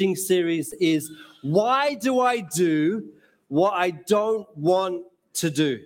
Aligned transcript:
series 0.00 0.72
is 0.74 1.10
Why 1.42 1.94
Do 1.94 2.20
I 2.20 2.40
Do 2.40 3.10
What 3.48 3.74
I 3.74 3.90
Don't 3.90 4.48
Want 4.56 5.04
to 5.34 5.50
Do? 5.50 5.80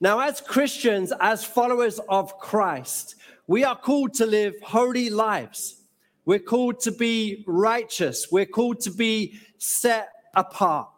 Now, 0.00 0.20
as 0.20 0.40
Christians, 0.40 1.12
as 1.20 1.44
followers 1.44 2.00
of 2.08 2.38
Christ, 2.38 3.16
we 3.46 3.64
are 3.64 3.76
called 3.76 4.14
to 4.14 4.26
live 4.26 4.54
holy 4.62 5.10
lives. 5.10 5.82
We're 6.24 6.38
called 6.38 6.80
to 6.80 6.90
be 6.90 7.44
righteous. 7.46 8.28
We're 8.32 8.46
called 8.46 8.80
to 8.80 8.90
be 8.90 9.38
set 9.58 10.08
apart. 10.34 10.88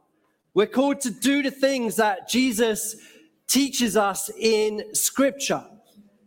We're 0.54 0.66
called 0.66 1.00
to 1.02 1.10
do 1.10 1.42
the 1.42 1.50
things 1.50 1.96
that 1.96 2.28
Jesus 2.28 2.96
teaches 3.48 3.96
us 3.96 4.30
in 4.38 4.94
Scripture. 4.94 5.64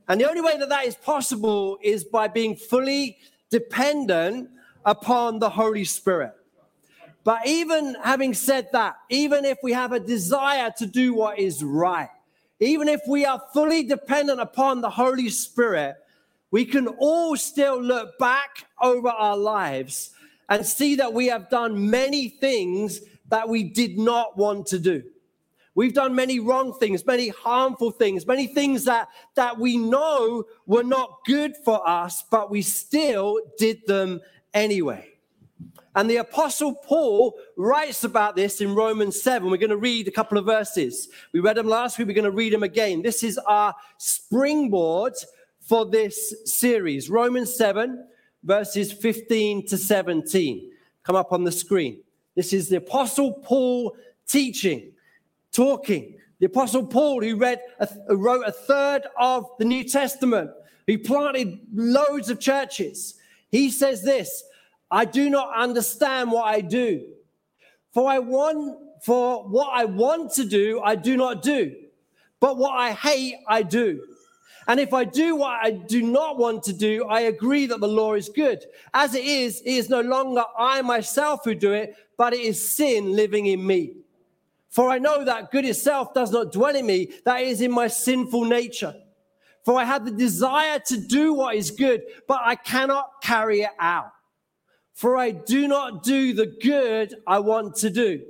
And 0.09 0.19
the 0.19 0.27
only 0.29 0.41
way 0.41 0.57
that 0.57 0.69
that 0.69 0.85
is 0.85 0.95
possible 0.95 1.77
is 1.81 2.03
by 2.03 2.27
being 2.27 2.55
fully 2.55 3.17
dependent 3.49 4.49
upon 4.85 5.39
the 5.39 5.49
Holy 5.49 5.85
Spirit. 5.85 6.33
But 7.23 7.47
even 7.47 7.95
having 8.03 8.33
said 8.33 8.69
that, 8.73 8.97
even 9.09 9.45
if 9.45 9.57
we 9.63 9.71
have 9.73 9.93
a 9.93 9.99
desire 9.99 10.73
to 10.77 10.85
do 10.85 11.13
what 11.13 11.39
is 11.39 11.63
right, 11.63 12.09
even 12.59 12.87
if 12.87 13.01
we 13.07 13.25
are 13.25 13.41
fully 13.53 13.83
dependent 13.83 14.39
upon 14.39 14.81
the 14.81 14.89
Holy 14.89 15.29
Spirit, 15.29 15.95
we 16.51 16.65
can 16.65 16.87
all 16.87 17.35
still 17.35 17.81
look 17.81 18.17
back 18.19 18.65
over 18.81 19.09
our 19.09 19.37
lives 19.37 20.11
and 20.49 20.65
see 20.65 20.95
that 20.95 21.13
we 21.13 21.27
have 21.27 21.49
done 21.49 21.89
many 21.89 22.29
things 22.29 23.01
that 23.29 23.47
we 23.47 23.63
did 23.63 23.97
not 23.97 24.37
want 24.37 24.67
to 24.67 24.79
do. 24.79 25.03
We've 25.75 25.93
done 25.93 26.13
many 26.13 26.39
wrong 26.39 26.77
things, 26.77 27.05
many 27.05 27.29
harmful 27.29 27.89
things, 27.89 28.27
many 28.27 28.45
things 28.45 28.85
that, 28.85 29.07
that 29.35 29.57
we 29.57 29.77
know 29.77 30.43
were 30.67 30.83
not 30.83 31.19
good 31.25 31.55
for 31.65 31.87
us, 31.87 32.23
but 32.29 32.51
we 32.51 32.61
still 32.61 33.39
did 33.57 33.81
them 33.87 34.21
anyway. 34.53 35.09
And 35.95 36.09
the 36.09 36.17
Apostle 36.17 36.73
Paul 36.73 37.37
writes 37.55 38.03
about 38.03 38.35
this 38.35 38.61
in 38.61 38.73
Romans 38.73 39.21
7. 39.21 39.49
We're 39.49 39.57
going 39.57 39.69
to 39.69 39.77
read 39.77 40.07
a 40.07 40.11
couple 40.11 40.37
of 40.37 40.45
verses. 40.45 41.09
We 41.33 41.39
read 41.39 41.57
them 41.57 41.67
last 41.67 41.97
week, 41.97 42.07
we're 42.07 42.13
going 42.13 42.23
to 42.25 42.31
read 42.31 42.53
them 42.53 42.63
again. 42.63 43.03
This 43.03 43.23
is 43.23 43.37
our 43.37 43.75
springboard 43.97 45.13
for 45.61 45.85
this 45.85 46.33
series 46.45 47.09
Romans 47.09 47.55
7, 47.55 48.05
verses 48.43 48.91
15 48.91 49.67
to 49.67 49.77
17. 49.77 50.71
Come 51.03 51.15
up 51.15 51.31
on 51.31 51.43
the 51.43 51.51
screen. 51.51 52.01
This 52.35 52.53
is 52.53 52.69
the 52.69 52.77
Apostle 52.77 53.33
Paul 53.33 53.95
teaching 54.27 54.93
talking. 55.51 56.15
The 56.39 56.47
Apostle 56.47 56.85
Paul, 56.87 57.21
who 57.21 57.37
read, 57.37 57.59
wrote 58.09 58.43
a 58.45 58.51
third 58.51 59.03
of 59.17 59.45
the 59.59 59.65
New 59.65 59.83
Testament, 59.83 60.51
who 60.87 60.97
planted 60.97 61.59
loads 61.73 62.29
of 62.29 62.39
churches, 62.39 63.15
he 63.53 63.69
says 63.69 64.01
this 64.01 64.43
I 64.89 65.05
do 65.05 65.29
not 65.29 65.55
understand 65.55 66.31
what 66.31 66.45
I 66.45 66.59
do. 66.59 67.05
For 67.93 68.09
I 68.09 68.17
want, 68.17 68.79
for 69.03 69.47
what 69.47 69.69
I 69.71 69.85
want 69.85 70.31
to 70.33 70.43
do, 70.43 70.81
I 70.81 70.95
do 70.95 71.15
not 71.15 71.43
do. 71.43 71.75
But 72.39 72.57
what 72.57 72.71
I 72.71 72.93
hate, 72.93 73.35
I 73.47 73.61
do. 73.61 74.01
And 74.67 74.79
if 74.79 74.91
I 74.91 75.03
do 75.03 75.35
what 75.35 75.59
I 75.61 75.69
do 75.69 76.01
not 76.01 76.37
want 76.37 76.63
to 76.63 76.73
do, 76.73 77.05
I 77.05 77.21
agree 77.21 77.67
that 77.67 77.79
the 77.79 77.87
law 77.87 78.15
is 78.15 78.27
good. 78.27 78.65
As 78.91 79.13
it 79.13 79.23
is, 79.23 79.61
it 79.61 79.69
is 79.69 79.87
no 79.87 80.01
longer 80.01 80.43
I 80.57 80.81
myself 80.81 81.41
who 81.45 81.53
do 81.53 81.73
it, 81.73 81.95
but 82.17 82.33
it 82.33 82.39
is 82.39 82.67
sin 82.75 83.15
living 83.15 83.45
in 83.45 83.65
me. 83.65 83.97
For 84.69 84.89
I 84.89 84.97
know 84.97 85.23
that 85.23 85.51
good 85.51 85.65
itself 85.65 86.15
does 86.15 86.31
not 86.31 86.51
dwell 86.51 86.75
in 86.75 86.87
me, 86.87 87.11
that 87.25 87.41
is 87.41 87.61
in 87.61 87.71
my 87.71 87.87
sinful 87.87 88.45
nature. 88.45 88.95
For 89.63 89.79
I 89.79 89.85
have 89.85 90.05
the 90.05 90.11
desire 90.11 90.79
to 90.87 90.97
do 90.97 91.33
what 91.33 91.55
is 91.55 91.71
good, 91.71 92.03
but 92.27 92.41
I 92.43 92.55
cannot 92.55 93.21
carry 93.21 93.61
it 93.61 93.71
out. 93.79 94.11
For 94.93 95.17
I 95.17 95.31
do 95.31 95.67
not 95.67 96.03
do 96.03 96.33
the 96.33 96.45
good 96.45 97.15
I 97.25 97.39
want 97.39 97.75
to 97.77 97.89
do, 97.89 98.23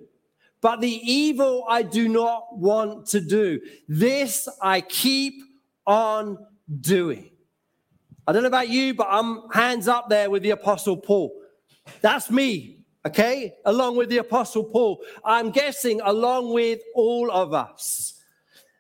but 0.62 0.80
the 0.80 1.02
evil 1.04 1.66
I 1.68 1.82
do 1.82 2.08
not 2.08 2.58
want 2.58 3.08
to 3.08 3.20
do. 3.20 3.60
This 3.88 4.48
I 4.62 4.82
keep 4.82 5.42
on 5.86 6.38
doing. 6.80 7.32
I 8.26 8.32
don't 8.32 8.44
know 8.44 8.48
about 8.48 8.70
you, 8.70 8.94
but 8.94 9.08
I'm 9.10 9.50
hands 9.50 9.88
up 9.88 10.10
there 10.10 10.30
with 10.30 10.44
the 10.44 10.52
Apostle 10.52 10.98
Paul. 10.98 11.34
That's 12.02 12.32
me 12.32 12.84
okay, 13.06 13.56
along 13.66 13.98
with 13.98 14.10
the 14.10 14.18
Apostle 14.18 14.64
Paul. 14.64 15.04
I'm 15.24 15.52
guessing 15.52 16.02
along 16.02 16.54
with 16.54 16.80
all 16.96 17.30
of 17.32 17.54
us. 17.54 18.22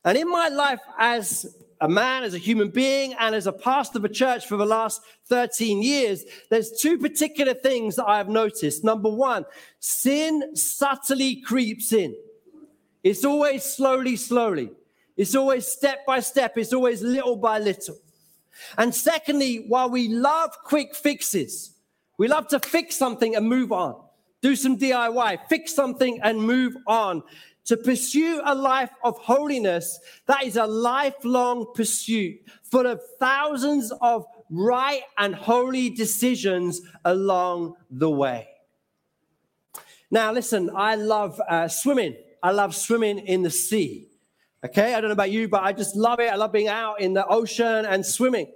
And 0.05 0.17
in 0.17 0.29
my 0.29 0.49
life 0.49 0.79
as 0.97 1.45
a 1.81 1.87
man, 1.87 2.23
as 2.23 2.33
a 2.33 2.37
human 2.37 2.69
being, 2.69 3.13
and 3.19 3.35
as 3.35 3.47
a 3.47 3.51
pastor 3.51 3.99
of 3.99 4.05
a 4.05 4.09
church 4.09 4.47
for 4.47 4.57
the 4.57 4.65
last 4.65 5.01
13 5.27 5.81
years, 5.81 6.23
there's 6.49 6.71
two 6.71 6.97
particular 6.97 7.53
things 7.53 7.95
that 7.95 8.07
I've 8.07 8.29
noticed. 8.29 8.83
Number 8.83 9.09
one, 9.09 9.45
sin 9.79 10.55
subtly 10.55 11.37
creeps 11.41 11.93
in. 11.93 12.15
It's 13.03 13.25
always 13.25 13.63
slowly, 13.63 14.15
slowly. 14.15 14.71
It's 15.17 15.35
always 15.35 15.67
step 15.67 16.05
by 16.05 16.19
step. 16.21 16.57
It's 16.57 16.73
always 16.73 17.01
little 17.01 17.35
by 17.35 17.59
little. 17.59 17.97
And 18.77 18.93
secondly, 18.93 19.65
while 19.67 19.89
we 19.89 20.07
love 20.07 20.51
quick 20.63 20.95
fixes, 20.95 21.73
we 22.17 22.27
love 22.27 22.47
to 22.49 22.59
fix 22.59 22.95
something 22.95 23.35
and 23.35 23.47
move 23.47 23.71
on 23.71 23.95
do 24.43 24.57
some 24.57 24.77
DIY, 24.77 25.39
fix 25.47 25.73
something 25.73 26.19
and 26.21 26.39
move 26.39 26.75
on. 26.85 27.23
To 27.65 27.77
pursue 27.77 28.41
a 28.43 28.53
life 28.53 28.91
of 29.03 29.17
holiness, 29.19 29.99
that 30.25 30.43
is 30.43 30.57
a 30.57 30.65
lifelong 30.65 31.67
pursuit 31.73 32.41
full 32.61 32.85
of 32.85 33.01
thousands 33.19 33.91
of 34.01 34.25
right 34.49 35.01
and 35.17 35.33
holy 35.33 35.89
decisions 35.89 36.81
along 37.05 37.75
the 37.89 38.09
way. 38.09 38.49
Now, 40.11 40.31
listen, 40.31 40.69
I 40.75 40.95
love 40.95 41.41
uh, 41.49 41.67
swimming. 41.67 42.15
I 42.43 42.51
love 42.51 42.75
swimming 42.75 43.19
in 43.19 43.41
the 43.41 43.49
sea. 43.49 44.09
Okay, 44.65 44.93
I 44.93 45.01
don't 45.01 45.09
know 45.09 45.13
about 45.13 45.31
you, 45.31 45.47
but 45.47 45.63
I 45.63 45.73
just 45.73 45.95
love 45.95 46.19
it. 46.19 46.31
I 46.31 46.35
love 46.35 46.51
being 46.51 46.67
out 46.67 47.01
in 47.01 47.13
the 47.13 47.25
ocean 47.27 47.85
and 47.85 48.05
swimming. 48.05 48.47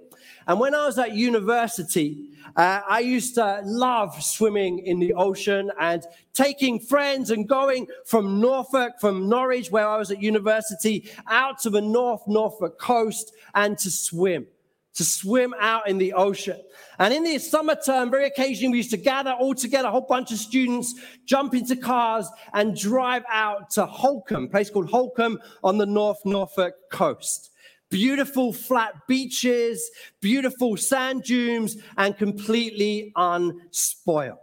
And 0.48 0.58
when 0.58 0.74
I 0.74 0.86
was 0.86 0.98
at 0.98 1.12
university, 1.14 2.30
uh, 2.56 2.80
I 2.88 3.00
used 3.00 3.34
to 3.34 3.60
love 3.64 4.20
swimming 4.22 4.78
in 4.78 4.98
the 4.98 5.12
ocean 5.12 5.70
and 5.78 6.02
taking 6.32 6.80
friends 6.80 7.30
and 7.30 7.46
going 7.46 7.86
from 8.06 8.40
Norfolk, 8.40 8.94
from 8.98 9.28
Norwich, 9.28 9.70
where 9.70 9.86
I 9.86 9.98
was 9.98 10.10
at 10.10 10.22
university, 10.22 11.10
out 11.26 11.58
to 11.60 11.70
the 11.70 11.82
North 11.82 12.22
Norfolk 12.26 12.78
coast 12.78 13.32
and 13.54 13.76
to 13.78 13.90
swim 13.90 14.46
to 14.94 15.04
swim 15.04 15.54
out 15.60 15.88
in 15.88 15.96
the 15.96 16.12
ocean. 16.12 16.60
And 16.98 17.14
in 17.14 17.22
the 17.22 17.38
summer 17.38 17.76
term, 17.76 18.10
very 18.10 18.26
occasionally, 18.26 18.72
we 18.72 18.78
used 18.78 18.90
to 18.90 18.96
gather 18.96 19.30
all 19.30 19.54
together, 19.54 19.86
a 19.86 19.90
whole 19.92 20.00
bunch 20.00 20.32
of 20.32 20.38
students, 20.38 20.92
jump 21.24 21.54
into 21.54 21.76
cars 21.76 22.28
and 22.52 22.76
drive 22.76 23.22
out 23.30 23.70
to 23.72 23.86
Holkham, 23.86 24.46
a 24.46 24.48
place 24.48 24.70
called 24.70 24.90
Holkham 24.90 25.36
on 25.62 25.78
the 25.78 25.86
North 25.86 26.18
Norfolk 26.24 26.74
coast 26.90 27.50
beautiful 27.90 28.52
flat 28.52 28.94
beaches, 29.06 29.90
beautiful 30.20 30.76
sand 30.76 31.22
dunes, 31.22 31.76
and 31.96 32.16
completely 32.16 33.12
unspoiled. 33.16 34.38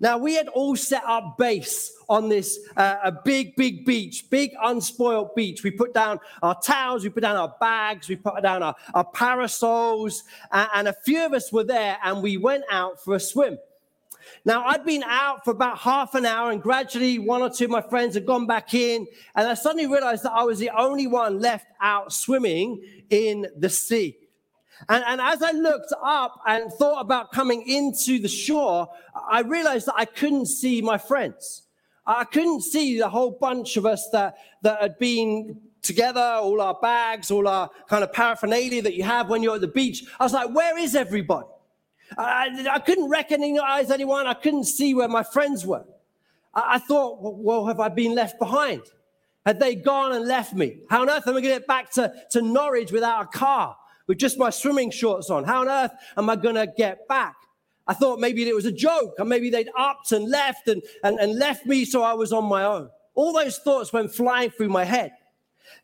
Now, 0.00 0.18
we 0.18 0.34
had 0.34 0.48
all 0.48 0.76
set 0.76 1.02
up 1.06 1.38
base 1.38 1.92
on 2.08 2.28
this 2.28 2.58
uh, 2.76 2.96
a 3.04 3.12
big, 3.12 3.56
big 3.56 3.84
beach, 3.84 4.26
big 4.30 4.52
unspoiled 4.62 5.34
beach. 5.34 5.64
We 5.64 5.70
put 5.70 5.94
down 5.94 6.20
our 6.42 6.58
towels, 6.60 7.04
we 7.04 7.10
put 7.10 7.22
down 7.22 7.36
our 7.36 7.54
bags, 7.60 8.08
we 8.08 8.16
put 8.16 8.42
down 8.42 8.62
our, 8.62 8.74
our 8.94 9.04
parasols, 9.04 10.24
and, 10.52 10.68
and 10.74 10.88
a 10.88 10.92
few 10.92 11.24
of 11.24 11.32
us 11.32 11.52
were 11.52 11.64
there, 11.64 11.98
and 12.04 12.22
we 12.22 12.36
went 12.36 12.64
out 12.70 13.02
for 13.02 13.14
a 13.14 13.20
swim. 13.20 13.58
Now, 14.44 14.64
I'd 14.64 14.84
been 14.84 15.02
out 15.04 15.44
for 15.44 15.50
about 15.50 15.78
half 15.78 16.14
an 16.14 16.26
hour, 16.26 16.50
and 16.50 16.62
gradually 16.62 17.18
one 17.18 17.42
or 17.42 17.50
two 17.50 17.64
of 17.64 17.70
my 17.70 17.82
friends 17.82 18.14
had 18.14 18.26
gone 18.26 18.46
back 18.46 18.74
in, 18.74 19.06
and 19.34 19.48
I 19.48 19.54
suddenly 19.54 19.86
realized 19.86 20.22
that 20.24 20.32
I 20.32 20.44
was 20.44 20.58
the 20.58 20.70
only 20.70 21.06
one 21.06 21.40
left 21.40 21.66
out 21.80 22.12
swimming 22.12 22.82
in 23.10 23.46
the 23.56 23.68
sea. 23.68 24.16
And, 24.88 25.04
and 25.06 25.20
as 25.20 25.42
I 25.42 25.50
looked 25.52 25.92
up 26.04 26.40
and 26.46 26.72
thought 26.72 27.00
about 27.00 27.32
coming 27.32 27.68
into 27.68 28.20
the 28.20 28.28
shore, 28.28 28.88
I 29.28 29.40
realized 29.40 29.86
that 29.86 29.94
I 29.96 30.04
couldn't 30.04 30.46
see 30.46 30.80
my 30.80 30.98
friends. 30.98 31.62
I 32.06 32.24
couldn't 32.24 32.62
see 32.62 32.98
the 32.98 33.08
whole 33.08 33.32
bunch 33.32 33.76
of 33.76 33.84
us 33.84 34.08
that, 34.12 34.36
that 34.62 34.80
had 34.80 34.98
been 34.98 35.60
together, 35.82 36.20
all 36.20 36.60
our 36.60 36.78
bags, 36.80 37.30
all 37.30 37.46
our 37.48 37.68
kind 37.88 38.02
of 38.02 38.12
paraphernalia 38.12 38.82
that 38.82 38.94
you 38.94 39.02
have 39.02 39.28
when 39.28 39.42
you're 39.42 39.56
at 39.56 39.60
the 39.60 39.68
beach. 39.68 40.04
I 40.18 40.24
was 40.24 40.32
like, 40.32 40.54
where 40.54 40.78
is 40.78 40.94
everybody? 40.94 41.46
I, 42.16 42.66
I 42.70 42.78
couldn't 42.78 43.08
recognize 43.10 43.90
anyone. 43.90 44.26
I 44.26 44.34
couldn't 44.34 44.64
see 44.64 44.94
where 44.94 45.08
my 45.08 45.22
friends 45.22 45.66
were. 45.66 45.84
I, 46.54 46.74
I 46.74 46.78
thought, 46.78 47.18
well, 47.20 47.66
have 47.66 47.80
I 47.80 47.88
been 47.88 48.14
left 48.14 48.38
behind? 48.38 48.82
Had 49.44 49.60
they 49.60 49.74
gone 49.74 50.12
and 50.12 50.26
left 50.26 50.54
me? 50.54 50.78
How 50.90 51.02
on 51.02 51.10
earth 51.10 51.26
am 51.26 51.36
I 51.36 51.40
going 51.40 51.54
to 51.54 51.60
get 51.60 51.66
back 51.66 51.90
to, 51.92 52.12
to 52.32 52.42
Norwich 52.42 52.92
without 52.92 53.22
a 53.22 53.26
car, 53.26 53.76
with 54.06 54.18
just 54.18 54.38
my 54.38 54.50
swimming 54.50 54.90
shorts 54.90 55.30
on? 55.30 55.44
How 55.44 55.60
on 55.60 55.68
earth 55.68 55.92
am 56.16 56.28
I 56.28 56.36
going 56.36 56.54
to 56.56 56.66
get 56.66 57.08
back? 57.08 57.34
I 57.86 57.94
thought 57.94 58.20
maybe 58.20 58.46
it 58.46 58.54
was 58.54 58.66
a 58.66 58.72
joke, 58.72 59.14
or 59.18 59.24
maybe 59.24 59.48
they'd 59.48 59.70
upped 59.76 60.12
and 60.12 60.28
left 60.28 60.68
and, 60.68 60.82
and, 61.02 61.18
and 61.18 61.38
left 61.38 61.64
me 61.64 61.86
so 61.86 62.02
I 62.02 62.12
was 62.12 62.32
on 62.32 62.44
my 62.44 62.64
own. 62.64 62.90
All 63.14 63.32
those 63.32 63.58
thoughts 63.58 63.92
went 63.92 64.12
flying 64.12 64.50
through 64.50 64.68
my 64.68 64.84
head. 64.84 65.12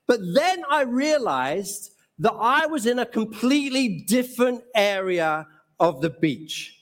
But 0.06 0.20
then 0.34 0.62
I 0.70 0.82
realized 0.82 1.92
that 2.18 2.32
I 2.32 2.66
was 2.66 2.86
in 2.86 2.98
a 2.98 3.06
completely 3.06 4.04
different 4.06 4.62
area 4.74 5.46
of 5.80 6.00
the 6.00 6.10
beach. 6.10 6.80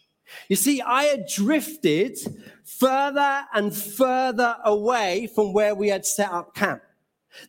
You 0.49 0.57
see, 0.57 0.81
I 0.81 1.05
had 1.05 1.27
drifted 1.27 2.19
further 2.65 3.45
and 3.53 3.75
further 3.75 4.57
away 4.65 5.29
from 5.35 5.53
where 5.53 5.75
we 5.75 5.89
had 5.89 6.07
set 6.07 6.31
up 6.31 6.55
camp. 6.55 6.83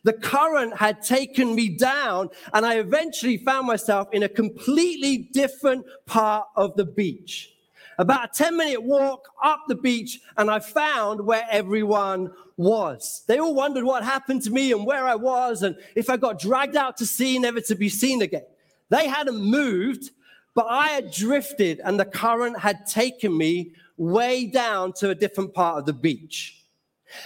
The 0.02 0.12
current 0.12 0.76
had 0.76 1.02
taken 1.02 1.54
me 1.54 1.68
down, 1.68 2.30
and 2.52 2.64
I 2.64 2.76
eventually 2.76 3.36
found 3.36 3.66
myself 3.66 4.08
in 4.12 4.22
a 4.22 4.28
completely 4.28 5.18
different 5.32 5.84
part 6.06 6.48
of 6.56 6.74
the 6.76 6.86
beach. 6.86 7.50
About 7.98 8.30
a 8.30 8.42
10 8.42 8.56
minute 8.56 8.82
walk 8.82 9.28
up 9.42 9.60
the 9.68 9.74
beach, 9.74 10.20
and 10.36 10.50
I 10.50 10.58
found 10.58 11.24
where 11.24 11.46
everyone 11.50 12.32
was. 12.56 13.22
They 13.26 13.38
all 13.38 13.54
wondered 13.54 13.84
what 13.84 14.02
happened 14.02 14.42
to 14.42 14.50
me 14.50 14.72
and 14.72 14.86
where 14.86 15.06
I 15.06 15.14
was, 15.14 15.62
and 15.62 15.76
if 15.94 16.10
I 16.10 16.16
got 16.16 16.40
dragged 16.40 16.76
out 16.76 16.96
to 16.98 17.06
sea, 17.06 17.38
never 17.38 17.60
to 17.62 17.74
be 17.74 17.88
seen 17.88 18.22
again. 18.22 18.44
They 18.88 19.06
hadn't 19.06 19.38
moved, 19.38 20.10
but 20.54 20.66
I 20.68 20.88
had 20.88 21.10
drifted, 21.10 21.80
and 21.84 21.98
the 21.98 22.04
current 22.04 22.58
had 22.58 22.86
taken 22.86 23.36
me 23.36 23.72
way 23.96 24.46
down 24.46 24.92
to 24.94 25.10
a 25.10 25.14
different 25.14 25.52
part 25.52 25.78
of 25.78 25.86
the 25.86 25.92
beach. 25.92 26.64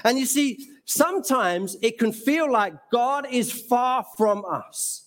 And 0.04 0.19
you 0.19 0.26
see, 0.26 0.69
sometimes 0.84 1.76
it 1.82 1.98
can 1.98 2.12
feel 2.12 2.50
like 2.50 2.75
God 2.90 3.26
is 3.30 3.52
far 3.52 4.04
from 4.16 4.44
us. 4.46 5.04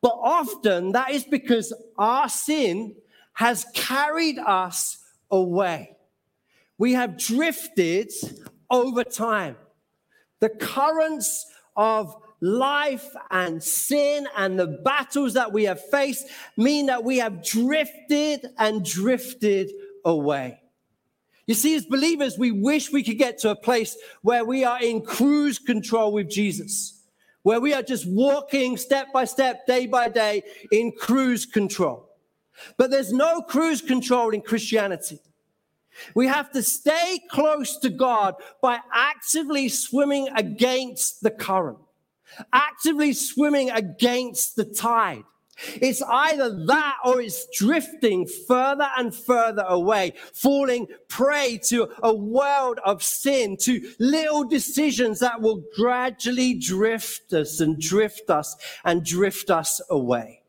But 0.00 0.16
often 0.20 0.92
that 0.92 1.10
is 1.10 1.24
because 1.24 1.72
our 1.98 2.28
sin 2.28 2.94
has 3.34 3.66
carried 3.74 4.38
us 4.38 4.98
away. 5.30 5.96
We 6.78 6.92
have 6.92 7.16
drifted 7.16 8.12
over 8.70 9.04
time. 9.04 9.56
The 10.40 10.50
currents 10.50 11.46
of 11.76 12.21
life 12.42 13.08
and 13.30 13.62
sin 13.62 14.26
and 14.36 14.58
the 14.58 14.66
battles 14.66 15.32
that 15.34 15.52
we 15.52 15.64
have 15.64 15.80
faced 15.90 16.26
mean 16.56 16.86
that 16.86 17.04
we 17.04 17.18
have 17.18 17.42
drifted 17.42 18.46
and 18.58 18.84
drifted 18.84 19.72
away. 20.04 20.60
You 21.46 21.54
see, 21.54 21.74
as 21.74 21.86
believers, 21.86 22.36
we 22.38 22.50
wish 22.50 22.92
we 22.92 23.02
could 23.02 23.18
get 23.18 23.38
to 23.38 23.50
a 23.50 23.56
place 23.56 23.96
where 24.22 24.44
we 24.44 24.64
are 24.64 24.82
in 24.82 25.02
cruise 25.02 25.58
control 25.58 26.12
with 26.12 26.28
Jesus, 26.28 27.02
where 27.42 27.60
we 27.60 27.72
are 27.74 27.82
just 27.82 28.06
walking 28.06 28.76
step 28.76 29.12
by 29.12 29.24
step, 29.24 29.66
day 29.66 29.86
by 29.86 30.08
day 30.08 30.42
in 30.70 30.92
cruise 30.92 31.46
control. 31.46 32.08
But 32.76 32.90
there's 32.90 33.12
no 33.12 33.42
cruise 33.42 33.80
control 33.80 34.30
in 34.30 34.40
Christianity. 34.40 35.20
We 36.14 36.26
have 36.26 36.50
to 36.52 36.62
stay 36.62 37.20
close 37.30 37.76
to 37.78 37.90
God 37.90 38.34
by 38.60 38.80
actively 38.92 39.68
swimming 39.68 40.28
against 40.34 41.22
the 41.22 41.30
current, 41.30 41.78
actively 42.52 43.12
swimming 43.12 43.70
against 43.70 44.56
the 44.56 44.64
tide. 44.64 45.24
It's 45.80 46.02
either 46.02 46.64
that 46.66 46.96
or 47.04 47.20
it's 47.20 47.46
drifting 47.56 48.26
further 48.26 48.88
and 48.96 49.14
further 49.14 49.64
away, 49.68 50.14
falling 50.32 50.88
prey 51.08 51.60
to 51.68 51.88
a 52.02 52.12
world 52.12 52.80
of 52.84 53.02
sin, 53.02 53.56
to 53.62 53.92
little 53.98 54.44
decisions 54.44 55.20
that 55.20 55.40
will 55.40 55.62
gradually 55.76 56.54
drift 56.54 57.32
us 57.32 57.60
and 57.60 57.78
drift 57.78 58.30
us 58.30 58.56
and 58.84 59.04
drift 59.04 59.50
us 59.50 59.80
away. 59.90 60.42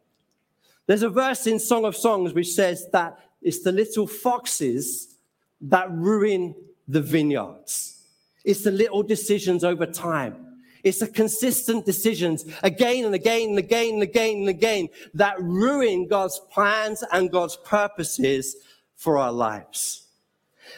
There's 0.88 1.04
a 1.04 1.10
verse 1.10 1.48
in 1.48 1.60
Song 1.60 1.86
of 1.86 1.96
Songs 1.96 2.34
which 2.34 2.52
says 2.52 2.88
that 2.92 3.20
it's 3.42 3.62
the 3.62 3.72
little 3.72 4.08
foxes 4.08 5.16
that 5.62 5.92
ruin 5.92 6.56
the 6.88 7.02
vineyards. 7.02 8.02
It's 8.44 8.64
the 8.64 8.72
little 8.72 9.04
decisions 9.04 9.64
over 9.64 9.86
time 9.86 10.53
it's 10.84 11.00
the 11.00 11.08
consistent 11.08 11.86
decisions 11.86 12.46
again 12.62 13.06
and 13.06 13.16
again 13.16 13.50
and 13.50 13.58
again 13.58 13.94
and 13.96 14.04
again 14.04 14.38
and 14.38 14.50
again 14.50 14.90
that 15.14 15.42
ruin 15.42 16.08
God's 16.08 16.40
plans 16.52 17.04
and 17.12 17.32
God's 17.32 17.56
purposes 17.56 18.58
for 18.96 19.18
our 19.18 19.32
lives. 19.32 20.08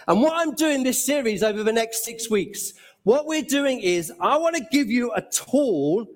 And 0.07 0.21
what 0.21 0.33
I'm 0.33 0.53
doing 0.53 0.83
this 0.83 1.05
series 1.05 1.41
over 1.41 1.63
the 1.63 1.73
next 1.73 2.03
six 2.03 2.29
weeks, 2.29 2.73
what 3.03 3.25
we're 3.25 3.41
doing 3.41 3.79
is 3.79 4.11
I 4.19 4.37
want 4.37 4.55
to 4.55 4.65
give 4.71 4.89
you 4.89 5.11
a 5.13 5.21
tool 5.21 6.07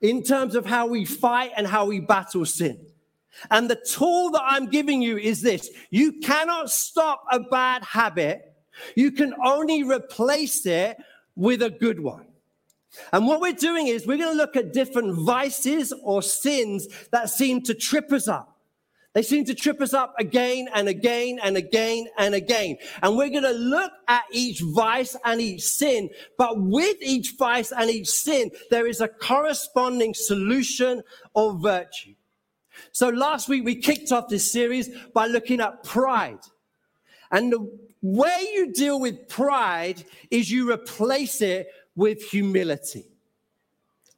in 0.00 0.22
terms 0.22 0.54
of 0.54 0.66
how 0.66 0.86
we 0.86 1.04
fight 1.04 1.52
and 1.56 1.66
how 1.66 1.86
we 1.86 2.00
battle 2.00 2.44
sin. 2.44 2.86
And 3.50 3.68
the 3.68 3.76
tool 3.76 4.30
that 4.30 4.42
I'm 4.44 4.66
giving 4.66 5.00
you 5.02 5.16
is 5.16 5.42
this 5.42 5.70
you 5.90 6.20
cannot 6.20 6.70
stop 6.70 7.24
a 7.32 7.40
bad 7.40 7.82
habit, 7.82 8.54
you 8.94 9.10
can 9.10 9.34
only 9.44 9.82
replace 9.82 10.66
it 10.66 10.96
with 11.34 11.62
a 11.62 11.70
good 11.70 11.98
one. 11.98 12.26
And 13.12 13.26
what 13.26 13.40
we're 13.40 13.52
doing 13.52 13.86
is 13.86 14.06
we're 14.06 14.18
going 14.18 14.32
to 14.32 14.36
look 14.36 14.56
at 14.56 14.72
different 14.72 15.14
vices 15.14 15.92
or 16.02 16.22
sins 16.22 16.88
that 17.10 17.30
seem 17.30 17.62
to 17.62 17.74
trip 17.74 18.12
us 18.12 18.28
up. 18.28 18.52
They 19.14 19.22
seem 19.22 19.44
to 19.44 19.54
trip 19.54 19.80
us 19.82 19.92
up 19.92 20.14
again 20.18 20.68
and 20.74 20.88
again 20.88 21.38
and 21.42 21.56
again 21.56 22.06
and 22.18 22.34
again. 22.34 22.78
And 23.02 23.16
we're 23.16 23.28
going 23.28 23.42
to 23.42 23.50
look 23.50 23.92
at 24.08 24.24
each 24.32 24.62
vice 24.62 25.16
and 25.24 25.40
each 25.40 25.62
sin. 25.62 26.08
But 26.38 26.58
with 26.58 26.96
each 27.02 27.34
vice 27.38 27.72
and 27.72 27.90
each 27.90 28.08
sin, 28.08 28.50
there 28.70 28.86
is 28.86 29.02
a 29.02 29.08
corresponding 29.08 30.14
solution 30.14 31.02
or 31.34 31.58
virtue. 31.58 32.14
So 32.92 33.10
last 33.10 33.48
week 33.48 33.64
we 33.64 33.76
kicked 33.76 34.12
off 34.12 34.28
this 34.28 34.50
series 34.50 34.88
by 35.12 35.26
looking 35.26 35.60
at 35.60 35.84
pride. 35.84 36.40
And 37.30 37.52
the 37.52 37.78
way 38.00 38.48
you 38.54 38.72
deal 38.72 38.98
with 38.98 39.28
pride 39.28 40.04
is 40.30 40.50
you 40.50 40.70
replace 40.72 41.42
it 41.42 41.68
with 41.96 42.22
humility. 42.22 43.04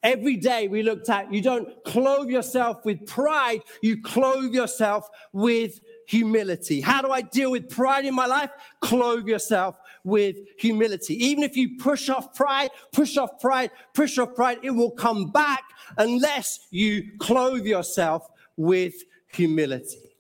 Every 0.03 0.37
day 0.37 0.69
we 0.69 0.83
looked 0.83 1.09
at, 1.09 1.33
you 1.33 1.41
don't 1.41 1.83
clothe 1.85 2.29
yourself 2.29 2.85
with 2.85 3.07
pride, 3.07 3.63
you 3.83 4.03
clothe 4.03 4.53
yourself 4.53 5.09
with 5.33 5.81
humility. 6.07 6.83
How 6.83 7.01
do 7.01 7.11
I 7.11 7.23
deal 7.23 7.51
with 7.51 7.71
pride 7.71 8.05
in 8.05 8.15
my 8.15 8.27
life? 8.27 8.51
Clothe 8.81 9.27
yourself 9.27 9.77
with 10.05 10.37
humility. 10.59 11.15
Even 11.25 11.43
if 11.43 11.57
you 11.57 11.79
push 11.79 12.11
off 12.11 12.35
pride, 12.35 12.69
push 12.93 13.17
off 13.17 13.41
pride, 13.41 13.71
push 13.95 14.19
off 14.19 14.35
pride, 14.35 14.59
it 14.63 14.73
will 14.73 14.91
come 14.91 15.31
back 15.31 15.65
unless 15.97 16.67
you 16.71 17.05
clothe 17.19 17.65
yourself 17.65 18.29
with 18.59 18.95
humility. 19.33 20.17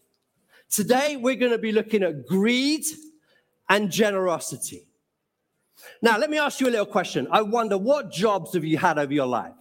Today, 0.70 1.16
we're 1.16 1.36
going 1.36 1.52
to 1.52 1.58
be 1.58 1.72
looking 1.72 2.02
at 2.02 2.26
greed 2.26 2.84
and 3.68 3.90
generosity. 3.90 4.86
Now, 6.02 6.18
let 6.18 6.30
me 6.30 6.38
ask 6.38 6.60
you 6.60 6.68
a 6.68 6.70
little 6.70 6.86
question. 6.86 7.26
I 7.30 7.42
wonder 7.42 7.78
what 7.78 8.10
jobs 8.10 8.54
have 8.54 8.64
you 8.64 8.78
had 8.78 8.98
over 8.98 9.12
your 9.12 9.26
life? 9.26 9.54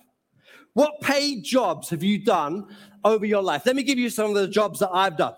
What 0.74 1.02
paid 1.02 1.44
jobs 1.44 1.90
have 1.90 2.04
you 2.04 2.24
done 2.24 2.68
over 3.04 3.26
your 3.26 3.44
life? 3.44 3.66
Let 3.66 3.76
me 3.76 3.84
give 3.84 4.00
you 4.00 4.10
some 4.10 4.30
of 4.30 4.36
the 4.36 4.48
jobs 4.48 4.80
that 4.80 4.90
I've 4.92 5.18
done 5.18 5.36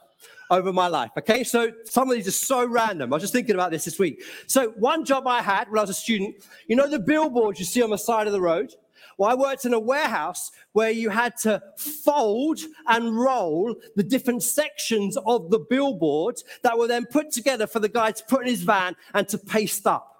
over 0.50 0.72
my 0.72 0.88
life. 0.88 1.12
Okay, 1.18 1.44
so 1.44 1.72
some 1.86 2.10
of 2.10 2.16
these 2.16 2.28
are 2.28 2.32
so 2.32 2.66
random. 2.66 3.12
I 3.12 3.16
was 3.16 3.24
just 3.24 3.34
thinking 3.34 3.56
about 3.56 3.72
this 3.72 3.86
this 3.86 4.00
week. 4.00 4.24
So, 4.48 4.70
one 4.72 5.04
job 5.06 5.28
I 5.28 5.42
had 5.42 5.70
when 5.70 5.80
I 5.80 5.82
was 5.82 5.90
a 5.90 5.96
student, 5.96 6.36
you 6.68 6.76
know, 6.76 6.88
the 6.88 7.00
billboards 7.00 7.60
you 7.60 7.66
see 7.66 7.82
on 7.82 7.90
the 7.90 7.98
side 7.98 8.28
of 8.28 8.34
the 8.34 8.42
road? 8.42 8.74
Well, 9.18 9.30
I 9.30 9.36
worked 9.36 9.66
in 9.66 9.74
a 9.74 9.80
warehouse 9.80 10.52
where 10.74 10.92
you 10.92 11.10
had 11.10 11.38
to 11.38 11.62
fold 11.78 12.60
and 12.88 13.18
roll 13.18 13.76
the 13.96 14.04
different 14.04 14.44
sections 14.44 15.18
of 15.26 15.50
the 15.52 15.60
billboard 15.60 16.42
that 16.64 16.78
were 16.78 16.88
then 16.88 17.06
put 17.06 17.32
together 17.32 17.66
for 17.66 17.80
the 17.80 17.90
guy 17.90 18.12
to 18.12 18.24
put 18.26 18.42
in 18.42 18.48
his 18.48 18.64
van 18.64 18.96
and 19.14 19.28
to 19.30 19.38
paste 19.38 19.88
up. 19.88 20.15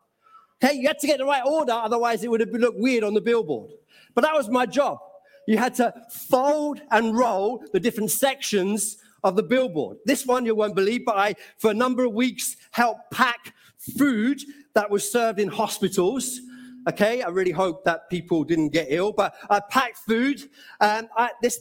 Okay, 0.64 0.76
you 0.76 0.88
had 0.88 1.00
to 1.00 1.08
get 1.08 1.18
the 1.18 1.26
right 1.26 1.44
order, 1.46 1.74
otherwise 1.74 2.24
it 2.24 2.32
would 2.32 2.40
have 2.40 2.50
looked 2.50 2.80
weird 2.80 3.04
on 3.04 3.14
the 3.14 3.22
billboard. 3.22 3.72
But 4.14 4.22
that 4.22 4.34
was 4.34 4.50
my 4.50 4.66
job. 4.66 5.00
You 5.48 5.58
had 5.58 5.76
to 5.76 5.94
fold 6.10 6.82
and 6.92 7.16
roll 7.16 7.64
the 7.74 7.80
different 7.80 8.12
sections 8.12 8.98
of 9.24 9.36
the 9.36 9.44
billboard. 9.44 9.98
This 10.06 10.26
one 10.26 10.46
you 10.46 10.56
won't 10.56 10.76
believe, 10.76 11.04
but 11.06 11.18
I, 11.18 11.36
for 11.58 11.72
a 11.72 11.74
number 11.74 12.06
of 12.06 12.14
weeks, 12.14 12.56
helped 12.72 13.12
pack 13.12 13.54
food 13.98 14.40
that 14.74 14.90
was 14.90 15.12
served 15.12 15.40
in 15.40 15.50
hospitals. 15.50 16.40
Okay, 16.88 17.22
I 17.22 17.30
really 17.30 17.52
hope 17.52 17.84
that 17.86 18.10
people 18.10 18.44
didn't 18.44 18.70
get 18.70 18.88
ill, 18.90 19.12
but 19.12 19.34
I 19.50 19.60
packed 19.60 19.98
food. 19.98 20.42
And 20.80 21.10
I, 21.18 21.32
this, 21.42 21.60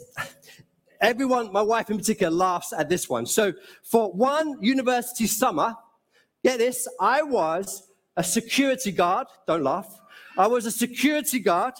everyone, 1.00 1.52
my 1.52 1.62
wife 1.62 1.90
in 1.90 1.96
particular, 1.96 2.30
laughs 2.30 2.72
at 2.72 2.88
this 2.88 3.08
one. 3.08 3.26
So 3.26 3.52
for 3.82 4.12
one 4.12 4.62
university 4.62 5.26
summer, 5.26 5.74
get 6.42 6.58
this, 6.58 6.86
I 7.00 7.22
was 7.22 7.90
a 8.16 8.24
security 8.24 8.92
guard, 8.92 9.26
don't 9.46 9.62
laugh. 9.62 10.00
I 10.36 10.46
was 10.46 10.66
a 10.66 10.70
security 10.70 11.38
guard 11.38 11.74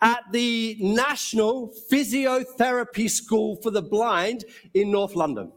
at 0.00 0.20
the 0.32 0.76
National 0.80 1.72
Physiotherapy 1.90 3.08
School 3.08 3.56
for 3.56 3.70
the 3.70 3.82
Blind 3.82 4.44
in 4.74 4.90
North 4.90 5.14
London. 5.14 5.52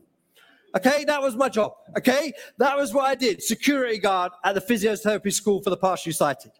Okay, 0.75 1.05
that 1.05 1.21
was 1.21 1.35
my 1.35 1.49
job. 1.49 1.73
Okay, 1.97 2.33
that 2.57 2.77
was 2.77 2.93
what 2.93 3.05
I 3.05 3.15
did. 3.15 3.41
Security 3.41 3.97
guard 3.97 4.31
at 4.43 4.53
the 4.53 4.61
physiotherapy 4.61 5.33
school 5.33 5.63
for 5.63 5.69
the 5.69 5.77
partially 5.77 6.11
sighted. 6.11 6.51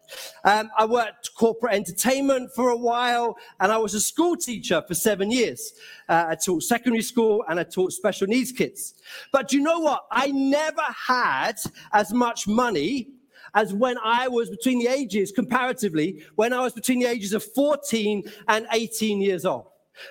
Um, 0.44 0.70
I 0.76 0.86
worked 0.86 1.30
corporate 1.36 1.74
entertainment 1.74 2.50
for 2.52 2.70
a 2.70 2.76
while, 2.76 3.36
and 3.60 3.70
I 3.70 3.76
was 3.76 3.94
a 3.94 4.00
school 4.00 4.34
teacher 4.34 4.82
for 4.88 4.94
seven 4.94 5.30
years. 5.30 5.72
Uh, 6.08 6.26
I 6.30 6.34
taught 6.34 6.62
secondary 6.62 7.02
school 7.02 7.44
and 7.48 7.60
I 7.60 7.64
taught 7.64 7.92
special 7.92 8.26
needs 8.26 8.50
kids. 8.50 8.94
But 9.30 9.52
you 9.52 9.60
know 9.60 9.78
what? 9.78 10.06
I 10.10 10.28
never 10.32 10.82
had 11.06 11.56
as 11.92 12.12
much 12.12 12.48
money 12.48 13.10
as 13.54 13.72
when 13.72 13.96
I 14.02 14.28
was 14.28 14.50
between 14.50 14.78
the 14.78 14.88
ages, 14.88 15.32
comparatively, 15.32 16.22
when 16.36 16.52
I 16.52 16.60
was 16.60 16.72
between 16.72 17.00
the 17.00 17.06
ages 17.06 17.32
of 17.32 17.44
14 17.44 18.24
and 18.48 18.66
18 18.72 19.20
years 19.20 19.44
old. 19.44 19.66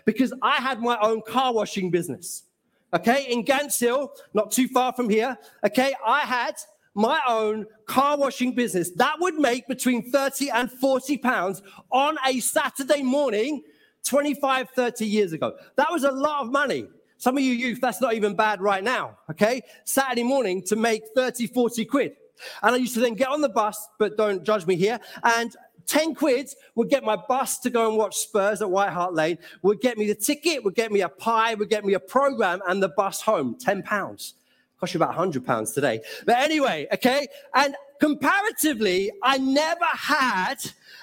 Because 0.05 0.33
I 0.41 0.55
had 0.55 0.81
my 0.81 0.97
own 0.99 1.21
car 1.21 1.53
washing 1.53 1.89
business. 1.91 2.43
okay, 2.93 3.25
in 3.29 3.43
Gants 3.43 3.79
Hill, 3.79 4.13
not 4.33 4.51
too 4.51 4.67
far 4.67 4.93
from 4.93 5.09
here, 5.09 5.37
okay, 5.65 5.93
I 6.05 6.21
had 6.21 6.55
my 6.93 7.19
own 7.27 7.65
car 7.85 8.17
washing 8.17 8.53
business. 8.53 8.89
That 8.91 9.17
would 9.19 9.35
make 9.35 9.67
between 9.67 10.09
30 10.09 10.49
and 10.49 10.71
40 10.71 11.17
pounds 11.19 11.61
on 11.91 12.17
a 12.25 12.39
Saturday 12.39 13.03
morning 13.03 13.61
25, 14.03 14.69
30 14.71 15.05
years 15.05 15.31
ago. 15.33 15.55
That 15.75 15.91
was 15.91 16.03
a 16.03 16.11
lot 16.11 16.41
of 16.41 16.51
money. 16.51 16.87
Some 17.17 17.37
of 17.37 17.43
you 17.43 17.53
youth, 17.53 17.79
that's 17.81 18.01
not 18.01 18.13
even 18.13 18.35
bad 18.35 18.61
right 18.61 18.83
now, 18.83 19.17
okay? 19.29 19.61
Saturday 19.85 20.23
morning 20.23 20.61
to 20.63 20.75
make 20.75 21.03
30, 21.15 21.47
40 21.47 21.85
quid. 21.85 22.15
And 22.61 22.75
I 22.75 22.77
used 22.77 22.93
to 22.95 22.99
then 22.99 23.15
get 23.15 23.29
on 23.29 23.41
the 23.41 23.49
bus, 23.49 23.87
but 23.99 24.17
don't 24.17 24.43
judge 24.43 24.65
me 24.65 24.75
here, 24.75 24.99
and 25.23 25.55
10 25.87 26.15
quids 26.15 26.55
would 26.75 26.89
get 26.89 27.03
my 27.03 27.15
bus 27.15 27.59
to 27.59 27.69
go 27.69 27.87
and 27.87 27.97
watch 27.97 28.17
Spurs 28.17 28.61
at 28.61 28.69
White 28.69 28.91
Hart 28.91 29.13
Lane, 29.13 29.37
would 29.61 29.79
get 29.79 29.97
me 29.97 30.07
the 30.07 30.15
ticket, 30.15 30.63
would 30.63 30.75
get 30.75 30.91
me 30.91 31.01
a 31.01 31.09
pie, 31.09 31.53
would 31.55 31.69
get 31.69 31.85
me 31.85 31.93
a 31.93 31.99
program, 31.99 32.61
and 32.67 32.83
the 32.83 32.89
bus 32.89 33.21
home, 33.21 33.55
10 33.59 33.83
pounds. 33.83 34.35
Cost 34.79 34.93
you 34.93 34.99
about 34.99 35.09
100 35.09 35.45
pounds 35.45 35.71
today. 35.71 36.01
But 36.25 36.37
anyway, 36.37 36.87
okay? 36.93 37.27
And 37.55 37.75
comparatively, 37.99 39.11
I 39.23 39.39
never 39.39 39.85
had 39.85 40.57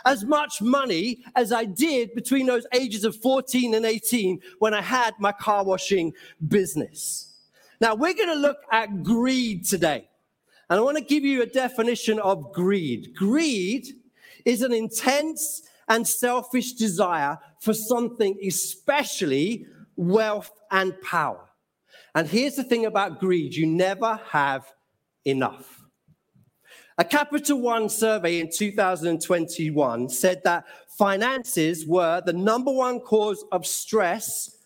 as 0.04 0.24
much 0.24 0.62
money 0.62 1.24
as 1.34 1.50
I 1.50 1.64
did 1.64 2.14
between 2.14 2.46
those 2.46 2.66
ages 2.72 3.04
of 3.04 3.16
14 3.16 3.74
and 3.74 3.84
18 3.84 4.40
when 4.60 4.74
I 4.74 4.82
had 4.82 5.14
my 5.18 5.32
car 5.32 5.64
washing 5.64 6.12
business. 6.46 7.32
Now, 7.80 7.96
we're 7.96 8.14
going 8.14 8.28
to 8.28 8.34
look 8.34 8.58
at 8.70 9.02
greed 9.02 9.64
today. 9.64 10.08
And 10.70 10.78
I 10.78 10.82
want 10.82 10.98
to 10.98 11.04
give 11.04 11.24
you 11.24 11.42
a 11.42 11.46
definition 11.46 12.18
of 12.20 12.52
greed. 12.52 13.14
Greed 13.14 13.86
is 14.44 14.62
an 14.62 14.72
intense 14.72 15.62
and 15.88 16.06
selfish 16.06 16.72
desire 16.72 17.38
for 17.60 17.74
something, 17.74 18.38
especially 18.46 19.66
wealth 19.96 20.50
and 20.70 21.00
power. 21.02 21.48
And 22.14 22.28
here's 22.28 22.56
the 22.56 22.64
thing 22.64 22.86
about 22.86 23.20
greed 23.20 23.54
you 23.54 23.66
never 23.66 24.20
have 24.30 24.72
enough. 25.24 25.82
A 26.96 27.04
Capital 27.04 27.60
One 27.60 27.88
survey 27.88 28.38
in 28.38 28.50
2021 28.50 30.08
said 30.08 30.42
that 30.44 30.64
finances 30.96 31.84
were 31.86 32.22
the 32.24 32.32
number 32.32 32.70
one 32.70 33.00
cause 33.00 33.44
of 33.50 33.66
stress 33.66 34.58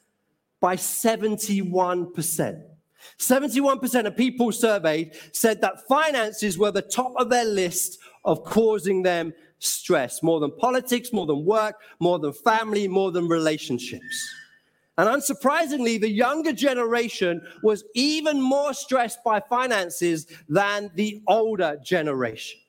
by 0.60 0.76
71%. 0.76 2.62
71% 3.18 4.06
of 4.06 4.16
people 4.16 4.52
surveyed 4.52 5.14
said 5.32 5.60
that 5.60 5.86
finances 5.86 6.58
were 6.58 6.70
the 6.70 6.82
top 6.82 7.14
of 7.16 7.30
their 7.30 7.44
list 7.44 7.98
of 8.24 8.44
causing 8.44 9.02
them 9.02 9.32
stress 9.58 10.22
more 10.22 10.40
than 10.40 10.52
politics, 10.52 11.12
more 11.12 11.26
than 11.26 11.44
work, 11.44 11.76
more 12.00 12.18
than 12.18 12.32
family, 12.32 12.86
more 12.88 13.10
than 13.10 13.28
relationships. 13.28 14.28
And 14.96 15.08
unsurprisingly, 15.08 16.00
the 16.00 16.10
younger 16.10 16.52
generation 16.52 17.40
was 17.62 17.84
even 17.94 18.40
more 18.40 18.74
stressed 18.74 19.22
by 19.22 19.40
finances 19.40 20.26
than 20.48 20.90
the 20.96 21.22
older 21.28 21.78
generation. 21.84 22.60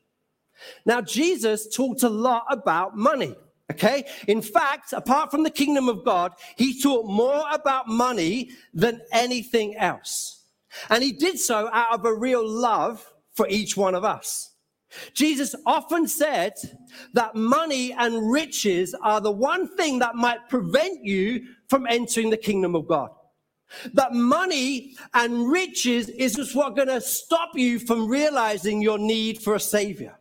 Now, 0.86 1.02
Jesus 1.02 1.76
talked 1.76 2.04
a 2.04 2.10
lot 2.10 2.46
about 2.52 2.96
money. 2.96 3.36
Okay. 3.72 4.06
In 4.28 4.42
fact, 4.42 4.94
apart 4.94 5.32
from 5.32 5.44
the 5.44 5.50
kingdom 5.50 5.90
of 5.90 6.04
God, 6.04 6.34
he 6.56 6.82
taught 6.82 7.06
more 7.06 7.44
about 7.52 7.88
money 7.88 8.52
than 8.74 9.02
anything 9.12 9.76
else. 9.78 10.44
And 10.90 11.04
he 11.04 11.12
did 11.12 11.40
so 11.40 11.70
out 11.72 11.94
of 11.94 12.06
a 12.06 12.14
real 12.14 12.48
love 12.48 13.06
for 13.34 13.48
each 13.48 13.78
one 13.78 13.96
of 13.96 14.04
us. 14.04 14.54
Jesus 15.14 15.56
often 15.66 16.08
said 16.08 16.54
that 17.14 17.36
money 17.36 17.94
and 17.94 18.32
riches 18.32 18.96
are 19.04 19.22
the 19.22 19.32
one 19.32 19.68
thing 19.78 20.00
that 20.00 20.16
might 20.16 20.50
prevent 20.50 21.06
you 21.06 21.46
from 21.68 21.86
entering 21.88 22.32
the 22.32 22.38
kingdom 22.38 22.76
of 22.76 22.88
God. 22.88 23.12
That 23.94 24.14
money 24.14 24.96
and 25.14 25.50
riches 25.50 26.10
is 26.10 26.36
just 26.36 26.56
what's 26.56 26.76
going 26.76 26.88
to 26.88 27.02
stop 27.02 27.52
you 27.54 27.78
from 27.78 28.08
realizing 28.08 28.82
your 28.82 28.98
need 28.98 29.40
for 29.40 29.54
a 29.54 29.60
savior. 29.60 30.19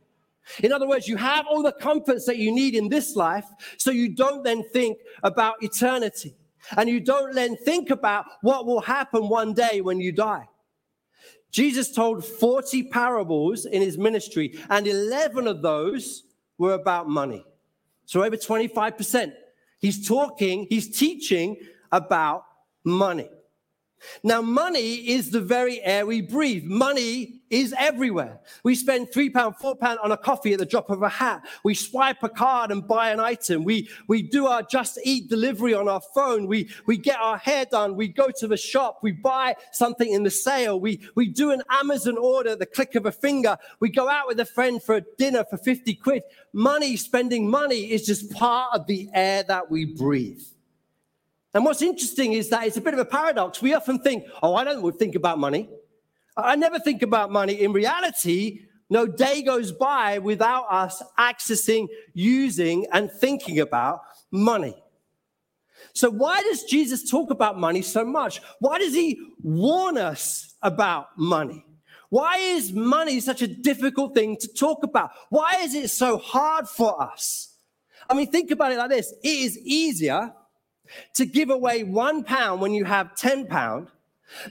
In 0.63 0.73
other 0.73 0.89
words, 0.89 1.07
you 1.07 1.17
have 1.17 1.47
all 1.47 1.63
the 1.63 1.73
comforts 1.73 2.25
that 2.27 2.39
you 2.39 2.53
need 2.53 2.75
in 2.75 2.89
this 2.89 3.17
life, 3.17 3.47
so 3.77 3.91
you 3.91 4.15
don't 4.15 4.43
then 4.45 4.65
think 4.73 4.99
about 5.23 5.63
eternity. 5.63 6.35
And 6.77 6.89
you 6.89 7.01
don't 7.01 7.35
then 7.35 7.57
think 7.57 7.91
about 7.91 8.27
what 8.43 8.67
will 8.67 8.81
happen 8.81 9.29
one 9.29 9.55
day 9.55 9.81
when 9.81 10.01
you 10.01 10.13
die. 10.13 10.47
Jesus 11.51 11.91
told 11.91 12.25
40 12.25 12.85
parables 12.85 13.65
in 13.65 13.81
his 13.81 13.97
ministry, 13.97 14.59
and 14.69 14.87
11 14.87 15.47
of 15.47 15.63
those 15.63 16.25
were 16.59 16.75
about 16.75 17.09
money. 17.09 17.45
So 18.05 18.23
over 18.23 18.37
25%. 18.37 19.33
He's 19.79 20.07
talking, 20.07 20.67
he's 20.69 20.99
teaching 20.99 21.57
about 21.93 22.45
money. 22.85 23.31
Now, 24.23 24.41
money 24.43 24.95
is 25.09 25.31
the 25.31 25.41
very 25.41 25.81
air 25.83 26.07
we 26.07 26.21
breathe. 26.21 26.65
Money 26.65 27.41
is 27.51 27.75
everywhere. 27.79 28.41
We 28.63 28.75
spend 28.75 29.13
three 29.13 29.31
pound, 29.31 29.57
four 29.57 29.75
pound 29.75 29.99
on 30.03 30.13
a 30.13 30.17
coffee 30.17 30.53
at 30.53 30.59
the 30.59 30.67
drop 30.67 30.91
of 30.91 31.03
a 31.03 31.09
hat. 31.09 31.43
We 31.65 31.75
swipe 31.75 32.23
a 32.23 32.29
card 32.29 32.71
and 32.71 32.87
buy 32.87 33.11
an 33.11 33.21
item. 33.21 33.65
We, 33.65 33.89
we 34.07 34.23
do 34.23 34.47
our 34.47 34.63
just 34.63 34.99
eat 35.05 35.29
delivery 35.29 35.75
on 35.75 35.89
our 35.89 36.01
phone. 36.15 36.47
We, 36.47 36.69
we 36.87 36.97
get 36.97 37.19
our 37.19 37.39
hair 37.39 37.65
done. 37.65 37.97
We 37.97 38.09
go 38.09 38.29
to 38.39 38.47
the 38.47 38.57
shop. 38.57 39.01
We 39.03 39.13
buy 39.13 39.57
something 39.73 40.13
in 40.13 40.23
the 40.23 40.31
sale. 40.31 40.81
We, 40.81 41.01
we 41.15 41.29
do 41.29 41.51
an 41.51 41.63
Amazon 41.71 42.19
order, 42.19 42.51
at 42.51 42.59
the 42.59 42.67
click 42.67 42.95
of 42.95 43.07
a 43.07 43.13
finger. 43.13 43.57
We 43.81 43.91
go 43.91 44.09
out 44.09 44.27
with 44.27 44.41
a 44.41 44.45
friend 44.45 44.83
for 44.83 44.97
a 44.97 45.03
dinner 45.17 45.45
for 45.49 45.57
50 45.57 45.95
quid. 45.95 46.23
Money, 46.53 46.97
spending 46.97 47.49
money 47.49 47.91
is 47.91 48.05
just 48.05 48.31
part 48.33 48.75
of 48.75 48.87
the 48.87 49.09
air 49.15 49.43
that 49.45 49.71
we 49.71 49.85
breathe. 49.85 50.43
And 51.59 51.65
what's 51.65 51.83
interesting 51.83 52.35
is 52.35 52.51
that 52.51 52.69
it's 52.69 52.77
a 52.77 52.81
bit 52.81 52.95
of 52.95 53.01
a 53.01 53.05
paradox. 53.05 53.61
We 53.61 53.75
often 53.75 53.99
think, 53.99 54.23
oh, 54.45 54.55
I 54.55 54.63
don't 54.63 54.97
think 54.97 55.17
about 55.17 55.41
money. 55.41 55.69
I 56.37 56.55
never 56.55 56.79
think 56.79 57.03
about 57.03 57.33
money. 57.33 57.55
In 57.55 57.73
reality, 57.73 58.61
no 58.89 59.09
day 59.09 59.43
goes 59.43 59.73
by 59.73 60.21
without 60.21 60.67
us 60.71 61.03
accessing, 61.19 61.89
using, 62.15 62.87
and 62.93 63.11
thinking 63.11 63.59
about 63.59 64.03
money. 64.31 64.81
So, 65.95 66.11
why 66.11 66.43
does 66.43 66.63
Jesus 66.63 67.11
talk 67.11 67.33
about 67.33 67.59
money 67.59 67.83
so 67.83 68.05
much? 68.05 68.41
Why 68.61 68.79
does 68.79 68.95
he 68.95 69.19
warn 69.43 69.99
us 69.99 70.55
about 70.63 71.09
money? 71.19 71.67
Why 72.09 72.37
is 72.37 72.73
money 72.73 73.19
such 73.19 73.43
a 73.43 73.49
difficult 73.49 74.15
thing 74.15 74.37
to 74.37 74.47
talk 74.47 74.85
about? 74.85 75.11
Why 75.29 75.57
is 75.63 75.75
it 75.75 75.91
so 75.91 76.19
hard 76.19 76.69
for 76.69 77.03
us? 77.03 77.57
I 78.09 78.15
mean, 78.15 78.31
think 78.31 78.53
about 78.53 78.71
it 78.71 78.79
like 78.79 78.91
this 78.91 79.13
it 79.25 79.29
is 79.29 79.59
easier 79.59 80.35
to 81.15 81.27
give 81.27 81.51
away 81.51 81.85
one 81.85 82.25
pound 82.25 82.61
when 82.61 82.73
you 82.73 82.85
have 82.85 83.15
10 83.17 83.47
pound 83.47 83.89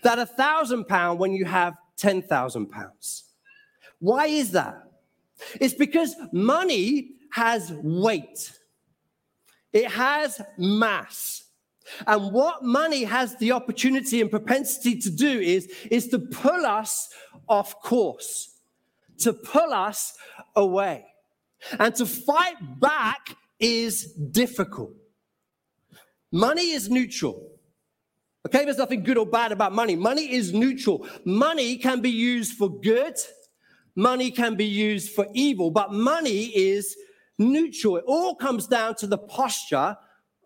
than 0.04 0.20
a 0.20 0.26
thousand 0.26 0.86
pound 0.86 1.20
when 1.20 1.34
you 1.34 1.46
have 1.46 1.76
10,000 1.98 2.68
pounds. 2.68 3.24
Why 4.00 4.28
is 4.28 4.52
that? 4.52 4.84
It's 5.60 5.74
because 5.74 6.16
money 6.32 7.12
has 7.32 7.72
weight. 7.72 8.52
It 9.74 9.92
has 9.92 10.42
mass. 10.58 11.44
And 12.06 12.34
what 12.34 12.64
money 12.64 13.04
has 13.04 13.36
the 13.38 13.52
opportunity 13.54 14.22
and 14.22 14.30
propensity 14.30 15.00
to 15.00 15.10
do 15.10 15.40
is, 15.40 15.68
is 15.90 16.08
to 16.10 16.20
pull 16.20 16.66
us 16.66 17.10
off 17.48 17.82
course, 17.82 18.58
to 19.20 19.34
pull 19.34 19.74
us 19.74 20.14
away. 20.56 21.06
And 21.80 21.96
to 21.96 22.06
fight 22.06 22.80
back 22.80 23.36
is 23.60 24.14
difficult. 24.14 24.94
Money 26.32 26.72
is 26.72 26.90
neutral. 26.90 27.52
Okay, 28.46 28.64
there's 28.66 28.78
nothing 28.78 29.04
good 29.04 29.18
or 29.18 29.26
bad 29.26 29.52
about 29.52 29.74
money. 29.74 29.96
Money 29.96 30.32
is 30.32 30.54
neutral. 30.54 31.08
Money 31.26 31.78
can 31.78 32.02
be 32.02 32.10
used 32.10 32.54
for 32.58 32.70
good, 32.82 33.16
money 33.96 34.32
can 34.32 34.56
be 34.56 34.66
used 34.66 35.12
for 35.12 35.28
evil, 35.34 35.72
but 35.72 35.92
money 35.92 36.46
is 36.56 36.96
neutral. 37.38 37.98
It 37.98 38.06
all 38.08 38.36
comes 38.36 38.68
down 38.68 38.96
to 38.96 39.08
the 39.08 39.18
posture 39.18 39.98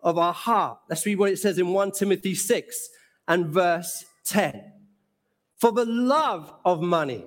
of 0.02 0.18
our 0.18 0.32
heart. 0.32 0.78
Let's 0.88 1.06
read 1.06 1.18
what 1.18 1.30
it 1.30 1.38
says 1.38 1.58
in 1.58 1.68
1 1.68 1.92
Timothy 1.92 2.34
6 2.34 2.88
and 3.28 3.46
verse 3.46 4.04
10. 4.24 4.72
For 5.58 5.70
the 5.70 5.84
love 5.84 6.52
of 6.64 6.82
money 6.82 7.24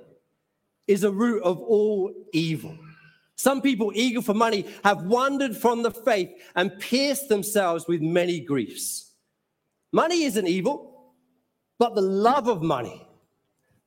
is 0.87 1.03
a 1.03 1.11
root 1.11 1.41
of 1.43 1.59
all 1.59 2.13
evil. 2.33 2.77
Some 3.35 3.61
people 3.61 3.91
eager 3.93 4.21
for 4.21 4.33
money 4.33 4.65
have 4.83 5.03
wandered 5.03 5.55
from 5.57 5.83
the 5.83 5.91
faith 5.91 6.29
and 6.55 6.79
pierced 6.79 7.27
themselves 7.29 7.85
with 7.87 8.01
many 8.01 8.39
griefs. 8.39 9.11
Money 9.91 10.23
isn't 10.23 10.47
evil, 10.47 11.13
but 11.77 11.95
the 11.95 12.01
love 12.01 12.47
of 12.47 12.61
money, 12.61 13.07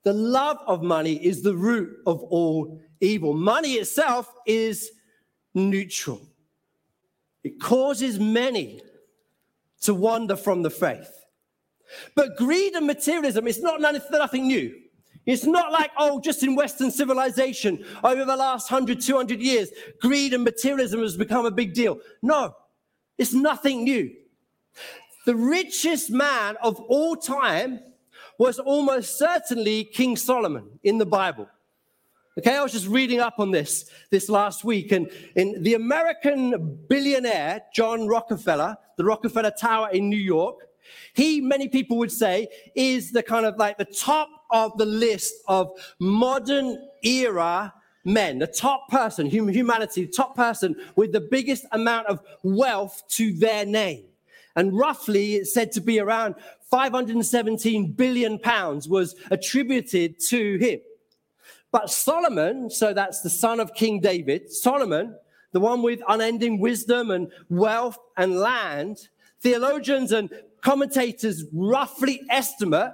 the 0.04 0.12
love 0.12 0.58
of 0.66 0.82
money 0.82 1.14
is 1.24 1.42
the 1.42 1.56
root 1.56 1.96
of 2.06 2.22
all 2.24 2.80
evil. 3.00 3.32
Money 3.32 3.74
itself 3.74 4.32
is 4.46 4.90
neutral, 5.54 6.20
it 7.42 7.60
causes 7.60 8.18
many 8.20 8.82
to 9.80 9.94
wander 9.94 10.36
from 10.36 10.62
the 10.62 10.70
faith. 10.70 11.10
But 12.14 12.36
greed 12.36 12.74
and 12.74 12.86
materialism 12.86 13.46
is 13.46 13.62
not 13.62 13.80
nothing 13.80 14.46
new. 14.46 14.74
It's 15.28 15.44
not 15.44 15.70
like, 15.70 15.90
oh, 15.98 16.20
just 16.20 16.42
in 16.42 16.54
Western 16.54 16.90
civilization 16.90 17.84
over 18.02 18.24
the 18.24 18.34
last 18.34 18.70
100, 18.70 18.98
200 18.98 19.38
years, 19.42 19.68
greed 20.00 20.32
and 20.32 20.42
materialism 20.42 21.00
has 21.00 21.18
become 21.18 21.44
a 21.44 21.50
big 21.50 21.74
deal. 21.74 22.00
No, 22.22 22.56
it's 23.18 23.34
nothing 23.34 23.84
new. 23.84 24.10
The 25.26 25.36
richest 25.36 26.10
man 26.10 26.56
of 26.62 26.80
all 26.80 27.14
time 27.14 27.80
was 28.38 28.58
almost 28.58 29.18
certainly 29.18 29.84
King 29.84 30.16
Solomon 30.16 30.64
in 30.82 30.96
the 30.96 31.04
Bible. 31.04 31.46
Okay, 32.38 32.56
I 32.56 32.62
was 32.62 32.72
just 32.72 32.86
reading 32.86 33.20
up 33.20 33.34
on 33.38 33.50
this 33.50 33.90
this 34.10 34.30
last 34.30 34.64
week, 34.64 34.92
and 34.92 35.10
in 35.36 35.62
the 35.62 35.74
American 35.74 36.78
billionaire 36.88 37.64
John 37.74 38.06
Rockefeller, 38.06 38.78
the 38.96 39.04
Rockefeller 39.04 39.50
Tower 39.50 39.90
in 39.90 40.08
New 40.08 40.16
York, 40.16 40.68
he, 41.12 41.42
many 41.42 41.68
people 41.68 41.98
would 41.98 42.12
say, 42.12 42.48
is 42.74 43.12
the 43.12 43.22
kind 43.22 43.44
of 43.44 43.58
like 43.58 43.76
the 43.76 43.84
top 43.84 44.30
of 44.50 44.76
the 44.78 44.86
list 44.86 45.34
of 45.46 45.70
modern 45.98 46.88
era 47.02 47.72
men, 48.04 48.38
the 48.38 48.46
top 48.46 48.88
person, 48.88 49.26
humanity, 49.26 50.06
the 50.06 50.12
top 50.12 50.34
person 50.34 50.76
with 50.96 51.12
the 51.12 51.20
biggest 51.20 51.64
amount 51.72 52.06
of 52.06 52.20
wealth 52.42 53.02
to 53.08 53.32
their 53.34 53.66
name. 53.66 54.04
And 54.56 54.76
roughly, 54.76 55.34
it's 55.34 55.54
said 55.54 55.72
to 55.72 55.80
be 55.80 56.00
around 56.00 56.34
517 56.70 57.92
billion 57.92 58.38
pounds 58.38 58.88
was 58.88 59.14
attributed 59.30 60.18
to 60.28 60.58
him. 60.58 60.80
But 61.70 61.90
Solomon, 61.90 62.70
so 62.70 62.92
that's 62.92 63.20
the 63.20 63.30
son 63.30 63.60
of 63.60 63.74
King 63.74 64.00
David, 64.00 64.50
Solomon, 64.50 65.16
the 65.52 65.60
one 65.60 65.82
with 65.82 66.00
unending 66.08 66.60
wisdom 66.60 67.10
and 67.10 67.30
wealth 67.48 67.98
and 68.16 68.36
land, 68.36 69.08
theologians 69.40 70.12
and 70.12 70.30
commentators 70.62 71.44
roughly 71.52 72.22
estimate 72.30 72.92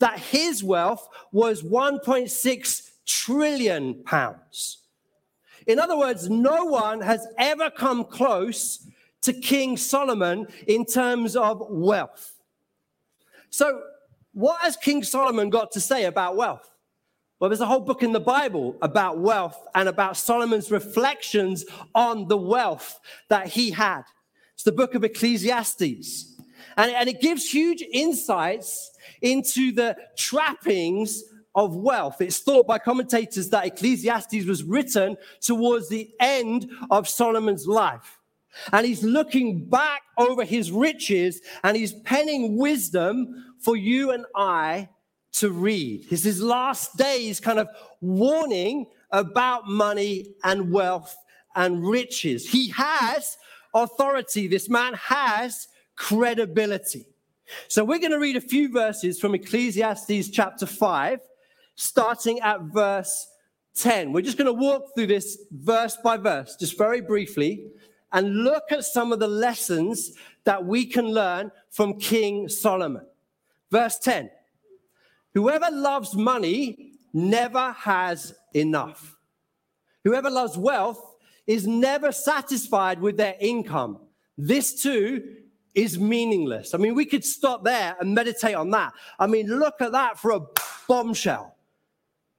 that 0.00 0.18
his 0.18 0.62
wealth 0.62 1.08
was 1.32 1.62
1.6 1.62 2.90
trillion 3.06 4.02
pounds. 4.04 4.78
In 5.66 5.78
other 5.78 5.96
words, 5.96 6.30
no 6.30 6.64
one 6.64 7.00
has 7.00 7.26
ever 7.36 7.70
come 7.70 8.04
close 8.04 8.86
to 9.22 9.32
King 9.32 9.76
Solomon 9.76 10.46
in 10.66 10.84
terms 10.84 11.36
of 11.36 11.62
wealth. 11.68 12.36
So, 13.50 13.82
what 14.32 14.60
has 14.60 14.76
King 14.76 15.02
Solomon 15.02 15.50
got 15.50 15.72
to 15.72 15.80
say 15.80 16.04
about 16.04 16.36
wealth? 16.36 16.70
Well, 17.40 17.50
there's 17.50 17.60
a 17.60 17.66
whole 17.66 17.80
book 17.80 18.02
in 18.02 18.12
the 18.12 18.20
Bible 18.20 18.76
about 18.82 19.18
wealth 19.18 19.58
and 19.74 19.88
about 19.88 20.16
Solomon's 20.16 20.70
reflections 20.70 21.64
on 21.94 22.28
the 22.28 22.36
wealth 22.36 22.98
that 23.28 23.48
he 23.48 23.70
had. 23.70 24.02
It's 24.54 24.64
the 24.64 24.72
book 24.72 24.94
of 24.94 25.04
Ecclesiastes. 25.04 26.36
And, 26.76 26.90
and 26.90 27.08
it 27.08 27.20
gives 27.20 27.48
huge 27.48 27.82
insights 27.92 28.90
into 29.22 29.72
the 29.72 29.96
trappings 30.16 31.24
of 31.54 31.74
wealth. 31.76 32.20
It's 32.20 32.38
thought 32.38 32.66
by 32.66 32.78
commentators 32.78 33.50
that 33.50 33.66
Ecclesiastes 33.66 34.44
was 34.44 34.62
written 34.62 35.16
towards 35.40 35.88
the 35.88 36.10
end 36.20 36.70
of 36.90 37.08
Solomon's 37.08 37.66
life. 37.66 38.18
And 38.72 38.86
he's 38.86 39.02
looking 39.02 39.64
back 39.64 40.02
over 40.16 40.44
his 40.44 40.72
riches 40.72 41.40
and 41.64 41.76
he's 41.76 41.92
penning 41.92 42.56
wisdom 42.56 43.54
for 43.58 43.76
you 43.76 44.12
and 44.12 44.24
I 44.34 44.88
to 45.32 45.50
read. 45.50 46.06
It's 46.10 46.22
his 46.22 46.42
last 46.42 46.96
days 46.96 47.40
kind 47.40 47.58
of 47.58 47.68
warning 48.00 48.86
about 49.10 49.68
money 49.68 50.34
and 50.44 50.72
wealth 50.72 51.16
and 51.54 51.86
riches. 51.86 52.48
He 52.48 52.68
has 52.70 53.36
authority. 53.74 54.48
This 54.48 54.68
man 54.68 54.94
has 54.94 55.68
credibility. 55.96 57.06
So 57.68 57.84
we're 57.84 57.98
going 57.98 58.12
to 58.12 58.18
read 58.18 58.36
a 58.36 58.40
few 58.40 58.70
verses 58.70 59.18
from 59.18 59.34
Ecclesiastes 59.34 60.30
chapter 60.30 60.66
5, 60.66 61.20
starting 61.74 62.40
at 62.40 62.60
verse 62.62 63.28
10. 63.76 64.12
We're 64.12 64.22
just 64.22 64.38
going 64.38 64.46
to 64.46 64.52
walk 64.52 64.94
through 64.94 65.06
this 65.06 65.38
verse 65.50 65.96
by 66.02 66.16
verse, 66.16 66.56
just 66.56 66.76
very 66.76 67.00
briefly, 67.00 67.66
and 68.12 68.44
look 68.44 68.64
at 68.70 68.84
some 68.84 69.12
of 69.12 69.18
the 69.18 69.28
lessons 69.28 70.12
that 70.44 70.64
we 70.64 70.86
can 70.86 71.06
learn 71.06 71.50
from 71.70 71.98
King 71.98 72.48
Solomon. 72.48 73.06
Verse 73.70 73.98
10 73.98 74.30
Whoever 75.34 75.68
loves 75.70 76.14
money 76.14 76.92
never 77.12 77.72
has 77.72 78.34
enough. 78.54 79.16
Whoever 80.04 80.30
loves 80.30 80.56
wealth 80.56 81.16
is 81.46 81.66
never 81.66 82.12
satisfied 82.12 83.00
with 83.00 83.16
their 83.16 83.36
income. 83.40 83.98
This 84.36 84.82
too 84.82 85.36
is 85.74 85.98
meaningless. 85.98 86.74
I 86.74 86.78
mean, 86.78 86.94
we 86.94 87.04
could 87.04 87.24
stop 87.24 87.64
there 87.64 87.96
and 88.00 88.14
meditate 88.14 88.54
on 88.54 88.70
that. 88.70 88.92
I 89.18 89.26
mean, 89.26 89.46
look 89.46 89.80
at 89.80 89.92
that 89.92 90.18
for 90.18 90.32
a 90.32 90.40
bombshell. 90.88 91.54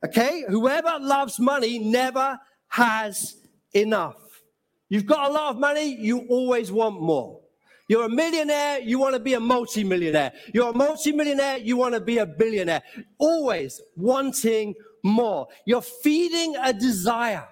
Okay? 0.05 0.43
Whoever 0.47 0.97
loves 0.99 1.39
money 1.39 1.79
never 1.79 2.39
has 2.67 3.37
enough. 3.73 4.41
You've 4.89 5.05
got 5.05 5.29
a 5.29 5.33
lot 5.33 5.51
of 5.51 5.59
money, 5.59 5.95
you 5.95 6.25
always 6.29 6.71
want 6.71 7.01
more. 7.01 7.39
You're 7.87 8.05
a 8.05 8.09
millionaire, 8.09 8.79
you 8.79 8.99
want 8.99 9.15
to 9.15 9.19
be 9.19 9.33
a 9.33 9.39
multimillionaire. 9.39 10.31
You're 10.53 10.69
a 10.69 10.73
multimillionaire, 10.73 11.57
you 11.57 11.75
want 11.75 11.95
to 11.95 11.99
be 11.99 12.19
a 12.19 12.25
billionaire. 12.25 12.83
Always 13.17 13.81
wanting 13.95 14.75
more. 15.03 15.47
You're 15.65 15.81
feeding 15.81 16.55
a 16.61 16.71
desire. 16.71 17.47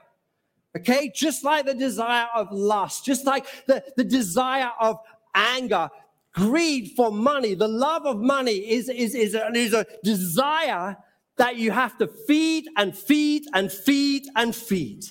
Okay? 0.75 1.11
Just 1.13 1.43
like 1.43 1.65
the 1.65 1.73
desire 1.73 2.27
of 2.35 2.51
lust, 2.51 3.03
just 3.05 3.25
like 3.25 3.47
the, 3.65 3.83
the 3.97 4.03
desire 4.03 4.71
of 4.79 4.99
anger, 5.35 5.89
greed 6.33 6.91
for 6.95 7.11
money, 7.11 7.55
the 7.55 7.67
love 7.67 8.05
of 8.05 8.19
money 8.19 8.57
is, 8.57 8.89
is, 8.89 9.15
is, 9.15 9.33
a, 9.33 9.51
is 9.53 9.73
a 9.73 9.85
desire 10.03 10.95
that 11.37 11.55
you 11.55 11.71
have 11.71 11.97
to 11.97 12.07
feed 12.07 12.65
and 12.77 12.95
feed 12.95 13.45
and 13.53 13.71
feed 13.71 14.25
and 14.35 14.55
feed. 14.55 15.05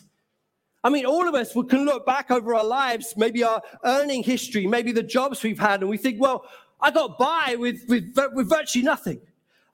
I 0.84 0.88
mean, 0.88 1.04
all 1.04 1.26
of 1.26 1.34
us 1.34 1.54
we 1.54 1.64
can 1.64 1.84
look 1.84 2.06
back 2.06 2.30
over 2.30 2.54
our 2.54 2.64
lives, 2.64 3.14
maybe 3.16 3.42
our 3.42 3.60
earning 3.84 4.22
history, 4.22 4.66
maybe 4.66 4.92
the 4.92 5.02
jobs 5.02 5.42
we've 5.42 5.58
had, 5.58 5.80
and 5.80 5.90
we 5.90 5.96
think, 5.96 6.20
well, 6.20 6.44
I 6.80 6.90
got 6.90 7.18
by 7.18 7.56
with, 7.58 7.80
with, 7.88 8.16
with 8.34 8.48
virtually 8.48 8.84
nothing. 8.84 9.20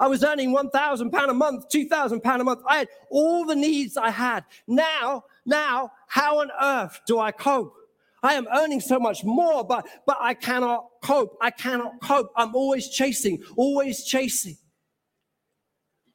I 0.01 0.09
was 0.09 0.25
earning 0.25 0.55
£1,000 0.55 1.31
a 1.31 1.35
month, 1.35 1.69
£2,000 1.69 2.41
a 2.41 2.45
month. 2.45 2.61
I 2.69 2.79
had 2.79 2.89
all 3.11 3.45
the 3.45 3.55
needs 3.55 3.97
I 3.97 4.11
had. 4.11 4.45
Now, 4.67 5.25
now, 5.45 5.93
how 6.09 6.41
on 6.41 6.51
earth 6.61 7.01
do 7.07 7.19
I 7.19 7.31
cope? 7.31 7.77
I 8.23 8.35
am 8.35 8.47
earning 8.55 8.81
so 8.81 8.99
much 8.99 9.25
more, 9.25 9.65
but, 9.65 9.87
but 10.07 10.17
I 10.21 10.35
cannot 10.35 10.87
cope. 11.03 11.37
I 11.41 11.51
cannot 11.51 12.01
cope. 12.01 12.31
I'm 12.37 12.55
always 12.55 12.89
chasing, 12.89 13.43
always 13.57 14.05
chasing. 14.05 14.57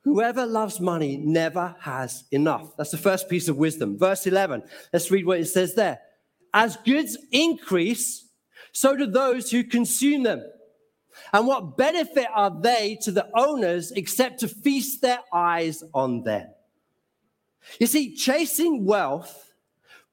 Whoever 0.03 0.45
loves 0.45 0.79
money 0.79 1.17
never 1.17 1.75
has 1.81 2.23
enough. 2.31 2.77
That's 2.77 2.91
the 2.91 2.97
first 2.97 3.29
piece 3.29 3.49
of 3.49 3.57
wisdom. 3.57 3.97
Verse 3.97 4.25
11. 4.25 4.63
Let's 4.93 5.11
read 5.11 5.25
what 5.25 5.39
it 5.39 5.47
says 5.47 5.75
there. 5.75 5.99
As 6.53 6.77
goods 6.77 7.17
increase, 7.33 8.25
so 8.71 8.95
do 8.95 9.05
those 9.05 9.51
who 9.51 9.65
consume 9.65 10.23
them. 10.23 10.43
And 11.33 11.45
what 11.45 11.75
benefit 11.75 12.27
are 12.33 12.51
they 12.61 12.97
to 13.01 13.11
the 13.11 13.27
owners 13.35 13.91
except 13.91 14.39
to 14.41 14.47
feast 14.47 15.01
their 15.01 15.19
eyes 15.33 15.83
on 15.93 16.23
them? 16.23 16.47
You 17.79 17.87
see, 17.87 18.15
chasing 18.15 18.85
wealth 18.85 19.46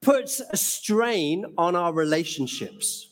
puts 0.05 0.41
a 0.41 0.57
strain 0.57 1.47
on 1.57 1.75
our 1.75 1.93
relationships. 1.93 3.09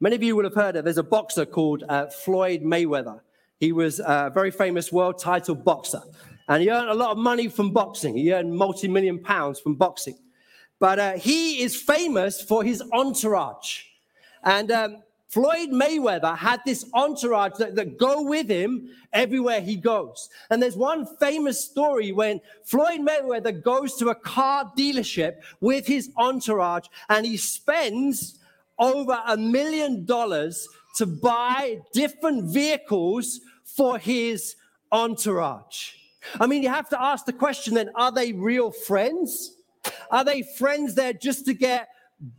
Many 0.00 0.16
of 0.16 0.22
you 0.22 0.34
will 0.36 0.44
have 0.44 0.54
heard 0.54 0.76
of 0.76 0.84
there's 0.84 0.98
a 0.98 1.02
boxer 1.02 1.46
called 1.46 1.84
uh, 1.88 2.06
Floyd 2.06 2.62
Mayweather. 2.62 3.20
He 3.58 3.72
was 3.72 4.00
a 4.00 4.30
very 4.34 4.50
famous 4.50 4.92
world 4.92 5.18
title 5.18 5.54
boxer, 5.54 6.02
and 6.48 6.62
he 6.62 6.70
earned 6.70 6.90
a 6.90 6.94
lot 6.94 7.12
of 7.12 7.18
money 7.18 7.48
from 7.48 7.70
boxing. 7.70 8.16
He 8.16 8.32
earned 8.32 8.52
multi 8.52 8.88
million 8.88 9.18
pounds 9.18 9.60
from 9.60 9.76
boxing. 9.76 10.18
But 10.80 10.98
uh, 10.98 11.12
he 11.14 11.62
is 11.62 11.74
famous 11.74 12.40
for 12.40 12.62
his 12.62 12.82
entourage. 12.92 13.82
And 14.44 14.70
um, 14.70 15.02
Floyd 15.28 15.68
Mayweather 15.70 16.36
had 16.36 16.60
this 16.64 16.86
entourage 16.94 17.58
that, 17.58 17.74
that, 17.76 17.98
go 17.98 18.22
with 18.22 18.48
him 18.48 18.88
everywhere 19.12 19.60
he 19.60 19.76
goes. 19.76 20.30
And 20.48 20.62
there's 20.62 20.76
one 20.76 21.06
famous 21.20 21.62
story 21.62 22.12
when 22.12 22.40
Floyd 22.64 23.00
Mayweather 23.00 23.62
goes 23.62 23.94
to 23.96 24.08
a 24.08 24.14
car 24.14 24.72
dealership 24.76 25.36
with 25.60 25.86
his 25.86 26.10
entourage 26.16 26.86
and 27.10 27.26
he 27.26 27.36
spends 27.36 28.38
over 28.78 29.20
a 29.26 29.36
million 29.36 30.06
dollars 30.06 30.66
to 30.96 31.04
buy 31.04 31.78
different 31.92 32.44
vehicles 32.50 33.40
for 33.64 33.98
his 33.98 34.56
entourage. 34.92 35.92
I 36.40 36.46
mean, 36.46 36.62
you 36.62 36.70
have 36.70 36.88
to 36.88 37.00
ask 37.00 37.26
the 37.26 37.34
question 37.34 37.74
then 37.74 37.90
are 37.94 38.12
they 38.12 38.32
real 38.32 38.70
friends? 38.70 39.56
Are 40.10 40.24
they 40.24 40.42
friends 40.42 40.94
there 40.94 41.12
just 41.12 41.44
to 41.46 41.54
get 41.54 41.88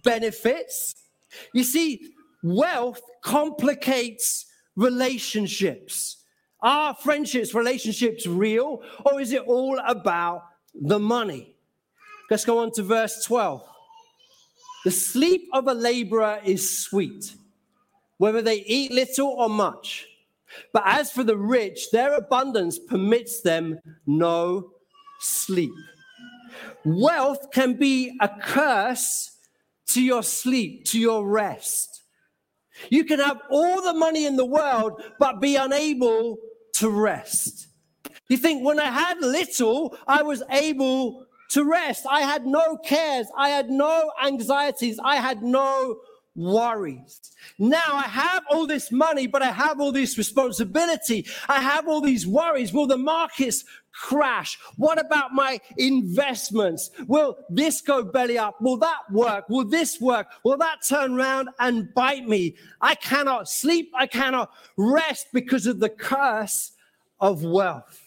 benefits? 0.04 0.96
You 1.54 1.64
see, 1.64 2.14
wealth 2.44 3.02
complicates 3.22 4.46
relationships. 4.76 6.24
Are 6.62 6.94
friendships, 6.94 7.54
relationships 7.54 8.28
real, 8.28 8.82
or 9.06 9.22
is 9.22 9.32
it 9.32 9.44
all 9.44 9.80
about 9.86 10.44
the 10.74 11.00
money? 11.00 11.56
Let's 12.30 12.46
go 12.46 12.60
on 12.60 12.72
to 12.74 12.84
verse 12.84 13.24
12. 13.26 13.64
The 14.86 14.92
sleep 14.92 15.48
of 15.54 15.68
a 15.68 15.74
laborer 15.74 16.40
is 16.44 16.84
sweet, 16.84 17.34
whether 18.18 18.42
they 18.42 18.64
eat 18.66 18.92
little 18.92 19.30
or 19.30 19.50
much. 19.50 20.08
But 20.74 20.84
as 20.86 21.12
for 21.12 21.24
the 21.24 21.38
rich, 21.38 21.92
their 21.92 22.14
abundance 22.16 22.80
permits 22.80 23.42
them 23.42 23.80
no 24.06 24.72
sleep. 25.20 25.74
Wealth 26.86 27.52
can 27.52 27.74
be 27.74 28.18
a 28.22 28.30
curse 28.42 29.38
to 29.88 30.02
your 30.02 30.24
sleep, 30.24 30.86
to 30.86 31.00
your 31.00 31.28
rest. 31.28 31.99
You 32.90 33.04
can 33.04 33.20
have 33.20 33.40
all 33.50 33.82
the 33.82 33.94
money 33.94 34.26
in 34.26 34.36
the 34.36 34.46
world, 34.46 35.02
but 35.20 35.42
be 35.42 35.56
unable 35.56 36.38
to 36.74 36.90
rest. 36.90 37.68
You 38.30 38.38
think 38.38 38.64
when 38.64 38.80
I 38.80 38.86
had 38.86 39.20
little, 39.20 39.98
I 40.08 40.22
was 40.22 40.44
able 40.50 41.26
to 41.50 41.64
rest. 41.64 42.06
I 42.10 42.22
had 42.22 42.46
no 42.46 42.78
cares. 42.78 43.28
I 43.36 43.50
had 43.50 43.70
no 43.70 44.12
anxieties. 44.24 45.00
I 45.04 45.16
had 45.18 45.42
no 45.42 46.00
worries. 46.36 47.20
Now 47.58 47.84
I 47.88 48.04
have 48.04 48.44
all 48.50 48.68
this 48.68 48.92
money, 48.92 49.28
but 49.28 49.42
I 49.42 49.52
have 49.52 49.82
all 49.82 49.92
this 49.92 50.18
responsibility. 50.18 51.26
I 51.50 51.60
have 51.60 51.88
all 51.88 52.02
these 52.02 52.26
worries. 52.26 52.72
Will 52.72 52.88
the 52.88 52.98
markets 52.98 53.66
crash? 53.94 54.58
What 54.78 55.00
about 55.00 55.34
my 55.34 55.60
investments? 55.78 56.92
Will 57.08 57.38
this 57.50 57.82
go 57.82 58.04
belly 58.04 58.38
up? 58.38 58.62
Will 58.62 58.78
that 58.78 59.12
work? 59.12 59.50
Will 59.50 59.66
this 59.66 60.00
work? 60.00 60.28
Will 60.44 60.58
that 60.58 60.80
turn 60.88 61.20
around 61.20 61.50
and 61.60 61.94
bite 61.94 62.28
me? 62.28 62.56
I 62.82 62.96
cannot 62.96 63.50
sleep. 63.50 63.92
I 63.96 64.08
cannot 64.08 64.52
rest 64.78 65.28
because 65.34 65.66
of 65.66 65.80
the 65.80 65.90
curse 65.90 66.72
of 67.20 67.44
wealth. 67.44 68.02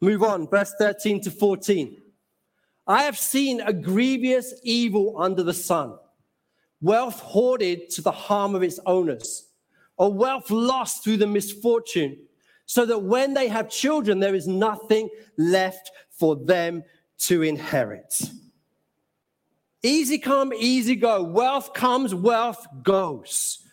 Move 0.00 0.22
on, 0.22 0.48
verse 0.48 0.74
13 0.78 1.20
to 1.22 1.30
14. 1.30 2.02
I 2.86 3.02
have 3.02 3.18
seen 3.18 3.60
a 3.60 3.72
grievous 3.72 4.54
evil 4.62 5.14
under 5.18 5.42
the 5.42 5.54
sun 5.54 5.96
wealth 6.80 7.20
hoarded 7.20 7.88
to 7.90 8.02
the 8.02 8.12
harm 8.12 8.54
of 8.54 8.62
its 8.62 8.78
owners, 8.86 9.48
or 9.96 10.12
wealth 10.12 10.50
lost 10.50 11.02
through 11.02 11.16
the 11.16 11.26
misfortune, 11.26 12.18
so 12.66 12.84
that 12.84 13.02
when 13.02 13.34
they 13.34 13.48
have 13.48 13.70
children, 13.70 14.20
there 14.20 14.34
is 14.34 14.46
nothing 14.46 15.08
left 15.38 15.90
for 16.10 16.36
them 16.36 16.82
to 17.18 17.42
inherit. 17.42 18.30
Easy 19.82 20.18
come, 20.18 20.52
easy 20.52 20.96
go. 20.96 21.22
Wealth 21.22 21.72
comes, 21.72 22.14
wealth 22.14 22.66
goes. 22.82 23.64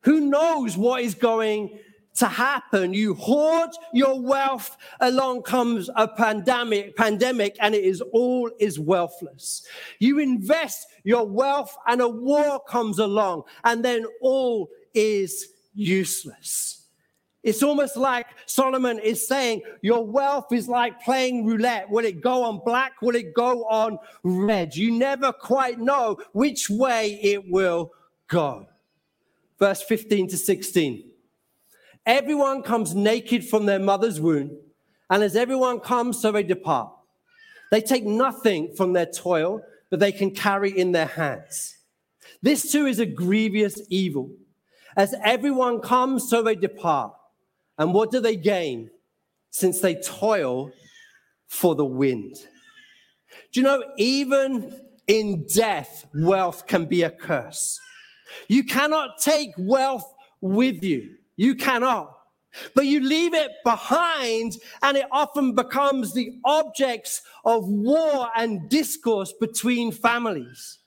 Who 0.00 0.20
knows 0.20 0.76
what 0.76 1.02
is 1.02 1.14
going 1.14 1.78
to 2.14 2.26
happen. 2.26 2.92
You 2.92 3.14
hoard 3.14 3.70
your 3.92 4.20
wealth, 4.20 4.76
along 5.00 5.42
comes 5.42 5.88
a 5.96 6.08
pandemic, 6.08 6.96
pandemic, 6.96 7.56
and 7.60 7.74
it 7.74 7.84
is 7.84 8.00
all 8.12 8.50
is 8.58 8.78
wealthless. 8.78 9.66
You 9.98 10.18
invest 10.18 10.88
your 11.04 11.26
wealth, 11.26 11.74
and 11.86 12.00
a 12.00 12.08
war 12.08 12.60
comes 12.68 12.98
along, 12.98 13.44
and 13.64 13.84
then 13.84 14.04
all 14.20 14.68
is 14.94 15.48
useless. 15.74 16.81
It's 17.42 17.62
almost 17.62 17.96
like 17.96 18.26
Solomon 18.46 18.98
is 19.00 19.26
saying, 19.26 19.62
Your 19.80 20.06
wealth 20.06 20.52
is 20.52 20.68
like 20.68 21.02
playing 21.02 21.44
roulette. 21.44 21.90
Will 21.90 22.04
it 22.04 22.20
go 22.20 22.44
on 22.44 22.60
black? 22.64 23.02
Will 23.02 23.16
it 23.16 23.34
go 23.34 23.64
on 23.64 23.98
red? 24.22 24.76
You 24.76 24.92
never 24.92 25.32
quite 25.32 25.80
know 25.80 26.18
which 26.32 26.70
way 26.70 27.18
it 27.22 27.50
will 27.50 27.92
go. 28.28 28.66
Verse 29.58 29.82
15 29.82 30.28
to 30.28 30.36
16. 30.36 31.04
Everyone 32.06 32.62
comes 32.62 32.94
naked 32.94 33.46
from 33.46 33.66
their 33.66 33.78
mother's 33.78 34.20
womb, 34.20 34.56
and 35.10 35.22
as 35.22 35.36
everyone 35.36 35.80
comes, 35.80 36.20
so 36.20 36.32
they 36.32 36.42
depart. 36.42 36.92
They 37.70 37.80
take 37.80 38.04
nothing 38.04 38.74
from 38.76 38.92
their 38.92 39.06
toil 39.06 39.62
that 39.90 40.00
they 40.00 40.12
can 40.12 40.30
carry 40.32 40.76
in 40.76 40.92
their 40.92 41.06
hands. 41.06 41.76
This 42.40 42.70
too 42.70 42.86
is 42.86 42.98
a 42.98 43.06
grievous 43.06 43.80
evil. 43.88 44.30
As 44.96 45.14
everyone 45.24 45.80
comes, 45.80 46.28
so 46.28 46.42
they 46.42 46.54
depart. 46.54 47.14
And 47.82 47.92
what 47.92 48.12
do 48.12 48.20
they 48.20 48.36
gain? 48.36 48.90
Since 49.50 49.80
they 49.80 49.96
toil 49.96 50.70
for 51.48 51.74
the 51.74 51.84
wind. 51.84 52.36
Do 53.50 53.58
you 53.58 53.64
know, 53.64 53.82
even 53.98 54.80
in 55.08 55.48
death, 55.52 56.06
wealth 56.14 56.68
can 56.68 56.86
be 56.86 57.02
a 57.02 57.10
curse. 57.10 57.80
You 58.46 58.62
cannot 58.62 59.18
take 59.18 59.50
wealth 59.58 60.14
with 60.40 60.84
you. 60.84 61.16
You 61.34 61.56
cannot. 61.56 62.16
But 62.72 62.86
you 62.86 63.00
leave 63.00 63.34
it 63.34 63.50
behind, 63.64 64.58
and 64.82 64.96
it 64.96 65.06
often 65.10 65.56
becomes 65.56 66.14
the 66.14 66.38
objects 66.44 67.22
of 67.44 67.66
war 67.66 68.28
and 68.36 68.68
discourse 68.68 69.32
between 69.40 69.90
families. 69.90 70.78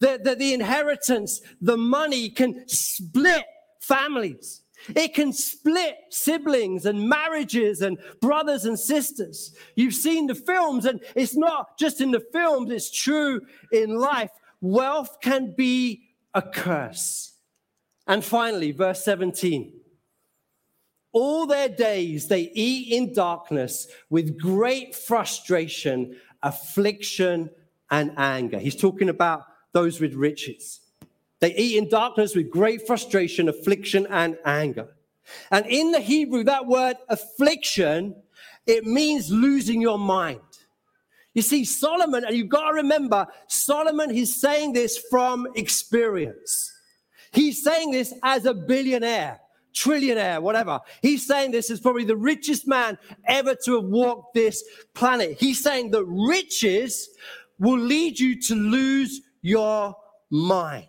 The, 0.00 0.20
the, 0.20 0.34
the 0.34 0.54
inheritance, 0.54 1.40
the 1.60 1.76
money 1.76 2.30
can 2.30 2.66
split 2.66 3.44
families. 3.80 4.61
It 4.88 5.14
can 5.14 5.32
split 5.32 5.96
siblings 6.10 6.86
and 6.86 7.08
marriages 7.08 7.82
and 7.82 7.98
brothers 8.20 8.64
and 8.64 8.78
sisters. 8.78 9.54
You've 9.76 9.94
seen 9.94 10.26
the 10.26 10.34
films, 10.34 10.84
and 10.86 11.00
it's 11.14 11.36
not 11.36 11.78
just 11.78 12.00
in 12.00 12.10
the 12.10 12.24
films, 12.32 12.70
it's 12.70 12.90
true 12.90 13.40
in 13.70 13.96
life. 13.96 14.30
Wealth 14.60 15.18
can 15.20 15.54
be 15.56 16.02
a 16.34 16.42
curse. 16.42 17.34
And 18.06 18.24
finally, 18.24 18.72
verse 18.72 19.04
17 19.04 19.80
all 21.12 21.46
their 21.46 21.68
days 21.68 22.28
they 22.28 22.50
eat 22.54 22.92
in 22.92 23.12
darkness 23.12 23.86
with 24.08 24.38
great 24.38 24.94
frustration, 24.94 26.16
affliction, 26.42 27.50
and 27.90 28.12
anger. 28.16 28.58
He's 28.58 28.76
talking 28.76 29.10
about 29.10 29.44
those 29.72 30.00
with 30.00 30.14
riches. 30.14 30.80
They 31.42 31.52
eat 31.56 31.76
in 31.76 31.88
darkness 31.88 32.36
with 32.36 32.50
great 32.50 32.86
frustration, 32.86 33.48
affliction, 33.48 34.06
and 34.10 34.38
anger. 34.44 34.86
And 35.50 35.66
in 35.66 35.90
the 35.90 35.98
Hebrew, 35.98 36.44
that 36.44 36.66
word 36.66 36.96
affliction, 37.08 38.14
it 38.64 38.84
means 38.84 39.28
losing 39.28 39.82
your 39.82 39.98
mind. 39.98 40.40
You 41.34 41.42
see, 41.42 41.64
Solomon, 41.64 42.24
and 42.24 42.36
you've 42.36 42.48
got 42.48 42.68
to 42.68 42.74
remember, 42.74 43.26
Solomon, 43.48 44.08
he's 44.08 44.40
saying 44.40 44.74
this 44.74 45.02
from 45.10 45.48
experience. 45.56 46.72
He's 47.32 47.64
saying 47.64 47.90
this 47.90 48.14
as 48.22 48.46
a 48.46 48.54
billionaire 48.54 49.40
trillionaire, 49.74 50.40
whatever. 50.40 50.78
He's 51.00 51.26
saying 51.26 51.50
this 51.50 51.70
as 51.70 51.80
probably 51.80 52.04
the 52.04 52.14
richest 52.14 52.68
man 52.68 52.98
ever 53.26 53.56
to 53.64 53.80
have 53.80 53.90
walked 53.90 54.34
this 54.34 54.62
planet. 54.94 55.38
He's 55.40 55.62
saying 55.62 55.90
that 55.92 56.04
riches 56.04 57.08
will 57.58 57.78
lead 57.78 58.20
you 58.20 58.40
to 58.42 58.54
lose 58.54 59.22
your 59.40 59.96
mind. 60.30 60.86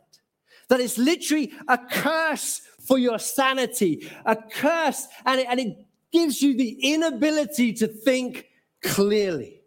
That 0.70 0.80
it's 0.80 0.98
literally 0.98 1.52
a 1.68 1.78
curse 1.78 2.62
for 2.88 2.98
your 2.98 3.20
sanity, 3.20 4.10
a 4.26 4.36
curse, 4.36 5.08
and 5.26 5.40
it, 5.42 5.48
and 5.50 5.60
it 5.60 5.86
gives 6.12 6.42
you 6.42 6.56
the 6.56 6.94
inability 6.94 7.74
to 7.74 7.88
think 7.88 8.48
clearly. 8.82 9.62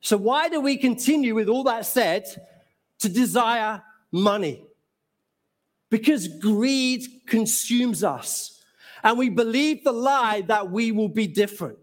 So, 0.00 0.16
why 0.16 0.48
do 0.48 0.60
we 0.60 0.76
continue, 0.76 1.34
with 1.34 1.48
all 1.48 1.64
that 1.64 1.86
said, 1.86 2.24
to 3.00 3.08
desire 3.08 3.82
money? 4.12 4.64
because 5.94 6.26
greed 6.26 7.04
consumes 7.24 8.02
us. 8.02 8.60
And 9.04 9.16
we 9.16 9.28
believe 9.28 9.84
the 9.84 9.92
lie 9.92 10.40
that 10.48 10.72
we 10.72 10.90
will 10.90 11.08
be 11.08 11.28
different. 11.28 11.78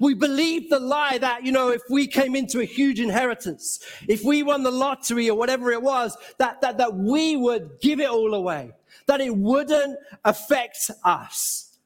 We 0.00 0.14
believe 0.14 0.70
the 0.70 0.78
lie 0.78 1.18
that, 1.18 1.44
you 1.44 1.52
know, 1.52 1.70
if 1.70 1.82
we 1.90 2.06
came 2.06 2.36
into 2.36 2.60
a 2.60 2.64
huge 2.64 3.00
inheritance, 3.00 3.80
if 4.08 4.22
we 4.24 4.42
won 4.42 4.62
the 4.62 4.70
lottery 4.70 5.28
or 5.28 5.36
whatever 5.36 5.72
it 5.72 5.82
was, 5.82 6.16
that, 6.38 6.60
that, 6.60 6.78
that 6.78 6.94
we 6.94 7.36
would 7.36 7.80
give 7.80 8.00
it 8.00 8.08
all 8.08 8.34
away, 8.34 8.72
that 9.06 9.20
it 9.20 9.36
wouldn't 9.36 9.98
affect 10.24 10.90
us. 11.04 11.78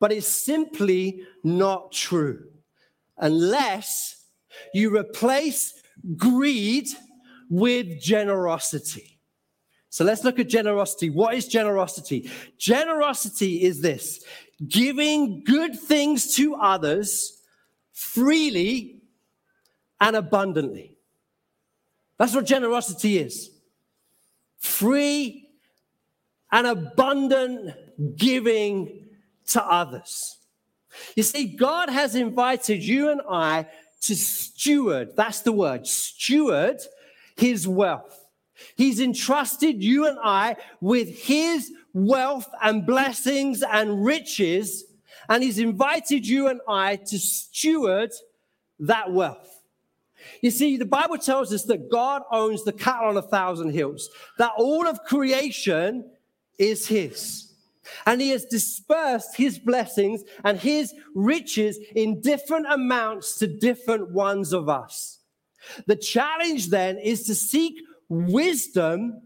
But 0.00 0.12
it's 0.12 0.26
simply 0.26 1.22
not 1.44 1.92
true 1.92 2.44
unless 3.18 4.24
you 4.72 4.96
replace 4.96 5.74
greed 6.16 6.88
with 7.50 8.00
generosity. 8.00 9.18
So 9.90 10.04
let's 10.04 10.22
look 10.22 10.38
at 10.38 10.48
generosity. 10.48 11.10
What 11.10 11.34
is 11.34 11.48
generosity? 11.48 12.30
Generosity 12.58 13.62
is 13.62 13.80
this 13.80 14.24
giving 14.66 15.44
good 15.44 15.78
things 15.78 16.34
to 16.36 16.54
others 16.56 17.40
freely 17.92 19.02
and 20.00 20.16
abundantly. 20.16 20.96
That's 22.18 22.34
what 22.34 22.46
generosity 22.46 23.18
is 23.18 23.50
free 24.58 25.48
and 26.50 26.66
abundant 26.66 27.74
giving 28.16 29.06
to 29.50 29.64
others. 29.64 30.38
You 31.14 31.22
see, 31.22 31.44
God 31.44 31.88
has 31.90 32.14
invited 32.14 32.82
you 32.82 33.10
and 33.10 33.20
I 33.30 33.66
to 34.02 34.16
steward, 34.16 35.16
that's 35.16 35.40
the 35.40 35.52
word, 35.52 35.86
steward 35.86 36.80
his 37.36 37.66
wealth. 37.68 38.26
He's 38.76 39.00
entrusted 39.00 39.82
you 39.82 40.06
and 40.06 40.18
I 40.22 40.56
with 40.80 41.08
his 41.08 41.72
wealth 42.06 42.48
and 42.62 42.86
blessings 42.86 43.62
and 43.62 44.04
riches, 44.04 44.84
and 45.28 45.42
he's 45.42 45.58
invited 45.58 46.26
you 46.26 46.48
and 46.48 46.60
I 46.68 46.96
to 46.96 47.18
steward 47.18 48.12
that 48.80 49.12
wealth. 49.12 49.62
You 50.42 50.50
see, 50.50 50.76
the 50.76 50.84
Bible 50.84 51.18
tells 51.18 51.52
us 51.52 51.64
that 51.64 51.90
God 51.90 52.22
owns 52.30 52.64
the 52.64 52.72
cattle 52.72 53.08
on 53.08 53.16
a 53.16 53.22
thousand 53.22 53.70
hills, 53.70 54.08
that 54.38 54.52
all 54.56 54.86
of 54.86 55.04
creation 55.04 56.10
is 56.58 56.86
his. 56.86 57.52
And 58.06 58.20
he 58.20 58.30
has 58.30 58.44
dispersed 58.44 59.36
his 59.36 59.58
blessings 59.58 60.22
and 60.44 60.58
his 60.58 60.92
riches 61.14 61.78
in 61.94 62.20
different 62.20 62.66
amounts 62.70 63.38
to 63.38 63.46
different 63.46 64.10
ones 64.10 64.52
of 64.52 64.68
us. 64.68 65.20
The 65.86 65.96
challenge 65.96 66.68
then 66.68 66.98
is 66.98 67.24
to 67.24 67.34
seek 67.34 67.80
wisdom 68.08 69.22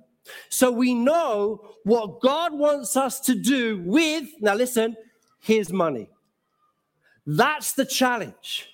so 0.49 0.71
we 0.71 0.95
know 0.95 1.75
what 1.85 2.21
God 2.21 2.53
wants 2.53 2.97
us 2.97 3.21
to 3.21 3.35
do 3.35 3.83
with, 3.85 4.29
now 4.41 4.55
listen, 4.55 4.97
his 5.41 5.73
money. 5.73 6.09
That's 7.27 7.73
the 7.73 7.85
challenge. 7.85 8.69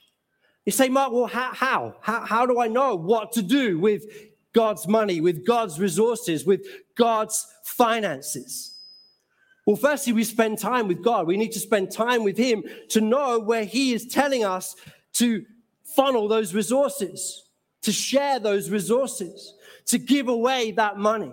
You 0.65 0.73
say, 0.73 0.89
Mark, 0.89 1.13
well, 1.13 1.27
how, 1.27 1.53
how? 1.55 1.97
How, 2.01 2.25
how 2.25 2.47
do 2.47 2.61
I 2.61 2.69
know 2.69 2.95
what 2.95 3.33
to 3.33 3.43
do 3.43 3.79
with 3.79 4.05
God's 4.53 4.87
money, 4.87 5.21
with 5.21 5.47
God's 5.47 5.81
resources, 5.81 6.45
with 6.45 6.67
God's 6.95 7.47
finances? 7.63 8.75
Well, 9.65 9.77
firstly, 9.77 10.15
we 10.15 10.25
spend 10.25 10.59
time 10.59 10.89
with 10.89 11.03
God. 11.03 11.27
We 11.27 11.37
need 11.37 11.53
to 11.53 11.59
spend 11.59 11.91
time 11.91 12.25
with 12.25 12.39
Him 12.39 12.65
to 12.91 13.01
know 13.01 13.39
where 13.39 13.65
He 13.65 13.93
is 13.93 14.07
telling 14.07 14.45
us 14.45 14.75
to 15.15 15.45
funnel 15.85 16.29
those 16.29 16.55
resources, 16.55 17.45
to 17.83 17.93
share 17.93 18.39
those 18.39 18.71
resources, 18.71 19.55
to 19.89 19.99
give 19.99 20.29
away 20.29 20.71
that 20.73 20.97
money. 20.97 21.33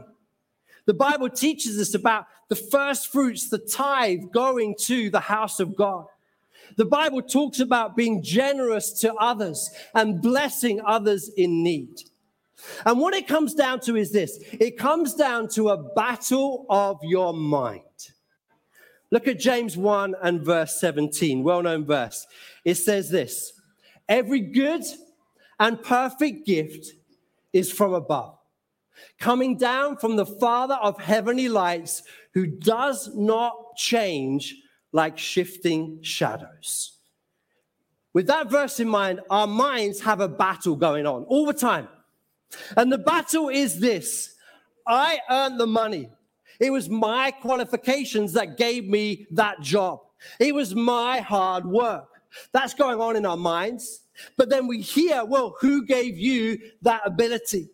The 0.85 0.93
Bible 0.93 1.29
teaches 1.29 1.79
us 1.79 1.93
about 1.93 2.27
the 2.49 2.55
first 2.55 3.11
fruits, 3.11 3.49
the 3.49 3.57
tithe 3.57 4.31
going 4.31 4.75
to 4.81 5.09
the 5.09 5.19
house 5.19 5.59
of 5.59 5.75
God. 5.75 6.05
The 6.77 6.85
Bible 6.85 7.21
talks 7.21 7.59
about 7.59 7.95
being 7.95 8.21
generous 8.21 8.91
to 9.01 9.13
others 9.15 9.69
and 9.93 10.21
blessing 10.21 10.81
others 10.85 11.29
in 11.37 11.63
need. 11.63 12.01
And 12.85 12.99
what 12.99 13.13
it 13.13 13.27
comes 13.27 13.53
down 13.53 13.79
to 13.81 13.95
is 13.95 14.11
this 14.11 14.39
it 14.53 14.77
comes 14.77 15.13
down 15.13 15.49
to 15.49 15.69
a 15.69 15.77
battle 15.77 16.65
of 16.69 16.99
your 17.03 17.33
mind. 17.33 17.81
Look 19.11 19.27
at 19.27 19.39
James 19.39 19.77
1 19.77 20.15
and 20.21 20.41
verse 20.41 20.79
17, 20.79 21.43
well 21.43 21.61
known 21.61 21.85
verse. 21.85 22.25
It 22.63 22.75
says 22.75 23.09
this 23.09 23.53
Every 24.09 24.41
good 24.41 24.83
and 25.59 25.81
perfect 25.81 26.45
gift 26.45 26.93
is 27.53 27.71
from 27.71 27.93
above, 27.93 28.34
coming 29.19 29.57
down 29.57 29.97
from 29.97 30.15
the 30.15 30.25
Father 30.25 30.75
of 30.75 30.99
heavenly 30.99 31.49
lights, 31.49 32.03
who 32.33 32.45
does 32.45 33.09
not 33.15 33.75
change 33.75 34.55
like 34.91 35.17
shifting 35.17 35.99
shadows. 36.01 36.93
With 38.13 38.27
that 38.27 38.49
verse 38.49 38.79
in 38.79 38.87
mind, 38.87 39.19
our 39.29 39.47
minds 39.47 39.99
have 40.01 40.21
a 40.21 40.27
battle 40.27 40.75
going 40.75 41.05
on 41.05 41.23
all 41.25 41.45
the 41.45 41.53
time. 41.53 41.87
And 42.77 42.91
the 42.91 42.97
battle 42.97 43.49
is 43.49 43.79
this 43.79 44.35
I 44.87 45.19
earned 45.29 45.59
the 45.59 45.67
money. 45.67 46.09
It 46.59 46.71
was 46.71 46.89
my 46.89 47.31
qualifications 47.31 48.33
that 48.33 48.57
gave 48.57 48.87
me 48.87 49.27
that 49.31 49.59
job. 49.59 49.99
It 50.39 50.55
was 50.55 50.73
my 50.73 51.19
hard 51.19 51.65
work. 51.65 52.07
That's 52.53 52.73
going 52.73 53.01
on 53.01 53.15
in 53.15 53.25
our 53.25 53.37
minds. 53.37 54.01
But 54.37 54.49
then 54.49 54.67
we 54.67 54.81
hear, 54.81 55.25
well, 55.25 55.55
who 55.59 55.85
gave 55.85 56.17
you 56.17 56.57
that 56.83 57.01
ability? 57.05 57.69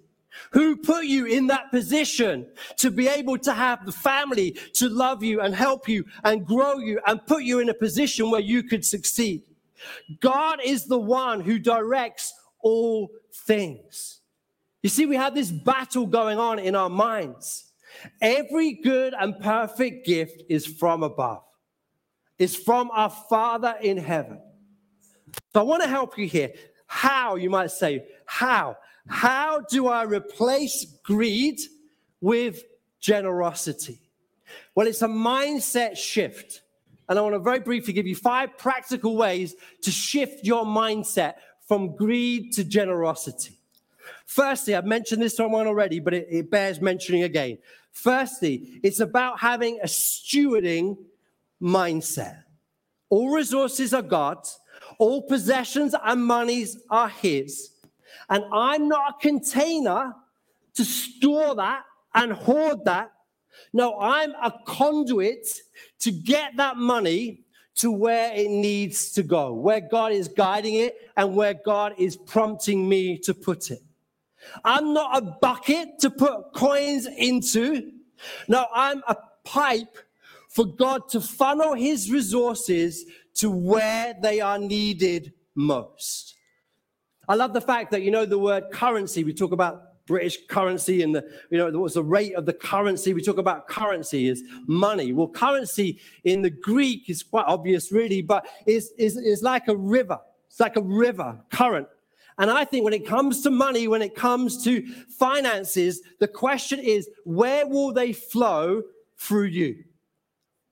Who 0.52 0.78
put 0.78 1.06
you 1.06 1.26
in 1.26 1.48
that 1.48 1.72
position 1.72 2.48
to 2.78 2.92
be 2.92 3.08
able 3.08 3.38
to 3.40 3.54
have 3.54 3.86
the 3.86 3.92
family 3.92 4.58
to 4.74 4.90
love 4.90 5.24
you 5.24 5.42
and 5.42 5.54
help 5.54 5.88
you 5.88 6.06
and 6.24 6.46
grow 6.46 6.78
you 6.78 7.00
and 7.06 7.26
put 7.26 7.44
you 7.44 7.60
in 7.60 7.70
a 7.70 7.74
position 7.74 8.32
where 8.32 8.42
you 8.42 8.64
could 8.64 8.86
succeed? 8.86 9.44
God 10.20 10.60
is 10.64 10.86
the 10.86 11.00
one 11.00 11.42
who 11.42 11.60
directs 11.60 12.34
all 12.62 13.10
things. 13.34 14.22
You 14.84 14.90
see, 14.90 15.06
we 15.06 15.16
have 15.16 15.36
this 15.36 15.52
battle 15.52 16.06
going 16.06 16.38
on 16.38 16.60
in 16.60 16.76
our 16.76 16.90
minds. 16.90 17.72
Every 18.22 18.74
good 18.74 19.14
and 19.18 19.40
perfect 19.40 20.06
gift 20.06 20.44
is 20.50 20.66
from 20.66 21.04
above, 21.04 21.44
it's 22.40 22.56
from 22.56 22.90
our 22.92 23.10
Father 23.10 23.76
in 23.82 23.98
heaven. 23.98 24.40
So 25.54 25.62
I 25.62 25.64
want 25.64 25.84
to 25.84 25.90
help 25.90 26.18
you 26.18 26.28
here. 26.28 26.52
How, 26.88 27.36
you 27.36 27.50
might 27.50 27.72
say, 27.72 28.06
how? 28.26 28.76
How 29.12 29.60
do 29.60 29.90
I 29.90 30.04
replace 30.04 30.86
greed 31.04 31.60
with 32.22 32.64
generosity? 33.02 34.00
Well, 34.74 34.88
it's 34.88 35.02
a 35.02 35.08
mindset 35.08 35.98
shift. 35.98 36.62
And 37.10 37.20
I 37.20 37.22
want 37.22 37.36
to 37.36 37.40
very 37.40 37.60
briefly 37.60 37.92
give 37.92 38.08
you 38.08 38.16
five 38.16 38.58
practical 38.58 39.18
ways 39.18 39.54
to 39.82 39.92
shift 39.92 40.46
your 40.46 40.64
mindset 40.64 41.34
from 41.68 41.94
greed 41.98 42.54
to 42.54 42.64
generosity. 42.64 43.58
Firstly, 44.26 44.76
I've 44.76 44.86
mentioned 44.86 45.22
this 45.22 45.38
one 45.38 45.68
already, 45.68 46.00
but 46.00 46.14
it, 46.14 46.28
it 46.30 46.50
bears 46.50 46.80
mentioning 46.80 47.24
again. 47.24 47.58
Firstly, 47.92 48.80
it's 48.82 49.02
about 49.02 49.42
having 49.42 49.80
a 49.84 49.88
stewarding 49.88 50.98
mindset. 51.62 52.44
All 53.10 53.36
resources 53.36 53.94
are 53.94 54.02
God's, 54.02 54.58
all 55.00 55.24
possessions 55.24 55.94
and 56.02 56.24
monies 56.24 56.78
are 56.90 57.10
His. 57.10 57.72
And 58.30 58.44
I'm 58.52 58.88
not 58.88 59.16
a 59.16 59.22
container 59.22 60.14
to 60.74 60.86
store 60.86 61.56
that 61.56 61.84
and 62.14 62.34
hoard 62.34 62.86
that. 62.86 63.12
No, 63.74 64.00
I'm 64.00 64.32
a 64.42 64.54
conduit 64.66 65.48
to 66.00 66.12
get 66.12 66.58
that 66.58 66.78
money 66.78 67.44
to 67.76 67.92
where 67.92 68.34
it 68.34 68.50
needs 68.50 69.12
to 69.14 69.24
go, 69.24 69.54
where 69.54 69.82
God 69.82 70.12
is 70.12 70.28
guiding 70.28 70.76
it 70.76 71.10
and 71.16 71.36
where 71.36 71.54
God 71.54 71.94
is 71.98 72.16
prompting 72.16 72.88
me 72.88 73.18
to 73.20 73.34
put 73.34 73.72
it. 73.72 73.82
I'm 74.64 74.94
not 74.94 75.18
a 75.18 75.22
bucket 75.22 76.00
to 76.00 76.10
put 76.10 76.54
coins 76.54 77.06
into. 77.06 77.92
No, 78.48 78.66
I'm 78.74 79.02
a 79.08 79.16
pipe 79.44 79.98
for 80.50 80.66
God 80.66 81.08
to 81.10 81.22
funnel 81.22 81.74
his 81.74 82.12
resources 82.12 83.06
to 83.36 83.50
where 83.50 84.14
they 84.22 84.42
are 84.42 84.60
needed 84.60 85.34
most. 85.56 86.31
I 87.32 87.36
love 87.36 87.54
the 87.54 87.62
fact 87.62 87.92
that 87.92 88.02
you 88.02 88.12
know 88.12 88.26
the 88.26 88.38
word 88.38 88.66
currency. 88.74 89.24
We 89.24 89.34
talk 89.34 89.54
about 89.54 90.06
British 90.06 90.38
currency 90.48 91.02
and 91.02 91.16
the 91.16 91.26
you 91.50 91.58
know 91.58 91.72
what's 91.80 91.94
the 91.94 92.04
rate 92.04 92.36
of 92.36 92.46
the 92.46 92.52
currency. 92.52 93.14
We 93.14 93.22
talk 93.22 93.38
about 93.38 93.70
currency 93.70 94.28
is 94.28 94.44
money. 94.68 95.14
Well, 95.14 95.30
currency 95.30 96.02
in 96.26 96.42
the 96.42 96.50
Greek 96.50 97.10
is 97.10 97.24
quite 97.24 97.46
obvious, 97.46 97.90
really, 97.90 98.22
but 98.22 98.46
is 98.68 98.92
is 98.98 99.16
is 99.16 99.44
like 99.44 99.70
a 99.70 99.78
river. 99.78 100.20
It's 100.48 100.60
like 100.60 100.76
a 100.76 100.82
river 100.82 101.40
current. 101.50 101.88
And 102.38 102.52
I 102.52 102.66
think 102.66 102.84
when 102.84 102.94
it 102.94 103.08
comes 103.08 103.44
to 103.44 103.50
money, 103.50 103.88
when 103.88 104.02
it 104.02 104.14
comes 104.14 104.62
to 104.66 104.86
finances, 105.18 106.02
the 106.20 106.28
question 106.28 106.80
is 106.80 107.10
where 107.24 107.66
will 107.66 107.94
they 107.94 108.12
flow 108.12 108.84
through 109.16 109.52
you? 109.62 109.86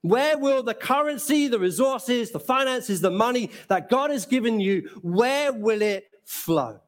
Where 0.02 0.38
will 0.38 0.63
the 0.63 0.74
currency, 0.74 1.48
the 1.48 1.60
resources, 1.60 2.32
the 2.32 2.39
finances, 2.41 3.00
the 3.00 3.12
money 3.12 3.50
that 3.69 3.89
God 3.89 4.12
has 4.12 4.26
given 4.26 4.60
you, 4.60 4.89
where 5.02 5.54
will 5.54 5.82
it 5.82 6.09
flow? 6.30 6.80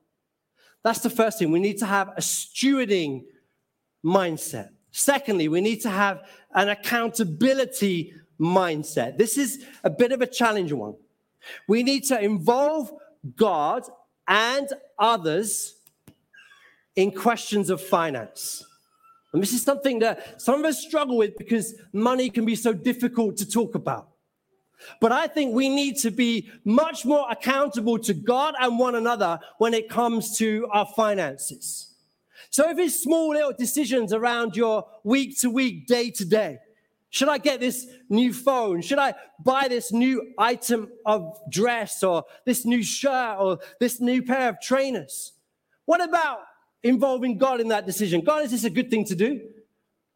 That's 0.83 0.99
the 0.99 1.09
first 1.09 1.39
thing. 1.39 1.51
We 1.51 1.59
need 1.59 1.79
to 1.79 1.85
have 1.85 2.09
a 2.09 2.21
stewarding 2.21 3.23
mindset. 4.05 4.69
Secondly, 4.91 5.47
we 5.47 5.61
need 5.61 5.81
to 5.81 5.89
have 5.89 6.23
an 6.53 6.69
accountability 6.69 8.13
mindset. 8.39 9.17
This 9.17 9.37
is 9.37 9.65
a 9.83 9.89
bit 9.89 10.11
of 10.11 10.21
a 10.21 10.27
challenging 10.27 10.77
one. 10.77 10.95
We 11.67 11.81
need 11.81 12.03
to 12.05 12.19
involve 12.19 12.91
God 13.35 13.83
and 14.27 14.67
others 14.99 15.75
in 16.95 17.11
questions 17.11 17.69
of 17.69 17.81
finance. 17.81 18.63
And 19.33 19.41
this 19.41 19.53
is 19.53 19.63
something 19.63 19.99
that 19.99 20.41
some 20.41 20.59
of 20.59 20.65
us 20.65 20.79
struggle 20.79 21.17
with 21.17 21.37
because 21.37 21.73
money 21.93 22.29
can 22.29 22.45
be 22.45 22.55
so 22.55 22.73
difficult 22.73 23.37
to 23.37 23.49
talk 23.49 23.75
about. 23.75 24.10
But 24.99 25.11
I 25.11 25.27
think 25.27 25.53
we 25.53 25.69
need 25.69 25.97
to 25.99 26.11
be 26.11 26.49
much 26.65 27.05
more 27.05 27.25
accountable 27.29 27.99
to 27.99 28.13
God 28.13 28.55
and 28.59 28.79
one 28.79 28.95
another 28.95 29.39
when 29.57 29.73
it 29.73 29.89
comes 29.89 30.37
to 30.37 30.67
our 30.71 30.85
finances. 30.85 31.95
So 32.49 32.69
if 32.69 32.77
it's 32.77 33.01
small 33.01 33.29
little 33.29 33.53
decisions 33.53 34.11
around 34.13 34.55
your 34.55 34.85
week 35.03 35.39
to 35.39 35.49
week, 35.49 35.87
day 35.87 36.11
to 36.11 36.25
day, 36.25 36.59
should 37.09 37.27
I 37.27 37.37
get 37.37 37.59
this 37.59 37.87
new 38.09 38.33
phone? 38.33 38.81
Should 38.81 38.99
I 38.99 39.13
buy 39.43 39.67
this 39.67 39.91
new 39.91 40.33
item 40.37 40.89
of 41.05 41.37
dress 41.49 42.03
or 42.03 42.23
this 42.45 42.65
new 42.65 42.83
shirt 42.83 43.37
or 43.37 43.59
this 43.79 43.99
new 43.99 44.23
pair 44.23 44.49
of 44.49 44.61
trainers? 44.61 45.33
What 45.85 46.01
about 46.01 46.39
involving 46.83 47.37
God 47.37 47.59
in 47.59 47.67
that 47.67 47.85
decision? 47.85 48.21
God, 48.21 48.45
is 48.45 48.51
this 48.51 48.63
a 48.63 48.69
good 48.69 48.89
thing 48.89 49.05
to 49.05 49.15
do? 49.15 49.41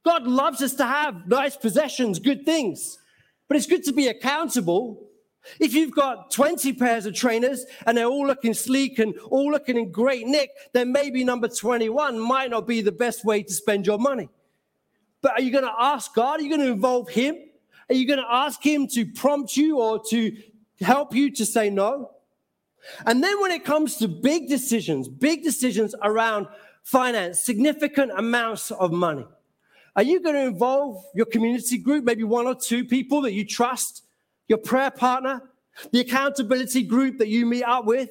God 0.06 0.26
loves 0.26 0.62
us 0.62 0.74
to 0.76 0.86
have 0.86 1.28
nice 1.28 1.58
possessions, 1.58 2.20
good 2.20 2.46
things, 2.46 2.98
but 3.48 3.58
it's 3.58 3.68
good 3.68 3.84
to 3.86 3.94
be 3.94 4.08
accountable. 4.08 5.02
If 5.60 5.74
you've 5.74 5.92
got 5.94 6.32
20 6.32 6.74
pairs 6.74 7.06
of 7.06 7.14
trainers 7.14 7.66
and 7.86 7.98
they're 7.98 8.06
all 8.06 8.26
looking 8.26 8.54
sleek 8.54 8.98
and 9.00 9.16
all 9.30 9.52
looking 9.52 9.78
in 9.78 9.92
great 9.92 10.26
nick, 10.26 10.50
then 10.74 10.92
maybe 10.92 11.24
number 11.24 11.48
21 11.48 12.20
might 12.20 12.50
not 12.50 12.68
be 12.68 12.82
the 12.82 12.92
best 12.92 13.24
way 13.24 13.44
to 13.44 13.54
spend 13.54 13.86
your 13.86 14.00
money. 14.00 14.30
But 15.22 15.34
are 15.34 15.42
you 15.42 15.52
going 15.52 15.64
to 15.64 15.74
ask 15.78 16.14
God? 16.14 16.40
Are 16.40 16.44
you 16.44 16.50
going 16.50 16.62
to 16.62 16.72
involve 16.72 17.10
Him? 17.10 17.36
Are 17.90 17.96
you 17.96 18.08
going 18.08 18.20
to 18.20 18.32
ask 18.32 18.64
Him 18.66 18.88
to 18.90 19.06
prompt 19.06 19.56
you 19.56 19.80
or 19.80 20.02
to 20.10 20.36
help 20.82 21.14
you 21.14 21.32
to 21.32 21.46
say 21.46 21.70
no? 21.70 22.12
And 23.06 23.24
then 23.24 23.40
when 23.42 23.52
it 23.52 23.66
comes 23.66 23.98
to 23.98 24.08
big 24.08 24.48
decisions, 24.48 25.08
big 25.08 25.44
decisions 25.44 25.96
around 26.04 26.48
finance, 26.84 27.42
significant 27.42 28.12
amounts 28.16 28.72
of 28.72 28.92
money, 28.92 29.26
are 29.96 30.04
you 30.04 30.22
going 30.22 30.36
to 30.36 30.42
involve 30.42 31.04
your 31.14 31.26
community 31.26 31.78
group, 31.78 32.04
maybe 32.04 32.24
one 32.24 32.48
or 32.48 32.56
two 32.56 32.84
people 32.86 33.22
that 33.22 33.34
you 33.34 33.46
trust, 33.46 34.04
your 34.48 34.58
prayer 34.58 34.92
partner, 34.92 35.42
the 35.92 36.00
accountability 36.00 36.84
group 36.84 37.18
that 37.18 37.28
you 37.28 37.46
meet 37.46 37.64
up 37.64 37.86
with? 37.86 38.10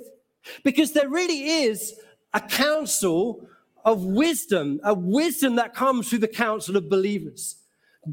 Because 0.63 0.93
there 0.93 1.09
really 1.09 1.65
is 1.65 1.95
a 2.33 2.41
council 2.41 3.47
of 3.85 4.05
wisdom, 4.05 4.81
a 4.83 4.95
wisdom 4.95 5.57
that 5.57 5.75
comes 5.75 6.09
through 6.09 6.19
the 6.19 6.29
council 6.29 6.77
of 6.77 6.89
believers. 6.89 7.57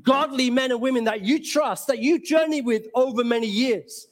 godly 0.04 0.50
men 0.50 0.72
and 0.72 0.82
women 0.82 1.04
that 1.06 1.22
you 1.22 1.44
trust, 1.44 1.88
that 1.88 2.00
you 2.00 2.20
journey 2.20 2.62
with 2.62 2.88
over 2.96 3.24
many 3.24 3.48
years. 3.48 4.08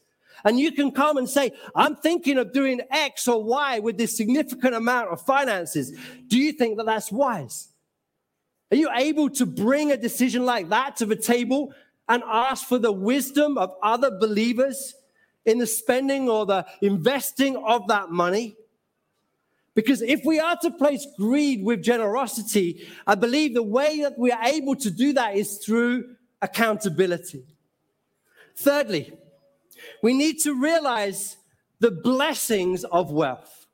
And 0.45 0.59
you 0.59 0.71
can 0.71 0.91
come 0.91 1.17
and 1.17 1.29
say, 1.29 1.51
I'm 1.75 1.95
thinking 1.97 2.37
of 2.37 2.53
doing 2.53 2.81
X 2.91 3.27
or 3.27 3.43
Y 3.43 3.79
with 3.79 3.97
this 3.97 4.15
significant 4.15 4.73
amount 4.73 5.09
of 5.09 5.21
finances. 5.21 5.91
Do 6.27 6.37
you 6.37 6.53
think 6.53 6.77
that 6.77 6.85
that's 6.85 7.11
wise? 7.11 7.69
Are 8.71 8.77
you 8.77 8.89
able 8.95 9.29
to 9.31 9.45
bring 9.45 9.91
a 9.91 9.97
decision 9.97 10.45
like 10.45 10.69
that 10.69 10.97
to 10.97 11.05
the 11.05 11.15
table 11.15 11.73
and 12.07 12.23
ask 12.25 12.67
for 12.67 12.77
the 12.77 12.91
wisdom 12.91 13.57
of 13.57 13.73
other 13.81 14.11
believers 14.11 14.93
in 15.45 15.57
the 15.57 15.67
spending 15.67 16.29
or 16.29 16.45
the 16.45 16.65
investing 16.81 17.55
of 17.57 17.87
that 17.87 18.11
money? 18.11 18.55
Because 19.73 20.01
if 20.01 20.25
we 20.25 20.39
are 20.39 20.57
to 20.57 20.71
place 20.71 21.07
greed 21.17 21.63
with 21.63 21.81
generosity, 21.81 22.87
I 23.07 23.15
believe 23.15 23.53
the 23.53 23.63
way 23.63 24.01
that 24.01 24.17
we 24.17 24.31
are 24.31 24.43
able 24.43 24.75
to 24.75 24.91
do 24.91 25.13
that 25.13 25.35
is 25.35 25.57
through 25.57 26.15
accountability. 26.41 27.45
Thirdly, 28.57 29.13
we 30.03 30.13
need 30.13 30.39
to 30.39 30.59
realize 30.59 31.37
the 31.79 31.91
blessings 31.91 32.83
of 32.83 33.11
wealth. 33.11 33.67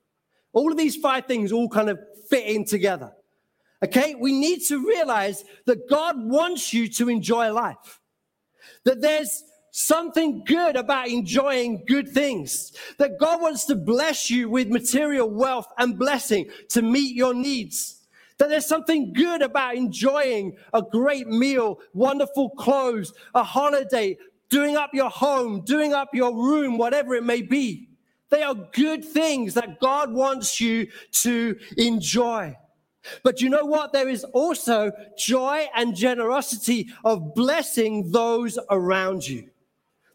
All 0.53 0.71
of 0.71 0.77
these 0.77 0.95
five 0.95 1.25
things 1.25 1.51
all 1.51 1.67
kind 1.67 1.89
of 1.89 1.99
fit 2.29 2.45
in 2.45 2.65
together. 2.65 3.12
Okay, 3.83 4.15
we 4.15 4.31
need 4.31 4.61
to 4.67 4.85
realize 4.85 5.43
that 5.65 5.89
God 5.89 6.15
wants 6.17 6.73
you 6.73 6.88
to 6.89 7.09
enjoy 7.09 7.51
life, 7.51 7.99
that 8.83 9.01
there's 9.01 9.43
something 9.71 10.41
good 10.45 10.77
about 10.77 11.09
enjoying 11.09 11.83
good 11.85 12.07
things, 12.07 12.71
that 12.97 13.19
God 13.19 13.41
wants 13.41 13.65
to 13.65 13.75
bless 13.75 14.29
you 14.31 14.49
with 14.49 14.69
material 14.69 15.29
wealth 15.29 15.67
and 15.77 15.99
blessing 15.99 16.49
to 16.69 16.81
meet 16.81 17.13
your 17.15 17.33
needs. 17.33 18.01
That 18.38 18.49
there's 18.49 18.65
something 18.65 19.13
good 19.13 19.41
about 19.41 19.75
enjoying 19.75 20.57
a 20.73 20.81
great 20.81 21.27
meal, 21.27 21.79
wonderful 21.93 22.51
clothes, 22.51 23.13
a 23.33 23.43
holiday, 23.43 24.17
doing 24.49 24.77
up 24.77 24.93
your 24.93 25.09
home, 25.09 25.61
doing 25.65 25.93
up 25.93 26.13
your 26.13 26.33
room, 26.33 26.77
whatever 26.77 27.15
it 27.15 27.23
may 27.23 27.41
be. 27.41 27.89
They 28.29 28.43
are 28.43 28.55
good 28.55 29.03
things 29.03 29.53
that 29.53 29.79
God 29.79 30.11
wants 30.11 30.59
you 30.59 30.88
to 31.23 31.57
enjoy. 31.77 32.55
But 33.23 33.41
you 33.41 33.49
know 33.49 33.65
what? 33.65 33.93
There 33.93 34.09
is 34.09 34.23
also 34.23 34.91
joy 35.17 35.67
and 35.75 35.95
generosity 35.95 36.89
of 37.03 37.33
blessing 37.35 38.11
those 38.11 38.57
around 38.69 39.27
you. 39.27 39.49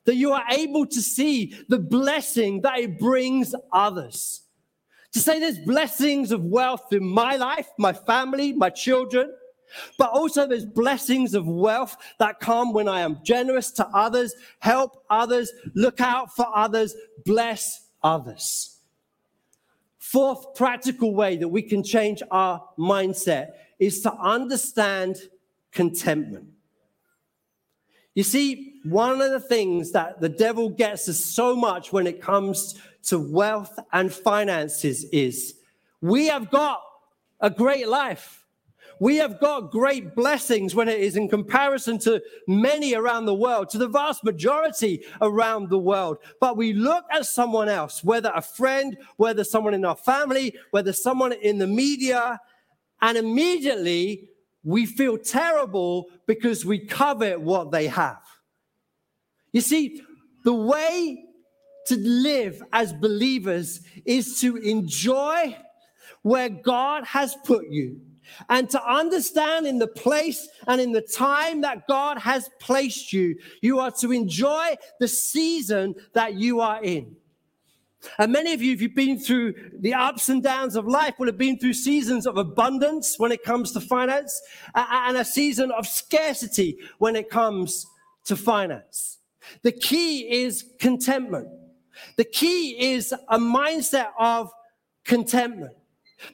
That 0.05 0.17
you 0.17 0.33
are 0.33 0.45
able 0.51 0.87
to 0.87 1.01
see 1.03 1.55
the 1.69 1.79
blessing 1.79 2.63
that 2.63 2.79
it 2.79 2.99
brings 2.99 3.55
others. 3.73 4.43
To 5.13 5.21
say 5.21 5.41
there's 5.41 5.59
blessings 5.59 6.33
of 6.33 6.45
wealth 6.45 6.93
in 6.93 7.05
my 7.05 7.37
life, 7.37 7.69
my 7.79 7.93
family, 7.93 8.53
my 8.53 8.71
children, 8.71 9.33
but 9.99 10.11
also 10.11 10.47
there's 10.47 10.67
blessings 10.67 11.35
of 11.35 11.47
wealth 11.47 11.97
that 12.19 12.41
come 12.41 12.73
when 12.73 12.89
I 12.89 13.01
am 13.01 13.19
generous 13.25 13.71
to 13.73 13.87
others, 13.89 14.35
help 14.61 15.05
others, 15.11 15.53
look 15.75 16.01
out 16.01 16.35
for 16.35 16.47
others, 16.55 16.95
bless 17.25 17.89
others. 18.03 18.80
Fourth 20.11 20.57
practical 20.57 21.15
way 21.15 21.37
that 21.37 21.47
we 21.47 21.63
can 21.63 21.85
change 21.85 22.21
our 22.33 22.61
mindset 22.77 23.53
is 23.79 24.01
to 24.01 24.13
understand 24.13 25.19
contentment. 25.71 26.47
You 28.17 28.25
see, 28.25 28.81
one 28.83 29.23
of 29.23 29.31
the 29.31 29.39
things 29.39 29.93
that 29.93 30.21
the 30.21 30.29
devil 30.29 30.69
gets 30.69 31.09
us 31.09 31.25
so 31.25 31.55
much 31.55 31.93
when 31.93 32.09
it 32.09 32.21
comes 32.21 32.81
to 33.05 33.21
wealth 33.21 33.79
and 33.93 34.13
finances 34.13 35.05
is 35.13 35.55
we 36.01 36.27
have 36.27 36.51
got 36.51 36.83
a 37.41 37.49
great 37.49 37.87
life. 37.87 38.40
We 39.01 39.17
have 39.17 39.41
got 39.41 39.71
great 39.71 40.15
blessings 40.15 40.75
when 40.75 40.87
it 40.87 41.01
is 41.01 41.17
in 41.17 41.27
comparison 41.27 41.99
to 42.01 42.23
many 42.47 42.95
around 42.95 43.25
the 43.25 43.35
world, 43.35 43.71
to 43.71 43.79
the 43.79 43.89
vast 43.89 44.23
majority 44.23 45.03
around 45.23 45.71
the 45.71 45.79
world. 45.79 46.19
But 46.39 46.59
we 46.59 46.75
look 46.75 47.07
at 47.11 47.25
someone 47.25 47.71
else, 47.71 48.05
whether 48.05 48.31
a 48.35 48.43
friend, 48.43 48.99
whether 49.17 49.43
someone 49.43 49.73
in 49.73 49.87
our 49.87 49.97
family, 49.97 50.55
whether 50.71 50.93
someone 50.93 51.33
in 51.33 51.57
the 51.57 51.67
media, 51.67 52.39
and 53.01 53.17
immediately 53.17 54.29
we 54.65 54.85
feel 54.85 55.17
terrible 55.17 56.11
because 56.27 56.67
we 56.67 56.79
covet 56.79 57.41
what 57.41 57.71
they 57.71 57.87
have. 57.87 58.21
You 59.53 59.63
see, 59.63 60.03
the 60.45 60.53
way 60.53 61.25
to 61.87 61.97
live 61.97 62.63
as 62.75 62.93
believers 62.93 63.81
is 64.05 64.41
to 64.43 64.57
enjoy 64.57 65.57
where 66.21 66.51
God 66.51 67.07
has 67.07 67.35
put 67.47 67.65
you 67.71 68.03
and 68.49 68.69
to 68.71 68.83
understand 68.85 69.67
in 69.67 69.79
the 69.79 69.87
place 69.87 70.49
and 70.67 70.81
in 70.81 70.93
the 70.93 71.03
time 71.03 71.61
that 71.63 71.87
God 71.89 72.19
has 72.19 72.49
placed 72.59 73.13
you, 73.13 73.37
you 73.61 73.79
are 73.79 73.91
to 73.93 74.13
enjoy 74.13 74.77
the 74.99 75.09
season 75.09 75.95
that 76.15 76.35
you 76.35 76.61
are 76.61 76.83
in. 76.83 77.17
And 78.19 78.33
many 78.33 78.55
of 78.55 78.63
you, 78.63 78.73
if 78.73 78.81
you've 78.81 78.95
been 78.95 79.19
through 79.19 79.55
the 79.79 79.93
ups 79.93 80.31
and 80.31 80.43
downs 80.43 80.75
of 80.75 80.87
life, 80.87 81.19
will 81.19 81.27
have 81.27 81.37
been 81.37 81.59
through 81.59 81.75
seasons 81.75 82.27
of 82.27 82.39
abundance 82.39 83.19
when 83.19 83.31
it 83.31 83.43
comes 83.43 83.73
to 83.73 83.81
finance 83.81 84.41
and 84.75 85.17
a 85.17 85.25
season 85.25 85.71
of 85.71 85.87
scarcity 85.87 86.79
when 86.99 87.15
it 87.15 87.29
comes 87.29 87.87
to 88.25 88.37
finance. 88.37 89.19
The 89.63 89.73
key 89.73 90.45
is 90.45 90.65
contentment. 90.79 91.49
The 92.17 92.25
key 92.25 92.93
is 92.93 93.13
a 93.29 93.39
mindset 93.39 94.09
of 94.19 94.51
contentment. 95.05 95.75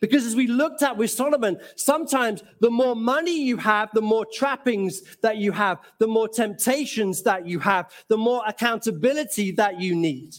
Because 0.00 0.26
as 0.26 0.34
we 0.36 0.46
looked 0.46 0.82
at 0.82 0.96
with 0.96 1.10
Solomon, 1.10 1.58
sometimes 1.76 2.42
the 2.60 2.70
more 2.70 2.96
money 2.96 3.42
you 3.42 3.56
have, 3.56 3.90
the 3.92 4.02
more 4.02 4.26
trappings 4.26 5.02
that 5.22 5.36
you 5.36 5.52
have, 5.52 5.78
the 5.98 6.06
more 6.06 6.28
temptations 6.28 7.22
that 7.22 7.46
you 7.46 7.58
have, 7.60 7.90
the 8.08 8.16
more 8.16 8.42
accountability 8.46 9.52
that 9.52 9.80
you 9.80 9.94
need. 9.94 10.34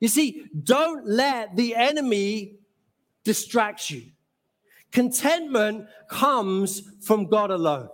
You 0.00 0.08
see, 0.08 0.46
don't 0.62 1.06
let 1.06 1.54
the 1.56 1.76
enemy 1.76 2.56
distract 3.24 3.90
you. 3.90 4.02
Contentment 4.90 5.86
comes 6.08 6.82
from 7.00 7.26
God 7.26 7.50
alone. 7.50 7.88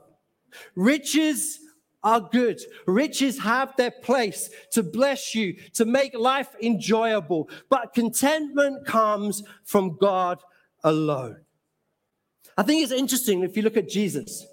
Riches 0.74 1.60
are 2.08 2.20
good. 2.20 2.58
Riches 2.86 3.38
have 3.38 3.76
their 3.76 3.90
place 3.90 4.48
to 4.70 4.82
bless 4.82 5.34
you, 5.34 5.54
to 5.74 5.84
make 5.84 6.14
life 6.14 6.48
enjoyable. 6.62 7.50
But 7.68 7.92
contentment 7.92 8.86
comes 8.86 9.42
from 9.64 9.98
God 9.98 10.38
alone. 10.82 11.36
I 12.56 12.62
think 12.62 12.82
it's 12.82 12.92
interesting 12.92 13.42
if 13.42 13.56
you 13.56 13.62
look 13.62 13.76
at 13.76 13.90
Jesus. 13.90 14.46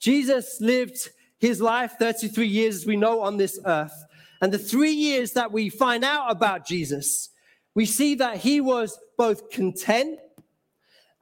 Jesus 0.00 0.60
lived 0.60 1.10
his 1.38 1.60
life 1.60 1.92
33 1.98 2.46
years, 2.46 2.76
as 2.76 2.86
we 2.86 2.96
know, 2.96 3.20
on 3.20 3.36
this 3.36 3.60
earth. 3.64 4.04
And 4.42 4.52
the 4.52 4.58
three 4.58 4.92
years 4.92 5.32
that 5.34 5.52
we 5.52 5.68
find 5.68 6.04
out 6.04 6.30
about 6.30 6.66
Jesus, 6.66 7.28
we 7.74 7.86
see 7.86 8.16
that 8.16 8.38
he 8.38 8.60
was 8.60 8.98
both 9.16 9.48
content 9.50 10.18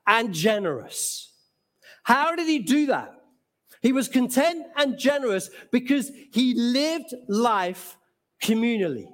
and 0.06 0.32
generous. 0.32 1.30
How 2.04 2.34
did 2.34 2.46
he 2.46 2.60
do 2.60 2.86
that? 2.86 3.17
He 3.80 3.92
was 3.92 4.08
content 4.08 4.66
and 4.76 4.98
generous 4.98 5.50
because 5.70 6.10
he 6.32 6.54
lived 6.54 7.14
life 7.28 7.96
communally. 8.42 9.08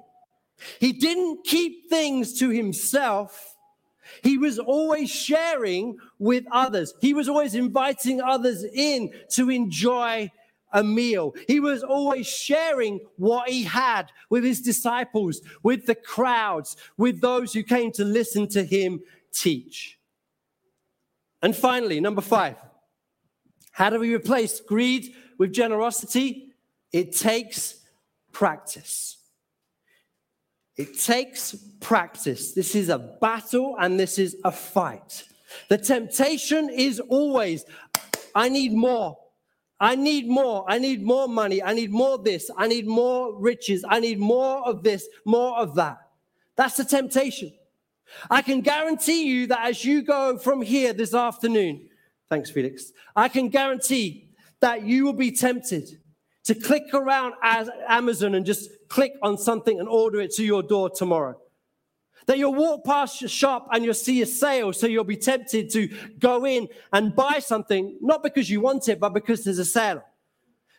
He 0.79 0.93
didn't 0.93 1.45
keep 1.45 1.89
things 1.89 2.39
to 2.39 2.49
himself. 2.49 3.55
He 4.23 4.37
was 4.37 4.59
always 4.59 5.09
sharing 5.09 5.97
with 6.19 6.45
others. 6.51 6.93
He 7.01 7.13
was 7.13 7.27
always 7.27 7.55
inviting 7.55 8.21
others 8.21 8.63
in 8.63 9.11
to 9.31 9.49
enjoy 9.49 10.31
a 10.71 10.83
meal. 10.83 11.33
He 11.47 11.59
was 11.59 11.83
always 11.83 12.27
sharing 12.27 12.99
what 13.17 13.49
he 13.49 13.63
had 13.63 14.11
with 14.29 14.43
his 14.43 14.61
disciples, 14.61 15.41
with 15.63 15.85
the 15.85 15.95
crowds, 15.95 16.75
with 16.97 17.21
those 17.21 17.53
who 17.53 17.63
came 17.63 17.91
to 17.93 18.03
listen 18.03 18.47
to 18.49 18.63
him 18.63 19.01
teach. 19.31 19.97
And 21.41 21.55
finally, 21.55 21.99
number 21.99 22.21
five, 22.21 22.55
how 23.75 23.89
do 23.89 23.99
we 23.99 24.15
replace 24.15 24.61
greed 24.61 25.13
with 25.37 25.51
generosity? 25.51 26.53
It 26.93 27.13
takes 27.13 27.81
practice. 28.31 29.17
It 30.77 30.97
takes 30.97 31.53
practice. 31.81 32.53
This 32.53 32.73
is 32.73 32.87
a 32.87 32.97
battle 32.97 33.75
and 33.77 33.99
this 33.99 34.17
is 34.17 34.37
a 34.45 34.51
fight. 34.53 35.25
The 35.67 35.77
temptation 35.77 36.69
is 36.69 37.01
always, 37.01 37.65
I 38.33 38.47
need 38.47 38.71
more. 38.71 39.17
I 39.77 39.95
need 39.95 40.29
more. 40.29 40.63
I 40.69 40.79
need 40.79 41.03
more 41.03 41.27
money. 41.27 41.61
I 41.61 41.73
need 41.73 41.91
more 41.91 42.17
this. 42.17 42.49
I 42.55 42.69
need 42.69 42.87
more 42.87 43.37
riches. 43.37 43.83
I 43.85 43.99
need 43.99 44.19
more 44.19 44.65
of 44.65 44.83
this, 44.83 45.05
more 45.25 45.57
of 45.57 45.75
that. 45.75 45.97
That's 46.55 46.77
the 46.77 46.85
temptation. 46.85 47.51
I 48.31 48.41
can 48.41 48.61
guarantee 48.61 49.25
you 49.25 49.47
that 49.47 49.67
as 49.67 49.83
you 49.83 50.01
go 50.01 50.37
from 50.37 50.61
here 50.61 50.93
this 50.93 51.13
afternoon, 51.13 51.89
Thanks, 52.29 52.49
Felix. 52.49 52.91
I 53.15 53.29
can 53.29 53.49
guarantee 53.49 54.29
that 54.59 54.83
you 54.83 55.05
will 55.05 55.13
be 55.13 55.31
tempted 55.31 55.99
to 56.45 56.55
click 56.55 56.83
around 56.93 57.33
as 57.43 57.69
Amazon 57.87 58.35
and 58.35 58.45
just 58.45 58.69
click 58.87 59.13
on 59.21 59.37
something 59.37 59.79
and 59.79 59.87
order 59.87 60.19
it 60.21 60.31
to 60.31 60.43
your 60.43 60.63
door 60.63 60.89
tomorrow. 60.89 61.39
That 62.27 62.39
you'll 62.39 62.55
walk 62.55 62.83
past 62.83 63.21
your 63.21 63.29
shop 63.29 63.67
and 63.71 63.83
you'll 63.83 63.93
see 63.93 64.21
a 64.21 64.25
sale, 64.25 64.73
so 64.73 64.87
you'll 64.87 65.03
be 65.03 65.17
tempted 65.17 65.69
to 65.71 65.87
go 66.17 66.45
in 66.45 66.67
and 66.91 67.15
buy 67.15 67.39
something, 67.39 67.97
not 68.01 68.23
because 68.23 68.49
you 68.49 68.61
want 68.61 68.89
it, 68.89 68.99
but 68.99 69.13
because 69.13 69.43
there's 69.43 69.59
a 69.59 69.65
sale. 69.65 70.03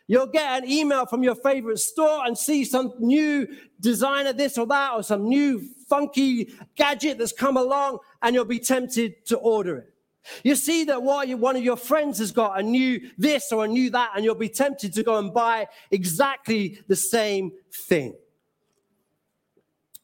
You'll 0.07 0.27
get 0.27 0.63
an 0.63 0.69
email 0.69 1.05
from 1.05 1.23
your 1.23 1.35
favorite 1.35 1.79
store 1.79 2.25
and 2.25 2.37
see 2.37 2.63
some 2.63 2.93
new 2.99 3.47
designer, 3.79 4.33
this 4.33 4.57
or 4.57 4.65
that, 4.67 4.93
or 4.93 5.03
some 5.03 5.27
new 5.27 5.61
funky 5.87 6.53
gadget 6.75 7.17
that's 7.17 7.33
come 7.33 7.57
along, 7.57 7.99
and 8.21 8.33
you'll 8.33 8.45
be 8.45 8.59
tempted 8.59 9.25
to 9.27 9.37
order 9.37 9.77
it. 9.77 9.93
You 10.43 10.55
see 10.55 10.83
that 10.85 11.01
one 11.01 11.55
of 11.55 11.63
your 11.63 11.77
friends 11.77 12.19
has 12.19 12.31
got 12.31 12.59
a 12.59 12.63
new 12.63 13.09
this 13.17 13.51
or 13.51 13.65
a 13.65 13.67
new 13.67 13.89
that, 13.91 14.11
and 14.15 14.23
you'll 14.23 14.35
be 14.35 14.49
tempted 14.49 14.93
to 14.93 15.03
go 15.03 15.17
and 15.17 15.33
buy 15.33 15.67
exactly 15.91 16.79
the 16.87 16.95
same 16.95 17.51
thing. 17.87 18.13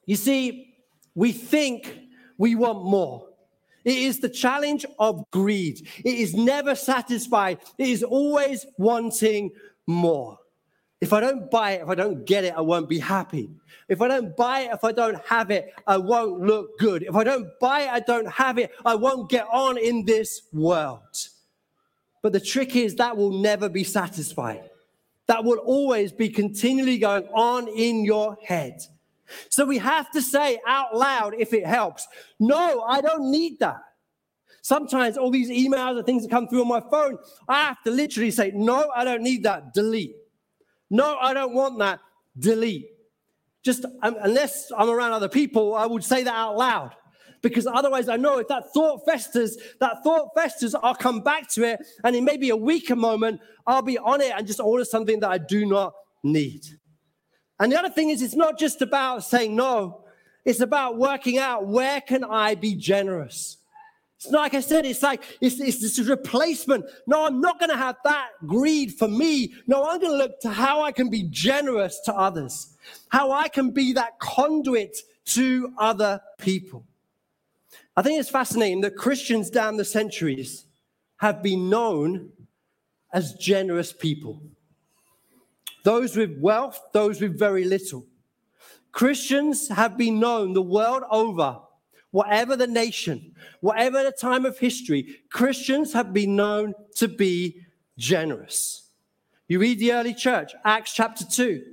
You 0.06 0.16
see, 0.16 0.76
we 1.16 1.32
think 1.32 2.00
we 2.38 2.56
want 2.56 2.84
more. 2.84 3.28
It 3.86 3.98
is 3.98 4.20
the 4.20 4.30
challenge 4.30 4.86
of 4.98 5.30
greed. 5.32 5.88
It 6.04 6.16
is 6.16 6.34
never 6.34 6.74
satisfied. 6.74 7.60
It 7.78 7.90
is 7.90 8.02
always 8.02 8.66
wanting 8.78 9.52
more. 9.88 10.40
If 11.04 11.12
I 11.12 11.20
don't 11.20 11.52
buy 11.52 11.72
it, 11.72 11.82
if 11.82 11.90
I 11.90 11.96
don't 11.96 12.24
get 12.24 12.46
it, 12.46 12.54
I 12.56 12.62
won't 12.62 12.88
be 12.88 12.98
happy. 12.98 13.50
If 13.90 14.02
I 14.02 14.08
don't 14.08 14.38
buy 14.38 14.62
it, 14.62 14.72
if 14.72 14.86
I 14.86 14.94
don't 14.94 15.22
have 15.26 15.52
it, 15.52 15.74
I 15.86 15.98
won't 15.98 16.40
look 16.40 16.80
good. 16.80 17.04
If 17.04 17.14
I 17.14 17.26
don't 17.26 17.50
buy 17.60 17.82
it, 17.82 17.90
I 17.90 18.00
don't 18.00 18.30
have 18.30 18.58
it, 18.58 18.72
I 18.86 18.96
won't 18.96 19.30
get 19.30 19.46
on 19.52 19.78
in 19.78 20.06
this 20.06 20.44
world. 20.54 21.02
But 22.22 22.32
the 22.32 22.40
trick 22.40 22.78
is 22.78 22.96
that 22.96 23.18
will 23.18 23.38
never 23.42 23.68
be 23.68 23.84
satisfied. 23.84 24.70
That 25.26 25.44
will 25.44 25.58
always 25.58 26.14
be 26.14 26.30
continually 26.30 27.00
going 27.00 27.28
on 27.34 27.68
in 27.68 28.06
your 28.06 28.38
head. 28.42 28.80
So 29.50 29.66
we 29.66 29.80
have 29.80 30.10
to 30.12 30.22
say 30.22 30.62
out 30.66 30.96
loud 30.96 31.36
if 31.38 31.52
it 31.52 31.66
helps, 31.66 32.08
no, 32.40 32.80
I 32.84 33.02
don't 33.02 33.30
need 33.30 33.60
that. 33.60 33.82
Sometimes 34.62 35.18
all 35.18 35.32
these 35.32 35.50
emails 35.50 35.98
and 35.98 36.06
things 36.06 36.24
that 36.24 36.32
come 36.32 36.48
through 36.48 36.62
on 36.62 36.70
my 36.70 36.80
phone, 36.90 37.18
I 37.50 37.64
have 37.64 37.84
to 37.84 37.92
literally 37.92 38.32
say, 38.32 38.54
no, 38.56 38.90
I 38.96 39.04
don't 39.04 39.22
need 39.22 39.44
that, 39.44 39.74
delete. 39.74 40.16
No, 40.94 41.18
I 41.18 41.34
don't 41.34 41.56
want 41.56 41.80
that, 41.80 42.02
delete. 42.38 42.86
Just 43.64 43.84
um, 44.04 44.16
unless 44.22 44.72
I'm 44.78 44.92
around 44.92 45.14
other 45.14 45.28
people, 45.28 45.74
I 45.74 45.88
would 45.88 46.04
say 46.04 46.22
that 46.22 46.36
out 46.36 46.56
loud. 46.56 46.92
Because 47.42 47.66
otherwise, 47.66 48.10
I 48.10 48.16
know 48.16 48.38
if 48.38 48.48
that 48.50 48.72
thought 48.76 49.04
festers, 49.04 49.58
that 49.80 50.04
thought 50.04 50.30
festers, 50.36 50.76
I'll 50.76 50.94
come 50.94 51.22
back 51.22 51.50
to 51.54 51.64
it. 51.64 51.80
And 52.04 52.16
in 52.16 52.24
maybe 52.24 52.52
a 52.52 52.56
weaker 52.56 52.96
moment, 52.96 53.42
I'll 53.66 53.82
be 53.82 53.98
on 53.98 54.22
it 54.22 54.34
and 54.38 54.46
just 54.46 54.60
order 54.60 54.86
something 54.86 55.20
that 55.22 55.32
I 55.32 55.40
do 55.40 55.66
not 55.66 55.96
need. 56.22 56.62
And 57.60 57.72
the 57.72 57.80
other 57.80 57.90
thing 57.90 58.12
is, 58.12 58.22
it's 58.22 58.36
not 58.36 58.60
just 58.60 58.84
about 58.84 59.24
saying 59.24 59.56
no, 59.56 60.06
it's 60.46 60.60
about 60.60 61.00
working 61.00 61.40
out 61.40 61.66
where 61.66 62.02
can 62.02 62.24
I 62.24 62.54
be 62.54 62.76
generous? 62.76 63.58
Like 64.30 64.54
I 64.54 64.60
said, 64.60 64.86
it's 64.86 65.04
like 65.04 65.24
it's, 65.42 65.60
it's 65.60 65.82
this 65.82 66.00
replacement. 66.08 66.86
No, 67.08 67.26
I'm 67.26 67.42
not 67.42 67.60
going 67.60 67.70
to 67.70 67.78
have 67.78 67.98
that 68.04 68.30
greed 68.46 68.94
for 68.94 69.08
me. 69.08 69.54
No, 69.68 69.84
I'm 69.84 70.00
going 70.00 70.12
to 70.12 70.18
look 70.18 70.40
to 70.42 70.50
how 70.50 70.82
I 70.82 70.92
can 70.92 71.10
be 71.10 71.24
generous 71.24 72.00
to 72.06 72.14
others, 72.14 72.76
how 73.10 73.32
I 73.32 73.48
can 73.48 73.72
be 73.72 73.94
that 73.94 74.20
conduit 74.20 74.98
to 75.26 75.74
other 75.78 76.22
people. 76.38 76.86
I 77.96 78.02
think 78.02 78.20
it's 78.20 78.30
fascinating 78.30 78.82
that 78.82 78.96
Christians 78.96 79.50
down 79.50 79.78
the 79.78 79.86
centuries 79.86 80.66
have 81.18 81.44
been 81.44 81.70
known 81.70 82.32
as 83.14 83.34
generous 83.36 83.94
people 83.94 84.42
those 85.84 86.16
with 86.16 86.38
wealth, 86.40 86.82
those 86.94 87.22
with 87.22 87.38
very 87.38 87.66
little. 87.66 88.06
Christians 88.92 89.68
have 89.68 89.98
been 89.98 90.20
known 90.20 90.54
the 90.54 90.62
world 90.62 91.04
over, 91.12 91.60
whatever 92.14 92.56
the 92.56 92.68
nation, 92.68 93.34
whatever 93.62 94.04
the 94.04 94.12
time 94.12 94.46
of 94.46 94.60
history, 94.60 95.16
Christians 95.32 95.92
have 95.94 96.14
been 96.14 96.36
known 96.36 96.76
to 96.96 97.08
be 97.08 97.60
generous. 97.98 98.92
You 99.48 99.58
read 99.58 99.80
the 99.80 99.94
early 99.94 100.14
church, 100.14 100.54
Acts 100.64 100.94
chapter 100.94 101.26
2. 101.26 101.64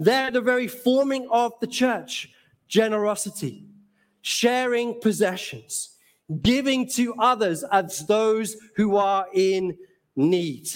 They're 0.00 0.32
the 0.32 0.40
very 0.40 0.66
forming 0.66 1.28
of 1.30 1.52
the 1.60 1.68
church 1.68 2.28
generosity, 2.66 3.68
sharing 4.20 5.00
possessions, 5.00 5.96
giving 6.42 6.88
to 6.90 7.14
others 7.20 7.62
as 7.70 8.04
those 8.08 8.56
who 8.74 8.96
are 8.96 9.26
in 9.32 9.78
need 10.16 10.68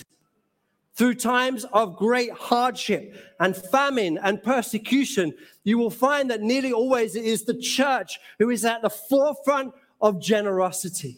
through 0.99 1.15
times 1.15 1.65
of 1.73 1.97
great 1.97 2.33
hardship 2.33 3.15
and 3.39 3.57
famine 3.57 4.19
and 4.21 4.43
persecution, 4.43 5.33
you 5.63 5.79
will 5.79 5.91
find 5.91 6.29
that 6.29 6.43
nearly 6.43 6.73
always 6.73 7.15
it 7.15 7.25
is 7.25 7.45
the 7.45 7.55
church 7.55 8.19
who 8.41 8.51
is 8.51 8.65
at 8.65 8.83
the 8.83 8.91
forefront 8.91 9.73
of 10.01 10.21
generosity. 10.21 11.17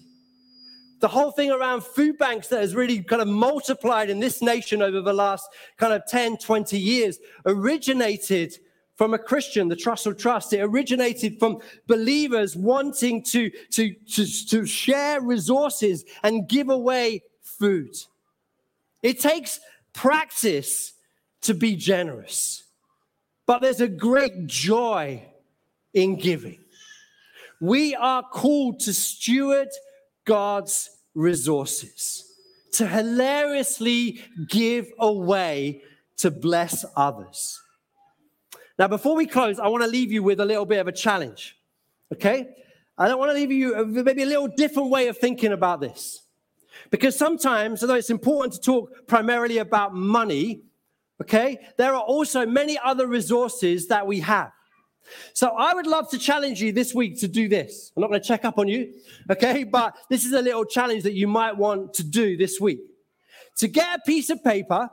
The 1.00 1.08
whole 1.08 1.30
thing 1.30 1.50
around 1.50 1.82
food 1.82 2.18
banks 2.18 2.48
that 2.48 2.60
has 2.60 2.74
really 2.74 3.02
kind 3.02 3.22
of 3.22 3.28
multiplied 3.28 4.10
in 4.10 4.20
this 4.20 4.42
nation 4.42 4.82
over 4.82 5.00
the 5.00 5.14
last 5.14 5.48
kind 5.78 5.94
of 5.94 6.04
10, 6.06 6.36
20 6.36 6.78
years 6.78 7.18
originated 7.46 8.58
from 8.96 9.14
a 9.14 9.18
Christian, 9.18 9.68
the 9.68 9.76
Trussell 9.76 10.16
Trust. 10.16 10.52
It 10.52 10.60
originated 10.60 11.38
from 11.38 11.58
believers 11.86 12.54
wanting 12.54 13.22
to, 13.24 13.48
to, 13.70 13.94
to, 13.94 14.46
to 14.48 14.66
share 14.66 15.22
resources 15.22 16.04
and 16.22 16.46
give 16.46 16.68
away 16.68 17.22
food. 17.40 17.96
It 19.02 19.20
takes 19.20 19.60
practice 19.92 20.92
to 21.42 21.54
be 21.54 21.76
generous, 21.76 22.64
but 23.46 23.60
there's 23.60 23.80
a 23.80 23.88
great 23.88 24.46
joy 24.46 25.24
in 25.94 26.16
giving. 26.16 26.58
We 27.60 27.94
are 27.94 28.22
called 28.22 28.80
to 28.80 28.92
steward 28.92 29.68
God's 30.24 30.90
resources, 31.14 32.24
to 32.72 32.86
hilariously 32.86 34.22
give 34.48 34.92
away 34.98 35.82
to 36.18 36.30
bless 36.30 36.84
others. 36.96 37.60
Now, 38.78 38.88
before 38.88 39.14
we 39.14 39.26
close, 39.26 39.58
I 39.58 39.68
want 39.68 39.82
to 39.82 39.90
leave 39.90 40.12
you 40.12 40.22
with 40.22 40.40
a 40.40 40.44
little 40.44 40.64
bit 40.64 40.78
of 40.78 40.88
a 40.88 40.92
challenge. 40.92 41.56
Okay? 42.12 42.48
I 42.96 43.08
don't 43.08 43.18
want 43.18 43.30
to 43.30 43.34
leave 43.34 43.52
you 43.52 43.84
maybe 43.86 44.22
a 44.22 44.26
little 44.26 44.48
different 44.48 44.90
way 44.90 45.08
of 45.08 45.18
thinking 45.18 45.52
about 45.52 45.80
this. 45.80 46.22
Because 46.90 47.16
sometimes, 47.16 47.82
although 47.82 47.94
it's 47.94 48.10
important 48.10 48.54
to 48.54 48.60
talk 48.60 49.06
primarily 49.06 49.58
about 49.58 49.94
money, 49.94 50.62
okay, 51.20 51.58
there 51.76 51.94
are 51.94 52.02
also 52.02 52.46
many 52.46 52.78
other 52.82 53.06
resources 53.06 53.88
that 53.88 54.06
we 54.06 54.20
have. 54.20 54.52
So 55.32 55.50
I 55.50 55.74
would 55.74 55.86
love 55.86 56.10
to 56.10 56.18
challenge 56.18 56.62
you 56.62 56.72
this 56.72 56.94
week 56.94 57.18
to 57.20 57.28
do 57.28 57.48
this. 57.48 57.92
I'm 57.96 58.00
not 58.00 58.10
going 58.10 58.20
to 58.20 58.26
check 58.26 58.44
up 58.44 58.58
on 58.58 58.68
you, 58.68 58.92
okay, 59.30 59.64
but 59.78 59.96
this 60.08 60.24
is 60.24 60.32
a 60.32 60.42
little 60.42 60.64
challenge 60.64 61.02
that 61.04 61.14
you 61.14 61.28
might 61.28 61.56
want 61.56 61.94
to 61.94 62.04
do 62.04 62.36
this 62.36 62.60
week. 62.60 62.80
To 63.58 63.68
get 63.68 63.98
a 63.98 64.00
piece 64.06 64.30
of 64.30 64.42
paper, 64.42 64.88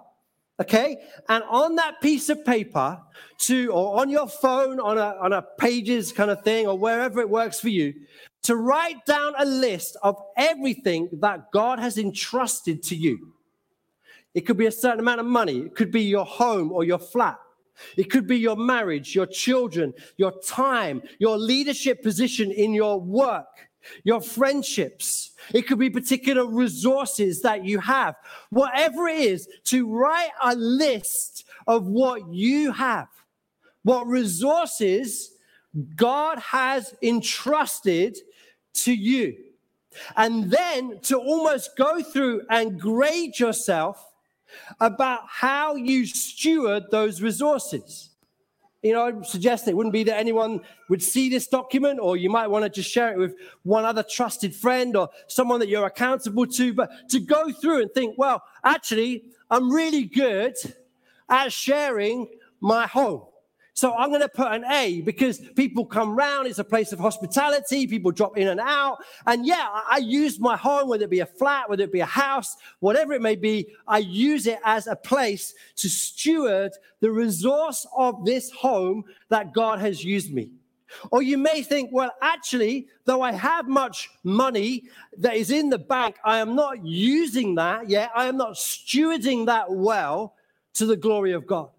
okay, 0.60 0.98
and 1.30 1.44
on 1.50 1.76
that 1.76 2.02
piece 2.02 2.30
of 2.30 2.44
paper, 2.44 3.00
to 3.40 3.72
or 3.72 4.02
on 4.02 4.10
your 4.10 4.28
phone, 4.28 4.80
on 4.80 4.98
a 4.98 5.16
on 5.22 5.32
a 5.32 5.42
pages 5.42 6.12
kind 6.12 6.32
of 6.32 6.42
thing, 6.42 6.68
or 6.68 6.78
wherever 6.78 7.22
it 7.22 7.30
works 7.30 7.60
for 7.60 7.70
you, 7.70 7.94
to 8.44 8.56
write 8.56 9.06
down 9.06 9.34
a 9.38 9.46
list 9.46 9.98
of 10.04 10.22
everything 10.38 11.10
that 11.14 11.52
God 11.52 11.80
has 11.80 11.98
entrusted 11.98 12.82
to 12.84 12.96
you. 12.96 13.34
It 14.34 14.42
could 14.42 14.58
be 14.58 14.68
a 14.68 14.72
certain 14.72 15.00
amount 15.00 15.20
of 15.20 15.26
money, 15.26 15.60
it 15.60 15.76
could 15.76 15.92
be 15.92 16.04
your 16.04 16.26
home 16.26 16.72
or 16.72 16.84
your 16.84 17.00
flat. 17.00 17.40
It 17.96 18.10
could 18.10 18.28
be 18.28 18.38
your 18.38 18.56
marriage, 18.56 19.14
your 19.14 19.28
children, 19.28 19.94
your 20.18 20.32
time, 20.42 21.04
your 21.20 21.38
leadership 21.38 22.02
position 22.02 22.52
in 22.52 22.74
your 22.74 23.00
work, 23.00 23.70
your 24.04 24.22
friendships. 24.22 25.32
It 25.54 25.64
could 25.64 25.80
be 25.80 25.90
particular 25.90 26.46
resources 26.46 27.42
that 27.42 27.66
you 27.66 27.80
have. 27.80 28.16
Whatever 28.50 29.08
it 29.08 29.20
is, 29.20 29.48
to 29.66 29.88
write 29.88 30.32
a 30.44 30.56
list 30.56 31.46
of 31.68 31.88
what 31.88 32.28
you 32.34 32.72
have, 32.72 33.10
what 33.84 34.08
resources 34.08 35.34
God 35.96 36.40
has 36.40 36.96
entrusted 37.02 38.18
to 38.84 38.94
you. 38.94 39.36
And 40.16 40.52
then 40.52 41.00
to 41.04 41.18
almost 41.18 41.76
go 41.76 42.02
through 42.02 42.44
and 42.50 42.80
grade 42.80 43.40
yourself 43.40 44.04
about 44.80 45.22
how 45.28 45.76
you 45.76 46.06
steward 46.06 46.84
those 46.92 47.22
resources. 47.22 48.10
You 48.84 48.94
know, 48.94 49.06
I 49.06 49.22
suggest 49.24 49.68
it 49.68 49.76
wouldn't 49.76 49.94
be 49.94 50.04
that 50.04 50.18
anyone 50.18 50.62
would 50.88 51.02
see 51.02 51.30
this 51.30 51.48
document, 51.48 52.00
or 52.00 52.16
you 52.16 52.30
might 52.30 52.48
want 52.48 52.64
to 52.64 52.70
just 52.70 52.92
share 52.92 53.12
it 53.12 53.18
with 53.18 53.36
one 53.64 53.86
other 53.86 54.04
trusted 54.04 54.56
friend 54.56 54.96
or 54.96 55.10
someone 55.28 55.60
that 55.60 55.68
you're 55.68 55.86
accountable 55.86 56.46
to, 56.46 56.74
but 56.74 57.10
to 57.10 57.20
go 57.20 57.52
through 57.52 57.82
and 57.82 57.92
think, 57.94 58.18
well, 58.18 58.44
actually, 58.64 59.24
I'm 59.50 59.72
really 59.72 60.04
good 60.04 60.56
at 61.28 61.52
sharing 61.52 62.28
my 62.62 62.86
home. 62.88 63.24
So 63.78 63.94
I'm 63.94 64.10
going 64.10 64.22
to 64.22 64.28
put 64.28 64.52
an 64.52 64.66
A 64.66 65.02
because 65.02 65.38
people 65.56 65.86
come 65.86 66.16
round. 66.16 66.48
It's 66.48 66.58
a 66.58 66.64
place 66.64 66.94
of 66.94 67.00
hospitality. 67.00 67.86
People 67.86 68.10
drop 68.10 68.36
in 68.36 68.48
and 68.48 68.60
out. 68.60 68.98
And 69.28 69.46
yeah, 69.46 69.68
I 69.88 70.00
use 70.00 70.40
my 70.40 70.58
home, 70.58 70.90
whether 70.90 71.04
it 71.04 71.12
be 71.12 71.20
a 71.20 71.28
flat, 71.28 71.70
whether 71.70 71.84
it 71.84 71.92
be 71.92 72.00
a 72.00 72.06
house, 72.08 72.58
whatever 72.80 73.14
it 73.14 73.22
may 73.22 73.36
be, 73.36 73.68
I 73.88 74.00
use 74.00 74.48
it 74.48 74.58
as 74.66 74.88
a 74.88 74.96
place 74.96 75.54
to 75.76 75.90
steward 75.90 76.72
the 77.02 77.12
resource 77.12 77.86
of 77.96 78.26
this 78.26 78.50
home 78.50 79.04
that 79.30 79.54
God 79.54 79.78
has 79.78 80.04
used 80.04 80.34
me. 80.34 80.50
Or 81.12 81.22
you 81.22 81.38
may 81.38 81.62
think, 81.62 81.92
well, 81.94 82.14
actually, 82.20 82.88
though 83.06 83.22
I 83.22 83.32
have 83.34 83.68
much 83.68 84.10
money 84.24 84.86
that 85.20 85.36
is 85.36 85.52
in 85.52 85.70
the 85.70 85.78
bank, 85.78 86.16
I 86.26 86.40
am 86.40 86.56
not 86.56 86.84
using 86.84 87.54
that 87.56 87.88
yet. 87.88 88.10
I 88.16 88.26
am 88.26 88.38
not 88.38 88.54
stewarding 88.54 89.46
that 89.46 89.72
well 89.72 90.34
to 90.74 90.88
the 90.88 90.98
glory 90.98 91.34
of 91.34 91.46
God. 91.46 91.70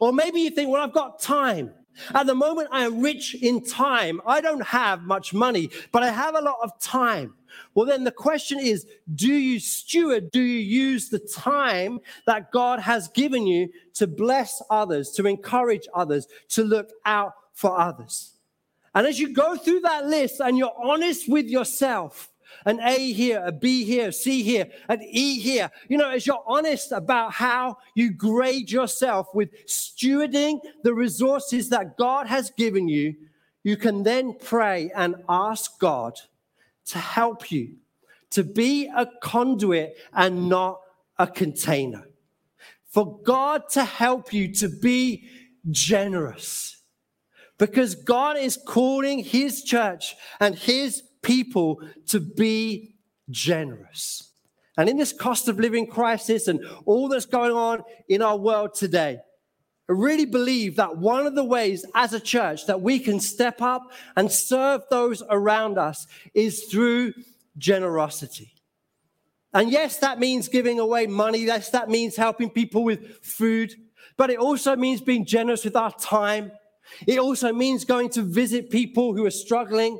Or 0.00 0.12
maybe 0.12 0.40
you 0.40 0.50
think, 0.50 0.70
well, 0.70 0.82
I've 0.82 0.92
got 0.92 1.20
time. 1.20 1.72
At 2.14 2.26
the 2.26 2.34
moment, 2.34 2.68
I 2.70 2.84
am 2.84 3.00
rich 3.00 3.34
in 3.34 3.64
time. 3.64 4.20
I 4.26 4.40
don't 4.40 4.64
have 4.64 5.02
much 5.02 5.34
money, 5.34 5.70
but 5.92 6.02
I 6.02 6.10
have 6.10 6.34
a 6.34 6.40
lot 6.40 6.58
of 6.62 6.78
time. 6.80 7.34
Well, 7.74 7.86
then 7.86 8.04
the 8.04 8.12
question 8.12 8.60
is 8.60 8.86
do 9.14 9.32
you 9.32 9.58
steward, 9.58 10.30
do 10.30 10.40
you 10.40 10.60
use 10.60 11.08
the 11.08 11.18
time 11.18 11.98
that 12.26 12.52
God 12.52 12.80
has 12.80 13.08
given 13.08 13.46
you 13.46 13.68
to 13.94 14.06
bless 14.06 14.62
others, 14.70 15.10
to 15.12 15.26
encourage 15.26 15.88
others, 15.94 16.26
to 16.50 16.62
look 16.62 16.90
out 17.04 17.32
for 17.52 17.78
others? 17.78 18.34
And 18.94 19.06
as 19.06 19.18
you 19.20 19.32
go 19.32 19.56
through 19.56 19.80
that 19.80 20.06
list 20.06 20.40
and 20.40 20.58
you're 20.58 20.74
honest 20.82 21.28
with 21.28 21.46
yourself, 21.46 22.30
an 22.66 22.80
A 22.80 23.12
here, 23.12 23.42
a 23.44 23.52
B 23.52 23.84
here, 23.84 24.12
C 24.12 24.42
here, 24.42 24.66
an 24.88 25.02
E 25.02 25.38
here. 25.38 25.70
You 25.88 25.98
know, 25.98 26.10
as 26.10 26.26
you're 26.26 26.42
honest 26.46 26.92
about 26.92 27.32
how 27.32 27.78
you 27.94 28.12
grade 28.12 28.70
yourself 28.70 29.34
with 29.34 29.50
stewarding 29.66 30.60
the 30.82 30.94
resources 30.94 31.68
that 31.70 31.96
God 31.96 32.26
has 32.26 32.50
given 32.50 32.88
you, 32.88 33.14
you 33.62 33.76
can 33.76 34.02
then 34.02 34.34
pray 34.34 34.90
and 34.94 35.16
ask 35.28 35.78
God 35.78 36.18
to 36.86 36.98
help 36.98 37.50
you 37.50 37.74
to 38.30 38.44
be 38.44 38.90
a 38.96 39.06
conduit 39.20 39.96
and 40.12 40.48
not 40.48 40.80
a 41.18 41.26
container. 41.26 42.08
For 42.86 43.18
God 43.22 43.68
to 43.70 43.84
help 43.84 44.32
you 44.32 44.52
to 44.54 44.68
be 44.68 45.28
generous. 45.70 46.76
Because 47.58 47.94
God 47.94 48.38
is 48.38 48.58
calling 48.66 49.18
his 49.18 49.62
church 49.62 50.16
and 50.40 50.54
his 50.54 51.02
people 51.22 51.82
to 52.08 52.20
be 52.20 52.96
generous. 53.30 54.32
And 54.76 54.88
in 54.88 54.96
this 54.96 55.12
cost 55.12 55.48
of 55.48 55.58
living 55.58 55.86
crisis 55.86 56.48
and 56.48 56.64
all 56.86 57.08
that's 57.08 57.26
going 57.26 57.52
on 57.52 57.82
in 58.08 58.22
our 58.22 58.36
world 58.36 58.74
today, 58.74 59.18
I 59.88 59.92
really 59.92 60.24
believe 60.24 60.76
that 60.76 60.98
one 60.98 61.26
of 61.26 61.34
the 61.34 61.44
ways 61.44 61.84
as 61.94 62.12
a 62.12 62.20
church 62.20 62.66
that 62.66 62.80
we 62.80 63.00
can 63.00 63.18
step 63.18 63.60
up 63.60 63.82
and 64.16 64.30
serve 64.30 64.82
those 64.88 65.22
around 65.28 65.78
us 65.78 66.06
is 66.32 66.64
through 66.64 67.12
generosity. 67.58 68.52
And 69.52 69.70
yes, 69.70 69.98
that 69.98 70.20
means 70.20 70.48
giving 70.48 70.78
away 70.78 71.06
money. 71.08 71.40
Yes, 71.40 71.70
that 71.70 71.88
means 71.88 72.14
helping 72.14 72.50
people 72.50 72.84
with 72.84 73.18
food, 73.24 73.74
but 74.16 74.30
it 74.30 74.38
also 74.38 74.76
means 74.76 75.00
being 75.00 75.26
generous 75.26 75.64
with 75.64 75.74
our 75.74 75.92
time. 75.92 76.52
It 77.06 77.18
also 77.18 77.52
means 77.52 77.84
going 77.84 78.10
to 78.10 78.22
visit 78.22 78.70
people 78.70 79.14
who 79.14 79.26
are 79.26 79.30
struggling. 79.30 79.98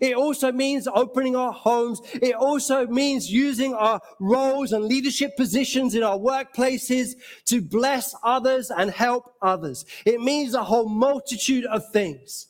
It 0.00 0.16
also 0.16 0.52
means 0.52 0.88
opening 0.92 1.36
our 1.36 1.52
homes. 1.52 2.00
It 2.14 2.34
also 2.34 2.86
means 2.86 3.30
using 3.30 3.74
our 3.74 4.00
roles 4.18 4.72
and 4.72 4.84
leadership 4.84 5.36
positions 5.36 5.94
in 5.94 6.02
our 6.02 6.18
workplaces 6.18 7.14
to 7.46 7.60
bless 7.60 8.14
others 8.22 8.70
and 8.70 8.90
help 8.90 9.34
others. 9.42 9.84
It 10.04 10.20
means 10.20 10.54
a 10.54 10.64
whole 10.64 10.88
multitude 10.88 11.64
of 11.66 11.90
things. 11.92 12.48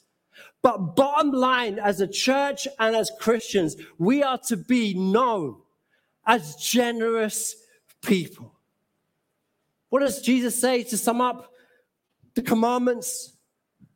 But 0.63 0.95
bottom 0.95 1.33
line, 1.33 1.79
as 1.81 2.01
a 2.01 2.07
church 2.07 2.69
and 2.79 2.95
as 2.95 3.11
Christians, 3.19 3.77
we 3.99 4.23
are 4.23 4.39
to 4.47 4.57
be 4.57 4.95
known 4.95 5.57
as 6.25 6.55
generous 6.57 7.57
people. 8.03 8.55
What 9.89 10.01
does 10.01 10.23
Jesus 10.23 10.59
say 10.61 10.85
to 10.85 10.97
sum 10.97 11.21
up 11.21 11.53
the 12.35 12.43
commandments? 12.43 13.37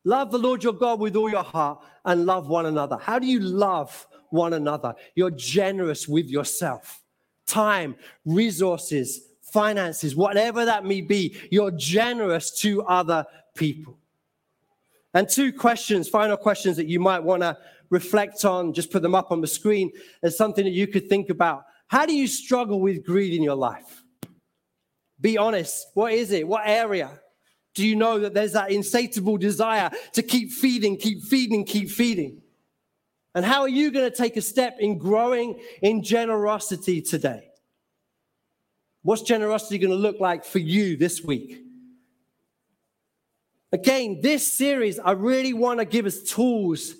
Love 0.03 0.31
the 0.31 0.37
Lord 0.37 0.63
your 0.63 0.73
God 0.73 0.99
with 0.99 1.15
all 1.15 1.29
your 1.29 1.43
heart 1.43 1.79
and 2.07 2.25
love 2.25 2.47
one 2.47 2.65
another. 2.65 2.97
How 2.97 3.19
do 3.19 3.27
you 3.27 3.39
love 3.39 4.07
one 4.29 4.53
another? 4.53 4.95
You're 5.13 5.31
generous 5.31 6.07
with 6.07 6.27
yourself. 6.27 7.03
Time, 7.45 7.95
resources, 8.25 9.21
finances, 9.41 10.15
whatever 10.15 10.65
that 10.65 10.85
may 10.85 11.01
be, 11.01 11.37
you're 11.51 11.71
generous 11.71 12.51
to 12.61 12.81
other 12.83 13.25
people. 13.55 13.99
And 15.13 15.29
two 15.29 15.53
questions, 15.53 16.09
final 16.09 16.37
questions 16.37 16.77
that 16.77 16.87
you 16.87 16.99
might 16.99 17.23
want 17.23 17.43
to 17.43 17.57
reflect 17.89 18.43
on, 18.45 18.73
just 18.73 18.91
put 18.91 19.01
them 19.01 19.15
up 19.15 19.31
on 19.31 19.41
the 19.41 19.47
screen 19.47 19.91
as 20.23 20.37
something 20.37 20.65
that 20.65 20.71
you 20.71 20.87
could 20.87 21.07
think 21.09 21.29
about. 21.29 21.63
How 21.87 22.05
do 22.05 22.13
you 22.13 22.27
struggle 22.27 22.81
with 22.81 23.05
greed 23.05 23.33
in 23.33 23.43
your 23.43 23.55
life? 23.55 24.03
Be 25.19 25.37
honest. 25.37 25.87
What 25.93 26.13
is 26.13 26.31
it? 26.31 26.47
What 26.47 26.63
area? 26.65 27.19
Do 27.77 27.85
you 27.85 27.95
know 27.95 28.17
that 28.17 28.33
there's 28.33 28.53
that 28.53 28.71
insatiable 28.71 29.37
desire 29.37 29.91
to 30.13 30.23
keep 30.23 30.51
feeding, 30.51 30.97
keep 30.97 31.21
feeding, 31.21 31.63
keep 31.63 31.91
feeding? 31.91 32.41
And 33.35 33.45
how 33.45 33.61
are 33.61 33.69
you 33.69 33.91
going 33.91 34.09
to 34.09 34.17
take 34.17 34.35
a 34.35 34.41
step 34.41 34.77
in 34.79 34.97
growing 34.97 35.59
in 35.83 36.01
generosity 36.01 37.03
today? 37.03 37.51
What's 39.03 39.21
generosity 39.21 39.77
going 39.77 39.91
to 39.91 39.95
look 39.95 40.19
like 40.19 40.43
for 40.43 40.57
you 40.57 40.97
this 40.97 41.21
week? 41.21 41.61
Again, 43.71 44.21
this 44.23 44.51
series, 44.51 44.97
I 44.97 45.11
really 45.11 45.53
want 45.53 45.79
to 45.79 45.85
give 45.85 46.07
us 46.07 46.23
tools 46.23 46.95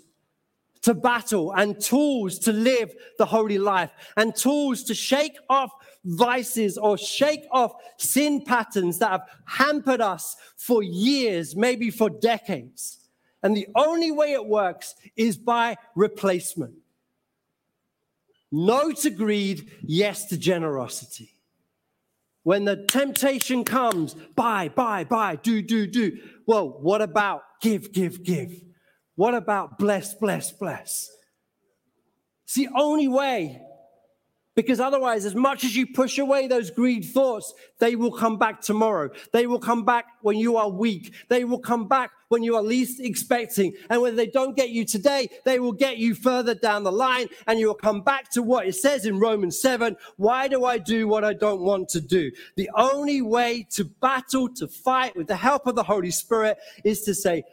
to 0.83 0.93
battle 0.93 1.53
and 1.53 1.81
tools 1.81 2.37
to 2.37 2.53
live 2.53 2.93
the 3.17 3.25
holy 3.25 3.57
life 3.57 3.89
and 4.15 4.35
tools 4.35 4.83
to 4.83 4.93
shake 4.93 5.37
off 5.49 5.71
vices 6.07 6.77
or 6.77 6.97
shake 6.97 7.45
off 7.51 7.73
sin 7.97 8.41
patterns 8.43 8.99
that 8.99 9.11
have 9.11 9.27
hampered 9.45 10.01
us 10.01 10.35
for 10.55 10.81
years, 10.81 11.55
maybe 11.55 11.89
for 11.89 12.09
decades. 12.09 13.09
And 13.43 13.55
the 13.55 13.67
only 13.75 14.11
way 14.11 14.33
it 14.33 14.45
works 14.45 14.95
is 15.15 15.37
by 15.37 15.77
replacement. 15.95 16.73
No 18.51 18.91
to 18.93 19.09
greed, 19.09 19.71
yes 19.83 20.25
to 20.25 20.37
generosity. 20.37 21.37
When 22.43 22.63
the 22.63 22.85
temptation 22.85 23.65
comes, 23.65 24.13
buy, 24.35 24.69
buy, 24.69 25.03
buy, 25.03 25.35
do, 25.35 25.61
do, 25.61 25.85
do. 25.85 26.17
Well, 26.45 26.69
what 26.79 27.01
about 27.01 27.43
give, 27.61 27.91
give, 27.91 28.23
give? 28.23 28.61
What 29.15 29.33
about 29.33 29.77
bless, 29.77 30.13
bless, 30.13 30.51
bless? 30.51 31.11
It's 32.45 32.53
the 32.53 32.69
only 32.73 33.09
way 33.09 33.61
because 34.57 34.79
otherwise, 34.79 35.23
as 35.23 35.35
much 35.35 35.63
as 35.63 35.75
you 35.75 35.85
push 35.85 36.17
away 36.17 36.47
those 36.47 36.71
greed 36.71 37.05
thoughts, 37.05 37.53
they 37.77 37.95
will 37.95 38.11
come 38.11 38.39
back 38.39 38.59
tomorrow. 38.59 39.11
They 39.31 39.45
will 39.45 39.59
come 39.59 39.85
back 39.85 40.05
when 40.23 40.35
you 40.35 40.57
are 40.57 40.67
weak. 40.67 41.13
They 41.29 41.43
will 41.43 41.59
come 41.59 41.87
back 41.87 42.09
when 42.29 42.41
you 42.41 42.55
are 42.55 42.63
least 42.63 42.99
expecting. 42.99 43.73
And 43.91 44.01
when 44.01 44.15
they 44.15 44.25
don't 44.25 44.57
get 44.57 44.69
you 44.69 44.83
today, 44.83 45.29
they 45.45 45.59
will 45.59 45.73
get 45.73 45.99
you 45.99 46.15
further 46.15 46.55
down 46.55 46.83
the 46.83 46.91
line. 46.91 47.27
And 47.45 47.59
you 47.59 47.67
will 47.67 47.75
come 47.75 48.01
back 48.01 48.31
to 48.31 48.41
what 48.41 48.65
it 48.67 48.73
says 48.73 49.05
in 49.05 49.19
Romans 49.19 49.61
7 49.61 49.95
Why 50.15 50.47
do 50.47 50.65
I 50.65 50.79
do 50.79 51.07
what 51.07 51.23
I 51.23 51.33
don't 51.33 51.61
want 51.61 51.89
to 51.89 52.01
do? 52.01 52.31
The 52.55 52.71
only 52.75 53.21
way 53.21 53.67
to 53.73 53.85
battle, 53.85 54.49
to 54.55 54.67
fight 54.67 55.15
with 55.15 55.27
the 55.27 55.35
help 55.35 55.67
of 55.67 55.75
the 55.75 55.83
Holy 55.83 56.11
Spirit 56.11 56.57
is 56.83 57.01
to 57.03 57.13
say, 57.13 57.43